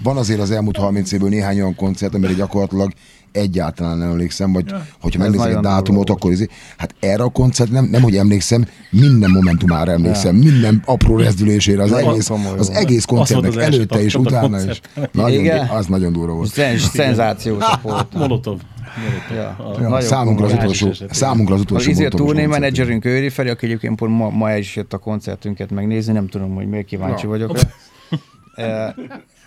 van 0.03 0.16
azért 0.16 0.40
az 0.40 0.51
elmúlt 0.51 0.76
30 0.76 1.12
évből 1.12 1.28
néhány 1.28 1.61
olyan 1.61 1.74
koncert, 1.74 2.14
amire 2.14 2.32
gyakorlatilag 2.32 2.92
egyáltalán 3.32 3.98
nem 3.98 4.09
emlékszem, 4.09 4.53
vagy 4.53 4.64
ja. 4.68 4.86
hogyha 5.01 5.18
megnézek 5.18 5.55
egy 5.55 5.61
dátumot, 5.61 6.07
durva. 6.07 6.12
akkor 6.12 6.32
izé, 6.32 6.48
hát 6.76 6.94
erre 7.01 7.22
a 7.22 7.28
koncert 7.28 7.70
nem, 7.70 7.84
nem 7.84 8.03
hogy 8.03 8.16
emlékszem, 8.16 8.66
minden 8.90 9.30
momentumára 9.30 9.92
emlékszem, 9.92 10.36
ja. 10.36 10.51
minden 10.51 10.82
apró 10.84 11.16
rezdülésére, 11.16 11.82
az 11.82 11.92
egész, 11.92 12.30
az 12.59 12.70
egész 12.70 13.05
koncertnek 13.05 13.51
az 13.51 13.57
előtte 13.57 14.03
és 14.03 14.14
utána 14.14 14.61
is. 14.61 14.80
Nagyon, 15.12 15.68
az 15.68 15.86
nagyon 15.86 16.12
durva 16.12 16.32
volt. 16.32 16.53
Szenzációs 16.78 17.64
volt. 17.82 18.14
Molotov. 18.14 18.59
Ja, 19.34 19.57
ja, 19.80 20.01
számunkra, 20.01 20.45
az 20.47 20.53
utolsó, 20.53 20.93
számunkra 21.11 21.55
az 21.55 21.61
utolsó. 21.61 21.91
Az 21.91 21.91
izé 21.91 22.05
a 22.05 22.09
turné 22.09 22.47
menedzserünk 22.47 23.05
Őri 23.05 23.28
Feri, 23.28 23.49
aki 23.49 23.66
egyébként 23.66 23.97
pont 23.97 24.16
ma, 24.16 24.28
ma 24.28 24.51
el 24.51 24.59
is 24.59 24.76
jött 24.76 24.93
a 24.93 24.99
koncertünket 24.99 25.70
megnézni, 25.70 26.12
nem 26.12 26.26
tudom, 26.26 26.55
hogy 26.55 26.68
miért 26.68 26.86
kíváncsi 26.86 27.24
ja. 27.24 27.30
vagyok. 27.30 27.59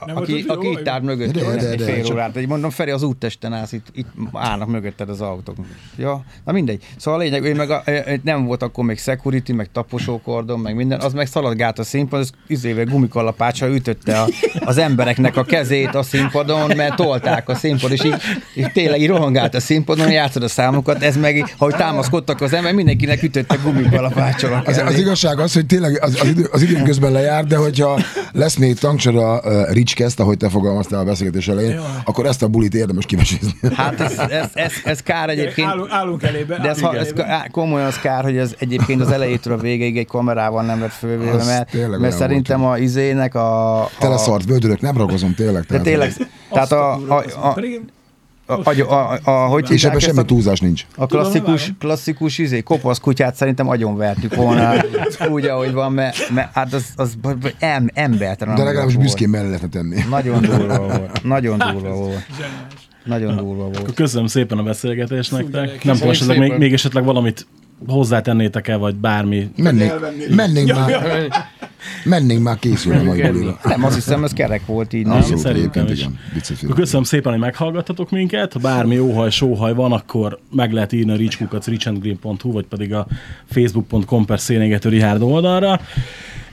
Nem 0.05 0.15
aki, 0.15 0.43
aki 0.47 0.69
itt 0.69 0.87
áll 0.87 1.01
mögött 1.01 1.31
de, 1.31 1.55
de, 1.55 1.75
de, 1.75 1.83
fél 1.83 2.05
órát. 2.11 2.35
Egy 2.35 2.47
mondom, 2.47 2.69
Feri, 2.69 2.91
az 2.91 3.03
úttesten 3.03 3.53
állsz, 3.53 3.71
itt, 3.71 3.85
itt 3.93 4.07
állnak 4.33 4.67
mögötted 4.67 5.09
az 5.09 5.21
autók. 5.21 5.55
Ja, 5.97 6.23
na 6.45 6.51
mindegy. 6.51 6.83
Szóval 6.97 7.19
a 7.19 7.23
lényeg, 7.23 7.43
ő 7.43 7.53
meg 7.53 7.69
a, 7.69 7.83
nem 8.23 8.45
volt 8.45 8.63
akkor 8.63 8.83
még 8.83 8.99
security, 8.99 9.51
meg 9.51 9.69
taposókordon, 9.71 10.59
meg 10.59 10.75
minden, 10.75 10.99
az 10.99 11.13
meg 11.13 11.27
szaladgált 11.27 11.79
a 11.79 11.83
színpad, 11.83 12.19
az 12.19 12.31
izével 12.47 12.85
gumikalapácsa 12.85 13.67
ütötte 13.67 14.19
a, 14.19 14.27
az 14.59 14.77
embereknek 14.77 15.37
a 15.37 15.43
kezét 15.43 15.95
a 15.95 16.03
színpadon, 16.03 16.75
mert 16.75 16.95
tolták 16.95 17.49
a 17.49 17.55
színpad, 17.55 17.91
és 17.91 18.03
így, 18.03 18.15
így 18.55 18.71
tényleg 18.71 19.01
így 19.01 19.07
rohangált 19.07 19.55
a 19.55 19.59
színpadon, 19.59 20.11
játszod 20.11 20.43
a 20.43 20.47
számokat, 20.47 21.03
ez 21.03 21.17
meg, 21.17 21.55
ahogy 21.57 21.75
támaszkodtak 21.75 22.41
az 22.41 22.53
ember, 22.53 22.73
mindenkinek 22.73 23.23
ütötte 23.23 23.55
gumikalapáccsal 23.63 24.61
az, 24.65 24.77
az, 24.77 24.97
igazság 24.97 25.39
az, 25.39 25.53
hogy 25.53 25.65
tényleg 25.65 26.01
az, 26.01 26.17
az, 26.21 26.27
idő, 26.27 26.49
az 26.51 26.61
idő 26.61 26.81
közben 26.81 27.11
lejár, 27.11 27.45
de 27.45 27.57
hogyha 27.57 27.99
lesz 28.33 28.55
még 28.55 28.79
tankcsora 28.79 29.41
uh, 29.43 29.71
Rich 29.71 29.95
kezd, 29.95 30.19
ahogy 30.19 30.37
te 30.37 30.49
fogalmaztál 30.49 30.99
a 30.99 31.03
beszélgetés 31.03 31.47
elején, 31.47 31.75
Jó. 31.75 31.81
akkor 32.05 32.25
ezt 32.25 32.43
a 32.43 32.47
bulit 32.47 32.73
érdemes 32.73 33.05
kivesézni. 33.05 33.53
Hát 33.75 33.99
ez, 33.99 34.17
ez, 34.17 34.49
ez, 34.53 34.71
ez 34.83 34.99
kár 34.99 35.29
egyébként. 35.29 35.67
Állunk, 35.67 35.91
állunk 35.91 36.23
elébe. 36.23 36.57
De 36.57 36.69
ez, 36.69 36.81
ha, 36.81 36.95
ez 36.95 37.13
komolyan 37.51 37.87
az 37.87 37.99
kár, 37.99 38.23
hogy 38.23 38.37
ez 38.37 38.55
egyébként 38.59 39.01
az 39.01 39.11
elejétől 39.11 39.53
a 39.53 39.57
végéig 39.57 39.97
egy 39.97 40.07
kamerával 40.07 40.63
nem 40.63 40.79
vett 40.79 40.93
fölvéve, 40.93 41.43
mert, 41.43 41.99
mert 41.99 42.15
szerintem 42.15 42.59
volt. 42.59 42.79
a 42.79 42.81
izének 42.81 43.35
a... 43.35 43.81
a... 43.81 43.89
Teleszart 43.99 44.45
vödörök, 44.45 44.81
nem 44.81 44.97
ragozom 44.97 45.33
tényleg. 45.35 45.63
De 45.63 45.79
tényleg, 45.79 46.13
tehát 46.51 46.71
a, 46.71 46.93
a, 46.93 46.99
a, 47.07 47.23
a 47.41 47.47
a, 47.47 47.53
a, 48.45 48.93
a, 48.93 49.19
a, 49.23 49.31
hogy 49.31 49.71
és 49.71 49.83
ebben 49.83 49.99
semmi 49.99 50.25
túlzás 50.25 50.59
nincs. 50.59 50.85
A 50.95 51.05
klasszikus, 51.05 51.73
klasszikus 51.79 52.37
izé, 52.37 52.61
kopasz 52.61 52.99
kutyát 52.99 53.35
szerintem 53.35 53.69
agyon 53.69 53.97
vertük 53.97 54.35
volna 54.35 54.73
úgy, 55.29 55.45
ahogy 55.45 55.73
van, 55.73 55.91
mert, 55.91 56.29
mert 56.29 56.53
hát 56.53 56.73
az, 56.73 56.85
az 56.95 57.17
em, 57.59 57.89
embertelen. 57.93 58.55
De 58.55 58.63
legalábbis 58.63 58.95
büszkén 58.95 59.29
mellé 59.29 59.45
lehetne 59.45 59.67
tenni. 59.67 60.01
Nagyon 60.09 60.41
durva 60.41 60.79
volt. 60.79 61.23
Nagyon 61.23 61.57
durva 61.57 61.95
volt. 61.95 62.25
Nagyon 63.03 63.35
durva 63.35 63.63
volt. 63.63 63.77
Akkor 63.77 63.93
köszönöm 63.93 64.27
szépen 64.27 64.57
a 64.57 64.63
beszélgetést 64.63 65.31
nektek. 65.31 65.83
Nem 65.83 65.95
tudom, 65.95 66.09
esetleg 66.09 66.37
még, 66.37 66.57
még 66.57 66.73
esetleg 66.73 67.03
valamit 67.03 67.47
hozzátennétek 67.87 68.67
el, 68.67 68.77
vagy 68.77 68.95
bármi. 68.95 69.51
Mennénk, 69.55 69.93
mennénk 70.35 70.73
már. 70.73 71.27
Mennénk 72.03 72.43
már 72.43 72.59
készülni 72.59 72.99
a 72.99 73.03
mai 73.03 73.21
bulira. 73.21 73.59
Nem, 73.63 73.83
azt 73.83 73.95
hiszem, 73.95 74.23
ez 74.23 74.31
kerek 74.31 74.65
volt 74.65 74.93
így. 74.93 75.05
Nem? 75.05 75.17
Abszolút, 75.17 75.39
Szerintem 75.39 75.85
egyébként 75.85 76.17
igen. 76.59 76.75
Köszönöm 76.75 77.03
szépen, 77.03 77.31
hogy 77.31 77.41
meghallgattatok 77.41 78.11
minket. 78.11 78.53
Ha 78.53 78.59
bármi 78.59 78.99
óhaj, 78.99 79.29
sóhaj 79.29 79.73
van, 79.73 79.91
akkor 79.91 80.39
meg 80.51 80.71
lehet 80.71 80.91
írni 80.91 81.11
a 81.11 81.15
richkukat 81.15 81.65
richandgreen.hu, 81.65 82.51
vagy 82.51 82.65
pedig 82.65 82.93
a 82.93 83.07
facebook.com 83.45 84.25
per 84.25 84.39
szénégető 84.39 84.89
Richard 84.89 85.21
oldalra. 85.21 85.79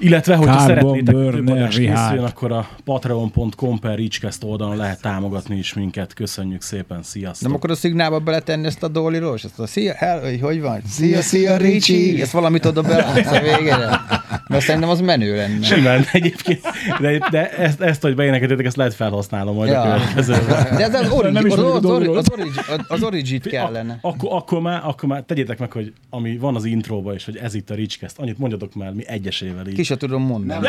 Illetve, 0.00 0.34
hogyha 0.34 0.56
Carbon 0.56 0.76
szeretnétek 0.76 1.14
több 1.14 1.32
burner 1.32 1.56
adás 1.56 1.76
Richard. 1.76 1.98
készüljön, 1.98 2.24
akkor 2.24 2.52
a 2.52 2.68
patreon.com 2.84 3.78
per 3.78 3.94
richcast 3.96 4.44
oldalon 4.44 4.76
lehet 4.76 5.00
támogatni 5.00 5.56
is 5.56 5.74
minket. 5.74 6.14
Köszönjük 6.14 6.62
szépen, 6.62 7.02
sziasztok! 7.02 7.46
Nem 7.48 7.56
akkor 7.56 7.70
a 7.70 7.74
szignálba 7.74 8.18
beletenni 8.18 8.66
ezt 8.66 8.82
a 8.82 8.88
Dolly 8.88 9.18
és 9.34 9.44
ezt 9.44 9.58
a 9.58 9.66
szia, 9.66 9.94
hell, 9.94 10.38
hogy, 10.40 10.60
van? 10.60 10.80
Szia, 10.86 11.20
szia, 11.20 11.56
Ricsi! 11.56 12.20
Ezt 12.20 12.32
valamit 12.32 12.64
oda 12.64 12.82
bele 12.82 13.02
a 13.02 13.40
végére. 13.40 14.00
Mert 14.48 14.64
szerintem 14.64 14.90
az 14.90 15.00
menő 15.00 15.36
lenne. 15.36 15.62
Simán 15.66 16.04
egyébként, 16.12 16.60
de, 17.00 17.18
de 17.30 17.50
ezt, 17.50 17.80
ezt, 17.80 18.02
hogy 18.02 18.14
beénekeltétek, 18.14 18.66
ezt 18.66 18.76
lehet 18.76 18.94
felhasználnom 18.94 19.54
majd 19.54 19.70
Ja. 19.70 19.80
a 19.80 19.94
következőben. 19.94 20.76
De 20.76 20.84
ez 20.84 20.94
az, 20.94 21.10
origi, 21.10 21.32
Nem 21.32 21.46
is 21.46 21.52
az, 21.52 21.58
az, 21.58 21.84
a 21.84 21.88
origi, 21.88 22.14
az, 22.16 22.30
origi, 22.32 22.50
az 22.88 23.02
origit 23.02 23.46
kellene. 23.46 23.98
Ak- 24.00 24.14
akkor, 24.22 24.36
akkor, 24.36 24.60
már, 24.60 24.80
akkor 24.84 25.08
már 25.08 25.22
tegyétek 25.22 25.58
meg, 25.58 25.72
hogy 25.72 25.92
ami 26.10 26.36
van 26.36 26.56
az 26.56 26.64
intróba 26.64 27.14
is, 27.14 27.24
hogy 27.24 27.36
ez 27.36 27.54
itt 27.54 27.70
a 27.70 27.74
Richcast. 27.74 28.18
Annyit 28.18 28.38
mondjatok 28.38 28.74
már, 28.74 28.92
mi 28.92 29.06
egyesével 29.06 29.66
így. 29.66 29.74
Ki 29.74 29.82
se 29.90 29.96
tudom 29.96 30.22
mondani. 30.22 30.66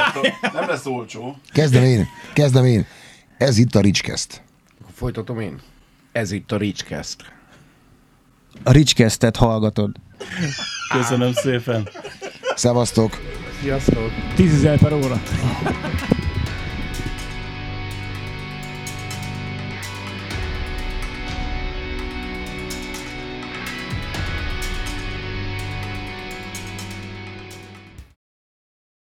Nem 0.53 0.67
lesz 0.67 0.85
olcsó. 0.85 1.37
Kezdem 1.49 1.83
én, 1.83 2.07
kezdem 2.33 2.65
én. 2.65 2.85
Ez 3.37 3.57
itt 3.57 3.75
a. 3.81 4.41
Akkor 4.81 4.93
folytatom 4.95 5.39
én. 5.39 5.59
Ez 6.11 6.31
itt 6.31 6.51
a 6.51 6.57
Richcast. 6.57 7.33
A 8.63 8.71
Richcast-et 8.71 9.35
hallgatod. 9.35 9.95
Köszönöm 10.89 11.33
szépen. 11.33 11.89
Szevasztok! 12.55 13.19
Sziasztok! 13.61 14.11
10 14.35 14.61
per 14.79 14.93
óra. 14.93 15.21